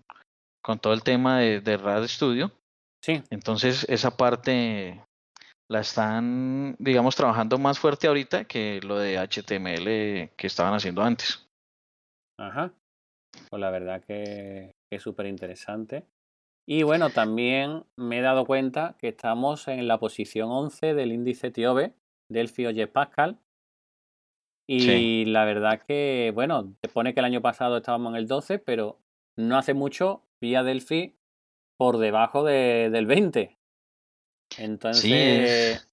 con 0.63 0.79
todo 0.79 0.93
el 0.93 1.03
tema 1.03 1.39
de, 1.39 1.61
de 1.61 1.77
RAD 1.77 2.07
Studio. 2.07 2.53
sí, 3.03 3.23
Entonces 3.31 3.87
esa 3.89 4.17
parte 4.17 5.03
la 5.69 5.81
están, 5.81 6.75
digamos, 6.79 7.15
trabajando 7.15 7.57
más 7.57 7.79
fuerte 7.79 8.09
ahorita 8.09 8.45
que 8.45 8.81
lo 8.83 8.99
de 8.99 9.19
HTML 9.19 10.35
que 10.37 10.47
estaban 10.47 10.75
haciendo 10.75 11.03
antes. 11.03 11.49
Ajá. 12.37 12.73
Pues 13.51 13.61
la 13.61 13.71
verdad 13.71 14.03
que, 14.05 14.75
que 14.89 14.97
es 14.97 15.03
súper 15.03 15.27
interesante. 15.27 16.05
Y 16.67 16.83
bueno, 16.85 17.11
también 17.11 17.85
me 17.97 18.19
he 18.19 18.23
dado 18.23 18.45
cuenta 18.45 18.97
que 18.99 19.09
estamos 19.09 19.67
en 19.69 19.89
la 19.89 19.99
posición 19.99 20.51
11 20.51 20.95
del 20.95 21.13
índice 21.13 21.51
TIOBE, 21.51 21.95
Delphi 22.29 22.67
o 22.67 22.93
Pascal. 22.93 23.39
Y 24.69 24.81
Sí. 24.87 25.25
la 25.27 25.45
verdad 25.45 25.83
que, 25.83 26.31
bueno, 26.33 26.75
te 26.81 26.89
pone 26.89 27.13
que 27.13 27.19
el 27.21 27.27
año 27.27 27.41
pasado 27.41 27.79
estábamos 27.79 28.13
en 28.13 28.19
el 28.19 28.29
12, 28.29 28.61
pero 28.61 29.01
no 29.37 29.59
hace 29.59 29.75
mucho 29.75 30.23
vi 30.41 30.55
a 30.55 30.63
Delphi 30.63 31.17
por 31.77 31.99
debajo 31.99 32.45
de- 32.45 32.89
del 32.91 33.07
20. 33.07 33.59
Entonces, 34.59 35.03
Sí, 35.03 35.13
es 35.13 35.89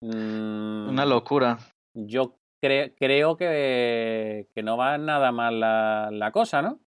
mm, 0.00 0.88
una 0.90 1.06
locura. 1.06 1.58
yo 1.94 2.36
cre- 2.60 2.94
creo 2.98 3.36
que, 3.36 4.48
que 4.54 4.62
no 4.62 4.76
va 4.76 4.98
nada 4.98 5.32
mal 5.32 5.60
la, 5.60 6.10
la 6.12 6.32
cosa, 6.32 6.62
¿no? 6.62 6.80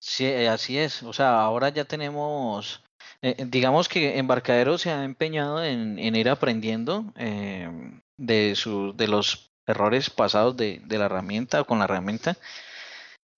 Sí, 0.00 0.24
eh, 0.26 0.48
así 0.48 0.78
es. 0.78 1.02
O 1.02 1.12
sea, 1.12 1.40
ahora 1.40 1.68
ya 1.70 1.84
tenemos, 1.84 2.82
eh, 3.22 3.44
digamos 3.48 3.88
que 3.88 4.18
Embarcadero 4.18 4.78
se 4.78 4.90
ha 4.90 5.04
empeñado 5.04 5.64
en, 5.64 5.98
en 5.98 6.16
ir 6.16 6.28
aprendiendo 6.28 7.12
eh, 7.16 7.68
de, 8.16 8.54
su, 8.54 8.94
de 8.96 9.08
los 9.08 9.50
errores 9.66 10.10
pasados 10.10 10.56
de, 10.56 10.80
de 10.84 10.98
la 10.98 11.06
herramienta 11.06 11.60
o 11.60 11.64
con 11.66 11.78
la 11.78 11.84
herramienta. 11.84 12.36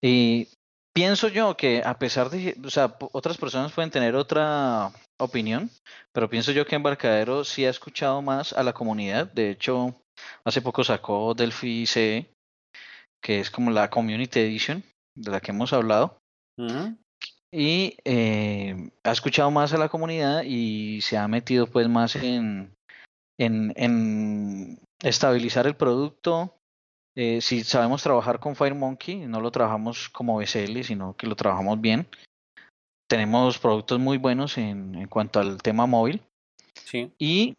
Y 0.02 0.50
pienso 0.94 1.28
yo 1.28 1.56
que 1.56 1.82
a 1.86 1.98
pesar 1.98 2.30
de, 2.30 2.58
o 2.66 2.70
sea, 2.70 2.98
otras 3.12 3.38
personas 3.38 3.72
pueden 3.72 3.92
tener 3.92 4.16
otra 4.16 4.92
opinión, 5.18 5.70
pero 6.12 6.30
pienso 6.30 6.52
yo 6.52 6.66
que 6.66 6.76
Embarcadero 6.76 7.44
sí 7.44 7.66
ha 7.66 7.70
escuchado 7.70 8.22
más 8.22 8.54
a 8.54 8.64
la 8.64 8.74
comunidad. 8.74 9.32
De 9.32 9.50
hecho, 9.50 9.96
hace 10.46 10.62
poco 10.62 10.84
sacó 10.84 11.34
Delphi 11.34 11.86
CE, 11.86 12.30
que 13.22 13.40
es 13.40 13.52
como 13.52 13.72
la 13.72 13.90
Community 13.90 14.40
Edition 14.40 14.84
de 15.16 15.32
la 15.32 15.40
que 15.40 15.52
hemos 15.52 15.74
hablado 15.74 16.20
y 17.52 17.98
eh, 18.04 18.90
ha 19.04 19.12
escuchado 19.12 19.52
más 19.52 19.74
a 19.74 19.78
la 19.78 19.90
comunidad 19.90 20.44
y 20.44 21.02
se 21.02 21.18
ha 21.18 21.28
metido 21.28 21.68
pues 21.68 21.88
más 21.88 22.16
en, 22.16 22.74
en, 23.40 23.74
en 23.76 24.80
estabilizar 25.02 25.66
el 25.68 25.76
producto. 25.76 26.54
Eh, 27.16 27.42
si 27.42 27.64
sabemos 27.64 28.04
trabajar 28.04 28.40
con 28.40 28.56
FireMonkey, 28.56 29.26
no 29.28 29.42
lo 29.42 29.52
trabajamos 29.52 30.10
como 30.10 30.38
BCL, 30.38 30.84
sino 30.84 31.16
que 31.16 31.28
lo 31.28 31.36
trabajamos 31.36 31.82
bien. 31.82 32.08
Tenemos 33.10 33.58
productos 33.58 34.00
muy 34.00 34.18
buenos 34.18 34.58
en, 34.58 34.96
en 34.96 35.08
cuanto 35.08 35.40
al 35.40 35.62
tema 35.62 35.86
móvil. 35.86 36.22
Sí. 36.86 37.12
Y, 37.18 37.56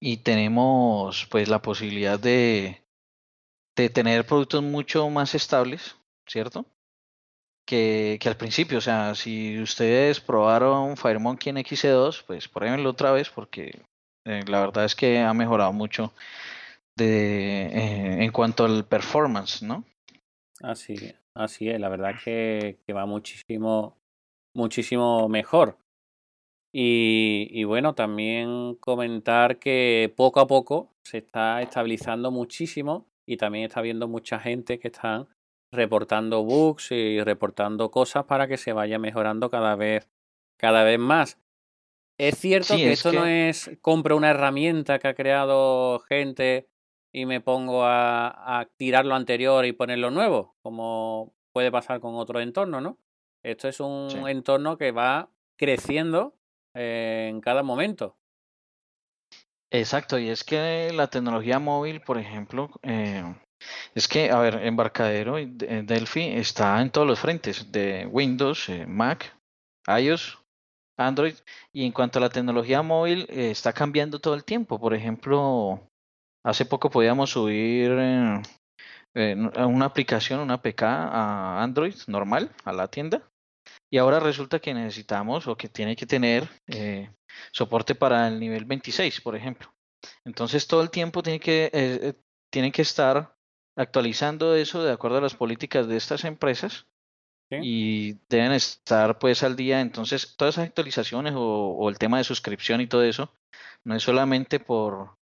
y 0.00 0.18
tenemos 0.18 1.26
pues 1.30 1.48
la 1.48 1.60
posibilidad 1.60 2.18
de, 2.18 2.82
de 3.76 3.90
tener 3.90 4.26
productos 4.26 4.62
mucho 4.62 5.08
más 5.10 5.34
estables, 5.34 5.96
¿cierto? 6.26 6.66
Que, 7.66 8.18
que, 8.20 8.28
al 8.28 8.36
principio, 8.36 8.78
o 8.78 8.80
sea, 8.80 9.14
si 9.14 9.60
ustedes 9.60 10.20
probaron 10.20 10.96
FireMonkey 10.96 11.50
en 11.50 11.56
XC2, 11.58 12.24
pues 12.26 12.48
pruébenlo 12.48 12.90
otra 12.90 13.12
vez 13.12 13.28
porque 13.28 13.82
eh, 14.24 14.42
la 14.46 14.60
verdad 14.60 14.84
es 14.84 14.94
que 14.94 15.18
ha 15.18 15.34
mejorado 15.34 15.72
mucho 15.72 16.12
de, 16.96 17.66
eh, 17.66 18.24
en 18.24 18.32
cuanto 18.32 18.64
al 18.64 18.86
performance, 18.86 19.62
¿no? 19.62 19.84
Así, 20.62 21.14
así 21.34 21.68
es, 21.68 21.78
la 21.78 21.88
verdad 21.88 22.14
que, 22.22 22.78
que 22.86 22.92
va 22.92 23.06
muchísimo, 23.06 23.96
muchísimo 24.54 25.28
mejor. 25.28 25.76
Y, 26.72 27.48
y, 27.50 27.64
bueno, 27.64 27.94
también 27.94 28.74
comentar 28.76 29.58
que 29.58 30.12
poco 30.16 30.40
a 30.40 30.46
poco 30.46 30.94
se 31.02 31.18
está 31.18 31.62
estabilizando 31.62 32.30
muchísimo 32.30 33.06
y 33.26 33.38
también 33.38 33.64
está 33.64 33.80
habiendo 33.80 34.06
mucha 34.06 34.38
gente 34.38 34.78
que 34.78 34.88
están 34.88 35.28
reportando 35.72 36.44
bugs 36.44 36.92
y 36.92 37.22
reportando 37.22 37.90
cosas 37.90 38.24
para 38.24 38.48
que 38.48 38.56
se 38.56 38.72
vaya 38.72 38.98
mejorando 38.98 39.50
cada 39.50 39.76
vez, 39.76 40.08
cada 40.58 40.84
vez 40.84 40.98
más. 40.98 41.38
Es 42.18 42.36
cierto 42.38 42.74
Sí, 42.74 42.80
que 42.80 42.92
es 42.92 42.98
esto 42.98 43.12
no 43.12 43.26
es 43.26 43.70
compro 43.80 44.16
una 44.16 44.30
herramienta 44.30 44.98
que 44.98 45.08
ha 45.08 45.14
creado 45.14 46.00
gente 46.00 46.68
y 47.12 47.26
me 47.26 47.40
pongo 47.40 47.84
a, 47.84 48.60
a 48.60 48.66
tirar 48.76 49.06
lo 49.06 49.14
anterior 49.14 49.64
y 49.64 49.72
poner 49.72 49.98
lo 49.98 50.10
nuevo, 50.10 50.56
como 50.62 51.32
puede 51.52 51.70
pasar 51.70 52.00
con 52.00 52.16
otros 52.16 52.42
entornos, 52.42 52.82
¿no? 52.82 52.98
Esto 53.42 53.68
es 53.68 53.80
un 53.80 54.10
sí. 54.10 54.18
entorno 54.26 54.76
que 54.78 54.90
va 54.90 55.30
creciendo 55.56 56.37
en 56.74 57.40
cada 57.40 57.62
momento. 57.62 58.16
Exacto, 59.70 60.18
y 60.18 60.28
es 60.28 60.44
que 60.44 60.90
la 60.94 61.08
tecnología 61.08 61.58
móvil, 61.58 62.00
por 62.00 62.16
ejemplo, 62.18 62.70
eh, 62.82 63.22
es 63.94 64.08
que, 64.08 64.30
a 64.30 64.38
ver, 64.38 64.54
Embarcadero 64.64 65.38
y 65.38 65.46
de- 65.46 65.82
Delphi 65.82 66.22
está 66.28 66.80
en 66.80 66.90
todos 66.90 67.06
los 67.06 67.18
frentes, 67.20 67.70
de 67.70 68.06
Windows, 68.06 68.68
eh, 68.70 68.86
Mac, 68.86 69.36
iOS, 69.86 70.38
Android, 70.98 71.34
y 71.72 71.84
en 71.84 71.92
cuanto 71.92 72.18
a 72.18 72.22
la 72.22 72.30
tecnología 72.30 72.82
móvil, 72.82 73.26
eh, 73.28 73.50
está 73.50 73.72
cambiando 73.72 74.20
todo 74.20 74.34
el 74.34 74.44
tiempo. 74.44 74.80
Por 74.80 74.94
ejemplo, 74.94 75.80
hace 76.44 76.64
poco 76.64 76.90
podíamos 76.90 77.30
subir 77.30 77.90
una 79.14 79.84
aplicación, 79.86 80.40
una 80.40 80.54
APK 80.54 80.82
a 80.82 81.62
Android 81.62 81.94
normal, 82.06 82.50
a 82.64 82.72
la 82.72 82.88
tienda, 82.88 83.22
y 83.90 83.98
ahora 83.98 84.20
resulta 84.20 84.58
que 84.60 84.74
necesitamos 84.74 85.46
o 85.46 85.56
que 85.56 85.68
tiene 85.68 85.96
que 85.96 86.06
tener 86.06 86.48
eh, 86.66 87.10
soporte 87.52 87.94
para 87.94 88.28
el 88.28 88.38
nivel 88.38 88.64
26, 88.64 89.20
por 89.20 89.36
ejemplo. 89.36 89.74
Entonces 90.24 90.66
todo 90.66 90.82
el 90.82 90.90
tiempo 90.90 91.22
tiene 91.22 91.40
que, 91.40 91.64
eh, 91.64 91.70
eh, 91.72 92.14
tienen 92.50 92.72
que 92.72 92.82
estar 92.82 93.36
actualizando 93.76 94.54
eso 94.54 94.82
de 94.82 94.92
acuerdo 94.92 95.18
a 95.18 95.22
las 95.22 95.34
políticas 95.34 95.86
de 95.88 95.96
estas 95.96 96.24
empresas 96.24 96.86
¿sí? 97.50 97.58
y 97.62 98.12
deben 98.28 98.52
estar 98.52 99.18
pues 99.18 99.42
al 99.42 99.56
día. 99.56 99.80
Entonces 99.80 100.36
todas 100.36 100.54
esas 100.54 100.68
actualizaciones 100.68 101.34
o, 101.34 101.40
o 101.40 101.88
el 101.88 101.98
tema 101.98 102.18
de 102.18 102.24
suscripción 102.24 102.80
y 102.80 102.86
todo 102.86 103.02
eso 103.02 103.32
no 103.84 103.96
es 103.96 104.02
solamente 104.02 104.60
por, 104.60 105.17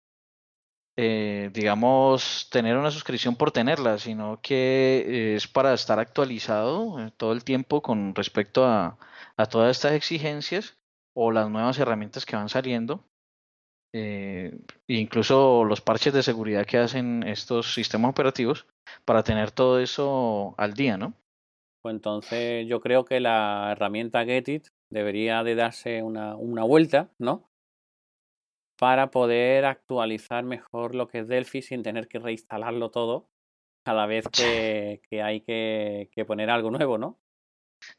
eh, 0.98 1.50
digamos, 1.54 2.50
tener 2.52 2.78
una 2.78 2.92
suscripción 2.92 3.36
por 3.36 3.52
tenerla, 3.52 3.98
sino 4.00 4.40
que 4.42 5.36
es 5.36 5.48
para 5.48 5.74
estar 5.74 6.00
actualizado 6.00 7.00
eh, 7.00 7.12
todo 7.18 7.34
el 7.34 7.44
tiempo 7.44 7.82
con 7.82 8.16
respecto 8.16 8.66
a, 8.66 8.98
a 9.38 9.46
todas 9.48 9.72
estas 9.76 9.94
exigencias 9.94 10.78
o 11.16 11.32
las 11.32 11.50
nuevas 11.50 11.80
herramientas 11.80 12.26
que 12.26 12.36
van 12.36 12.50
saliendo. 12.50 13.04
eh, 13.94 14.60
incluso 14.88 15.64
los 15.64 15.82
parches 15.82 16.14
de 16.14 16.24
seguridad 16.24 16.66
que 16.66 16.78
hacen 16.78 17.24
estos 17.24 17.74
sistemas 17.74 18.12
operativos 18.12 18.68
para 19.06 19.24
tener 19.24 19.52
todo 19.52 19.80
eso 19.80 20.54
al 20.58 20.74
día, 20.74 20.98
¿no? 20.98 21.14
Pues 21.82 21.94
entonces 21.96 22.68
yo 22.68 22.82
creo 22.82 23.06
que 23.06 23.20
la 23.20 23.70
herramienta 23.72 24.26
Getit 24.26 24.68
debería 24.90 25.44
de 25.44 25.56
darse 25.56 26.02
una, 26.04 26.36
una 26.36 26.64
vuelta, 26.64 27.12
¿no? 27.20 27.50
Para 28.78 29.12
poder 29.12 29.66
actualizar 29.66 30.44
mejor 30.44 30.96
lo 30.96 31.08
que 31.08 31.20
es 31.20 31.28
Delphi 31.28 31.62
sin 31.62 31.84
tener 31.84 32.08
que 32.08 32.20
reinstalarlo 32.20 32.92
todo 32.92 33.30
cada 33.86 34.06
vez 34.06 34.26
que, 34.32 35.02
que 35.10 35.22
hay 35.22 35.42
que, 35.42 36.10
que 36.12 36.26
poner 36.26 36.50
algo 36.50 36.72
nuevo, 36.72 36.98
¿no? 36.98 37.20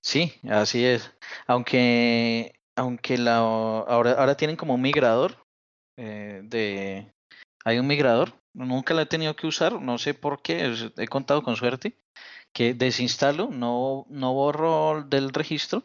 Sí, 0.01 0.33
así 0.49 0.85
es. 0.85 1.15
Aunque, 1.47 2.61
aunque 2.75 3.19
la, 3.19 3.37
ahora, 3.37 4.13
ahora 4.13 4.37
tienen 4.37 4.57
como 4.57 4.75
un 4.75 4.83
migrador 4.83 5.47
eh, 5.97 6.41
de, 6.45 7.13
hay 7.65 7.79
un 7.79 7.87
migrador, 7.87 8.35
nunca 8.53 8.95
lo 8.95 9.01
he 9.01 9.07
tenido 9.07 9.35
que 9.35 9.47
usar, 9.47 9.81
no 9.81 9.99
sé 9.99 10.15
por 10.15 10.43
qué, 10.43 10.75
he 10.99 11.09
contado 11.09 11.43
con 11.43 11.57
suerte, 11.57 11.97
que 12.53 12.75
desinstalo, 12.75 13.49
no, 13.51 14.07
no 14.09 14.35
borro 14.35 15.03
del 15.03 15.33
registro, 15.33 15.83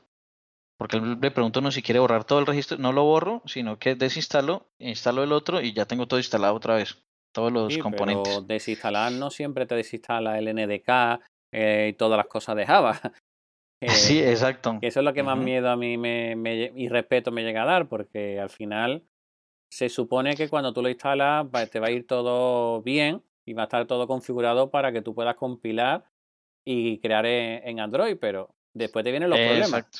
porque 0.81 0.99
le 0.99 1.29
pregunto 1.29 1.59
a 1.59 1.61
uno 1.61 1.69
si 1.71 1.83
quiere 1.83 1.99
borrar 1.99 2.23
todo 2.23 2.39
el 2.39 2.47
registro, 2.47 2.75
no 2.79 2.91
lo 2.91 3.03
borro, 3.03 3.43
sino 3.45 3.77
que 3.77 3.93
desinstalo, 3.93 4.65
instalo 4.79 5.23
el 5.23 5.31
otro 5.31 5.61
y 5.61 5.73
ya 5.73 5.85
tengo 5.85 6.07
todo 6.07 6.19
instalado 6.19 6.55
otra 6.55 6.73
vez, 6.73 7.03
todos 7.31 7.51
los 7.51 7.71
Sí, 7.71 7.79
componentes. 7.79 8.33
pero 8.33 8.41
desinstalar 8.47 9.11
no 9.11 9.29
siempre 9.29 9.67
te 9.67 9.75
desinstala 9.75 10.39
el 10.39 10.47
NDK 10.47 11.19
eh, 11.53 11.89
y 11.91 11.93
todas 11.93 12.17
las 12.17 12.25
cosas 12.25 12.55
de 12.55 12.65
Java. 12.65 12.99
Eh, 13.83 13.89
Sí, 13.89 14.23
exacto. 14.23 14.77
que 14.81 14.87
eso 14.87 15.01
es 15.01 15.03
lo 15.05 15.13
que 15.13 15.21
más 15.21 15.37
miedo 15.37 15.69
a 15.69 15.75
mí 15.77 15.97
me, 15.99 16.35
me- 16.35 16.71
y 16.75 16.87
respeto 16.89 17.31
me 17.31 17.43
llega 17.43 17.61
a 17.61 17.65
dar, 17.67 17.87
porque 17.87 18.39
al 18.39 18.49
final 18.49 19.03
se 19.71 19.89
supone 19.89 20.35
que 20.35 20.49
cuando 20.49 20.73
tú 20.73 20.81
lo 20.81 20.89
instalas 20.89 21.45
te 21.71 21.79
va 21.79 21.87
a 21.87 21.91
ir 21.91 22.07
todo 22.07 22.81
bien 22.81 23.21
y 23.45 23.53
va 23.53 23.63
a 23.63 23.65
estar 23.65 23.85
todo 23.85 24.07
configurado 24.07 24.71
para 24.71 24.91
que 24.91 25.03
tú 25.03 25.13
puedas 25.13 25.35
compilar 25.35 26.05
y 26.65 26.99
crear 27.01 27.27
en, 27.27 27.67
en 27.67 27.79
Android, 27.79 28.17
pero 28.19 28.49
después 28.73 29.03
te 29.05 29.11
vienen 29.11 29.29
los 29.29 29.39
problemas. 29.39 29.67
Exacto. 29.69 29.99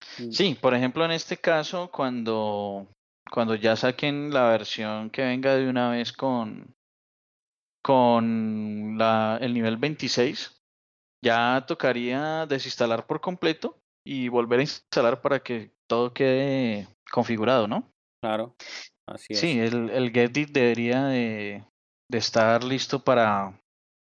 Sí, 0.00 0.56
por 0.60 0.74
ejemplo, 0.74 1.04
en 1.04 1.10
este 1.10 1.36
caso, 1.36 1.90
cuando, 1.90 2.88
cuando 3.30 3.54
ya 3.54 3.76
saquen 3.76 4.32
la 4.32 4.48
versión 4.48 5.10
que 5.10 5.22
venga 5.22 5.54
de 5.54 5.68
una 5.68 5.90
vez 5.90 6.12
con, 6.12 6.74
con 7.82 8.96
la, 8.98 9.38
el 9.40 9.54
nivel 9.54 9.76
26, 9.76 10.62
ya 11.22 11.64
tocaría 11.66 12.46
desinstalar 12.46 13.06
por 13.06 13.20
completo 13.20 13.78
y 14.06 14.28
volver 14.28 14.60
a 14.60 14.62
instalar 14.62 15.20
para 15.20 15.40
que 15.40 15.72
todo 15.88 16.12
quede 16.12 16.88
configurado, 17.10 17.66
¿no? 17.68 17.90
Claro, 18.22 18.54
así 19.06 19.34
es. 19.34 19.40
Sí, 19.40 19.58
el, 19.58 19.90
el 19.90 20.10
Gedit 20.10 20.50
debería 20.50 21.04
de, 21.06 21.64
de 22.10 22.18
estar 22.18 22.64
listo 22.64 23.02
para 23.02 23.60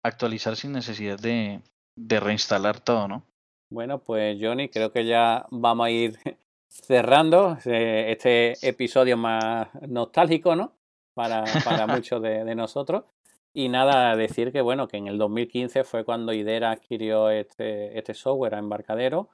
actualizar 0.03 0.55
sin 0.55 0.71
necesidad 0.71 1.19
de, 1.19 1.61
de 1.97 2.19
reinstalar 2.19 2.79
todo, 2.79 3.07
¿no? 3.07 3.25
Bueno, 3.69 3.99
pues 3.99 4.37
Johnny, 4.39 4.69
creo 4.69 4.91
que 4.91 5.05
ya 5.05 5.45
vamos 5.51 5.87
a 5.87 5.89
ir 5.89 6.17
cerrando 6.67 7.57
eh, 7.65 8.05
este 8.09 8.53
episodio 8.67 9.17
más 9.17 9.69
nostálgico, 9.87 10.55
¿no? 10.55 10.73
Para, 11.13 11.43
para 11.65 11.87
muchos 11.87 12.21
de, 12.21 12.43
de 12.43 12.55
nosotros. 12.55 13.05
Y 13.53 13.69
nada, 13.69 14.15
decir 14.15 14.51
que 14.51 14.61
bueno, 14.61 14.87
que 14.87 14.97
en 14.97 15.07
el 15.07 15.17
2015 15.17 15.83
fue 15.83 16.05
cuando 16.05 16.33
Idera 16.33 16.71
adquirió 16.71 17.29
este, 17.29 17.97
este 17.97 18.13
software 18.13 18.55
a 18.55 18.59
embarcadero. 18.59 19.29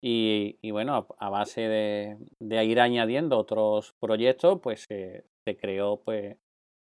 Y, 0.00 0.58
y 0.62 0.70
bueno, 0.70 0.94
a, 1.18 1.26
a 1.26 1.30
base 1.30 1.62
de, 1.62 2.16
de 2.38 2.64
ir 2.64 2.80
añadiendo 2.80 3.38
otros 3.38 3.94
proyectos, 3.98 4.60
pues 4.62 4.84
se 4.88 5.24
se 5.46 5.56
creó 5.56 6.00
pues 6.04 6.36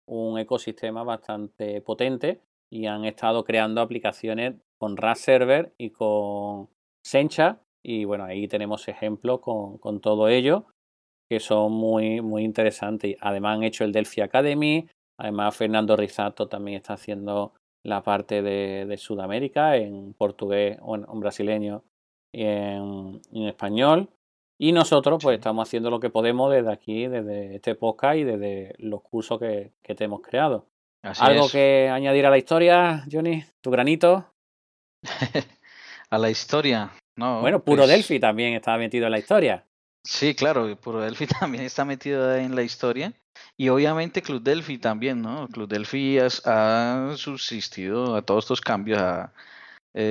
un 0.05 0.37
ecosistema 0.37 1.03
bastante 1.03 1.81
potente 1.81 2.41
y 2.69 2.85
han 2.85 3.05
estado 3.05 3.43
creando 3.43 3.81
aplicaciones 3.81 4.55
con 4.77 4.95
RAS 4.95 5.19
Server 5.19 5.73
y 5.77 5.89
con 5.89 6.69
Sencha 7.03 7.59
y 7.83 8.05
bueno, 8.05 8.23
ahí 8.23 8.47
tenemos 8.47 8.87
ejemplos 8.87 9.39
con, 9.41 9.77
con 9.77 9.99
todo 9.99 10.27
ello 10.29 10.65
que 11.29 11.39
son 11.39 11.71
muy, 11.71 12.21
muy 12.21 12.43
interesantes. 12.43 13.15
Además 13.19 13.57
han 13.57 13.63
hecho 13.63 13.83
el 13.83 13.91
Delphi 13.91 14.21
Academy, 14.21 14.87
además 15.17 15.55
Fernando 15.55 15.95
Risato 15.95 16.47
también 16.47 16.77
está 16.77 16.93
haciendo 16.93 17.53
la 17.83 18.01
parte 18.03 18.41
de, 18.41 18.85
de 18.85 18.97
Sudamérica 18.97 19.75
en 19.75 20.13
portugués 20.13 20.77
o 20.81 20.95
en, 20.95 21.05
en 21.11 21.19
brasileño 21.19 21.83
y 22.31 22.43
en, 22.43 23.21
español. 23.31 24.09
Y 24.57 24.71
nosotros 24.71 25.21
pues 25.21 25.37
estamos 25.37 25.67
haciendo 25.67 25.89
lo 25.89 25.99
que 25.99 26.09
podemos 26.09 26.51
desde 26.51 26.71
aquí, 26.71 27.07
desde 27.07 27.55
este 27.55 27.75
podcast 27.75 28.17
y 28.17 28.23
desde 28.23 28.75
los 28.77 29.01
cursos 29.01 29.39
que, 29.39 29.73
que 29.81 29.95
te 29.95 30.05
hemos 30.05 30.21
creado. 30.21 30.67
Así 31.01 31.21
¿Algo 31.23 31.47
es. 31.47 31.51
que 31.51 31.89
añadir 31.91 32.25
a 32.25 32.29
la 32.29 32.37
historia, 32.37 33.03
Johnny? 33.11 33.43
¿Tu 33.61 33.71
granito? 33.71 34.25
A 36.13 36.19
la 36.19 36.29
historia, 36.29 36.91
no, 37.15 37.41
Bueno, 37.41 37.63
Puro 37.63 37.83
pues, 37.83 37.89
Delphi 37.89 38.19
también 38.19 38.53
está 38.53 38.77
metido 38.77 39.07
en 39.07 39.11
la 39.11 39.17
historia. 39.17 39.65
Sí, 40.03 40.35
claro, 40.35 40.75
Puro 40.77 41.01
Delphi 41.01 41.25
también 41.39 41.63
está 41.63 41.85
metido 41.85 42.35
en 42.35 42.55
la 42.55 42.61
historia. 42.61 43.13
Y 43.57 43.69
obviamente 43.69 44.21
Club 44.21 44.43
Delphi 44.43 44.77
también, 44.77 45.23
¿no? 45.23 45.47
Club 45.47 45.67
Delphi 45.67 46.19
ha 46.19 47.13
subsistido 47.15 48.15
a 48.15 48.21
todos 48.21 48.43
estos 48.43 48.61
cambios, 48.61 49.01
ha 49.01 49.31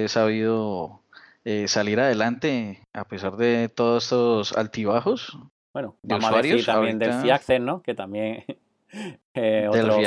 sabido 0.08 1.02
eh, 1.44 1.68
salir 1.68 2.00
adelante 2.00 2.82
a 2.92 3.04
pesar 3.04 3.36
de 3.36 3.68
todos 3.68 4.02
estos 4.02 4.56
altibajos. 4.56 5.38
Bueno, 5.72 5.94
vamos 6.02 6.32
a 6.32 6.42
decir 6.42 6.66
también 6.66 6.98
del 6.98 7.12
Fiaxes, 7.12 7.60
¿no? 7.60 7.80
Que 7.80 7.94
también 7.94 8.44
eh, 9.34 9.68
otro, 9.68 10.00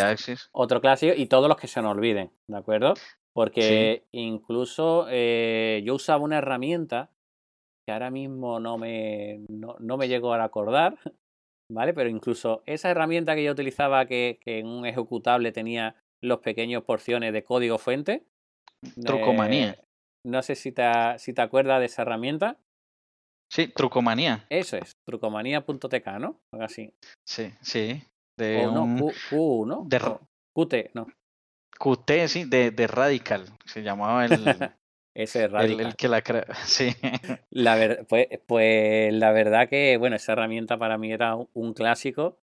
otro, 0.52 0.82
clásico 0.82 1.14
y 1.16 1.28
todos 1.28 1.48
los 1.48 1.56
que 1.56 1.68
se 1.68 1.82
nos 1.82 1.96
olviden, 1.96 2.32
¿de 2.48 2.58
acuerdo? 2.58 2.96
Porque 3.36 4.06
incluso 4.14 5.08
eh, 5.10 5.82
yo 5.84 5.96
usaba 5.96 6.24
una 6.24 6.38
herramienta 6.38 7.12
que 7.86 7.92
ahora 7.92 8.10
mismo 8.10 8.62
no 8.62 8.78
me, 8.78 9.42
no, 9.50 9.76
no 9.80 9.98
me 9.98 10.08
llego 10.08 10.34
a 10.34 10.42
acordar, 10.42 10.98
¿vale? 11.70 11.94
Pero 11.94 12.10
incluso 12.10 12.64
esa 12.66 12.90
herramienta 12.90 13.36
que 13.36 13.44
yo 13.44 13.52
utilizaba 13.52 14.06
que, 14.06 14.40
que 14.42 14.60
en 14.60 14.68
un 14.68 14.86
ejecutable 14.86 15.52
tenía 15.52 15.96
los 16.24 16.40
pequeños 16.40 16.84
porciones 16.84 17.34
de 17.34 17.44
código 17.44 17.78
fuente. 17.78 18.24
Trucomanía. 19.04 19.78
No 20.26 20.42
sé 20.42 20.56
si 20.56 20.72
te, 20.72 20.84
si 21.18 21.34
te 21.34 21.42
acuerdas 21.42 21.82
de 21.82 21.88
esa 21.88 22.04
herramienta. 22.04 22.58
Sí, 23.52 23.68
Trucomanía. 23.68 24.46
Eso 24.50 24.78
es, 24.78 24.94
trucomanía.tk, 25.06 26.08
¿no? 26.20 26.40
Algo 26.54 26.66
así. 26.66 26.94
Sí, 27.28 27.52
sí. 27.62 28.02
De 28.38 28.66
no, 28.66 29.12
Q, 29.30 29.66
¿no? 29.68 29.84
De... 29.86 30.00
QT, 30.00 30.94
no. 30.94 31.08
QT, 31.80 32.28
sí, 32.28 32.46
de, 32.46 32.72
de 32.72 32.88
Radical, 32.88 33.46
se 33.66 33.84
llamaba 33.84 34.26
el... 34.26 34.32
Ese 35.16 35.48
Radical. 35.48 35.88
El, 35.88 35.96
que 35.96 36.10
la 36.10 36.22
crea, 36.22 36.46
sí. 36.66 36.90
La 37.50 37.76
ver... 37.76 38.06
pues, 38.10 38.28
pues 38.46 39.14
la 39.14 39.32
verdad 39.32 39.70
que, 39.70 39.96
bueno, 39.98 40.18
esa 40.18 40.34
herramienta 40.34 40.78
para 40.78 40.98
mí 40.98 41.10
era 41.12 41.38
un 41.54 41.74
clásico 41.74 42.38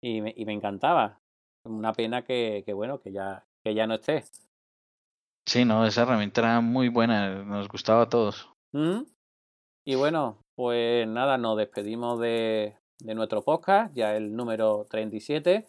y 0.00 0.20
me, 0.20 0.32
y 0.36 0.44
me 0.44 0.52
encantaba. 0.52 1.18
Una 1.64 1.92
pena 1.92 2.22
que, 2.22 2.62
que, 2.64 2.72
bueno, 2.72 3.00
que 3.00 3.10
ya, 3.10 3.44
que 3.64 3.74
ya 3.74 3.88
no 3.88 3.94
esté. 3.94 4.24
Sí, 5.46 5.64
no, 5.64 5.84
esa 5.86 6.02
herramienta 6.02 6.40
era 6.40 6.60
muy 6.60 6.88
buena, 6.88 7.42
nos 7.42 7.68
gustaba 7.68 8.02
a 8.02 8.08
todos. 8.08 8.48
Y 9.84 9.94
bueno, 9.94 10.38
pues 10.56 11.06
nada, 11.06 11.36
nos 11.36 11.58
despedimos 11.58 12.18
de, 12.20 12.76
de 13.00 13.14
nuestro 13.14 13.42
podcast, 13.42 13.94
ya 13.94 14.16
el 14.16 14.34
número 14.34 14.86
37. 14.88 15.66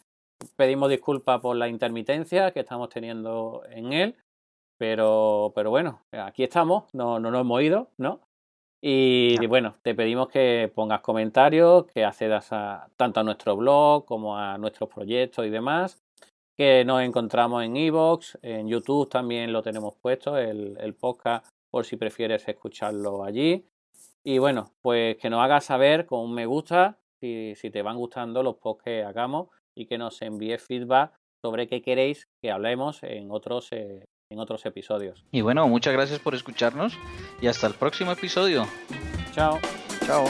Pedimos 0.56 0.90
disculpas 0.90 1.42
por 1.42 1.56
la 1.56 1.68
intermitencia 1.68 2.52
que 2.52 2.62
estamos 2.62 2.90
teniendo 2.90 3.64
en 3.70 3.94
él, 3.94 4.16
pero, 4.78 5.52
pero 5.56 5.70
bueno, 5.70 6.02
aquí 6.12 6.44
estamos, 6.44 6.84
no, 6.94 7.20
no 7.20 7.32
nos 7.32 7.42
hemos 7.42 7.62
ido, 7.62 7.90
¿no? 7.98 8.20
Y 8.82 9.44
bueno, 9.48 9.74
te 9.82 9.96
pedimos 9.96 10.28
que 10.28 10.72
pongas 10.74 11.02
comentarios, 11.02 11.86
que 11.88 12.06
accedas 12.06 12.52
a, 12.52 12.88
tanto 12.98 13.20
a 13.20 13.24
nuestro 13.24 13.56
blog 13.56 14.06
como 14.06 14.38
a 14.38 14.58
nuestros 14.60 14.90
proyectos 14.90 15.46
y 15.46 15.50
demás 15.50 16.06
que 16.56 16.86
nos 16.86 17.02
encontramos 17.02 17.64
en 17.64 17.76
Evox, 17.76 18.38
en 18.42 18.68
YouTube 18.68 19.10
también 19.10 19.52
lo 19.52 19.62
tenemos 19.62 19.96
puesto, 19.96 20.38
el, 20.38 20.78
el, 20.80 20.94
podcast, 20.94 21.48
por 21.70 21.86
si 21.86 21.98
prefieres 21.98 22.48
escucharlo 22.48 23.24
allí. 23.24 23.66
Y 24.24 24.38
bueno, 24.38 24.72
pues 24.82 25.18
que 25.18 25.30
nos 25.30 25.44
hagas 25.44 25.66
saber 25.66 26.06
con 26.06 26.22
un 26.22 26.34
me 26.34 26.46
gusta 26.46 26.98
si, 27.20 27.54
si 27.56 27.70
te 27.70 27.82
van 27.82 27.98
gustando 27.98 28.42
los 28.42 28.56
posts 28.56 28.84
que 28.84 29.04
hagamos 29.04 29.50
y 29.76 29.86
que 29.86 29.98
nos 29.98 30.22
envíes 30.22 30.64
feedback 30.64 31.12
sobre 31.44 31.68
qué 31.68 31.82
queréis 31.82 32.28
que 32.42 32.52
hablemos 32.52 33.04
en 33.04 33.30
otros, 33.30 33.72
eh, 33.72 34.06
en 34.32 34.40
otros 34.40 34.66
episodios. 34.66 35.26
Y 35.32 35.42
bueno, 35.42 35.68
muchas 35.68 35.94
gracias 35.94 36.20
por 36.20 36.34
escucharnos 36.34 36.98
y 37.42 37.48
hasta 37.48 37.68
el 37.68 37.74
próximo 37.74 38.12
episodio. 38.12 38.66
Chao. 39.34 39.60
Chao. 40.06 40.26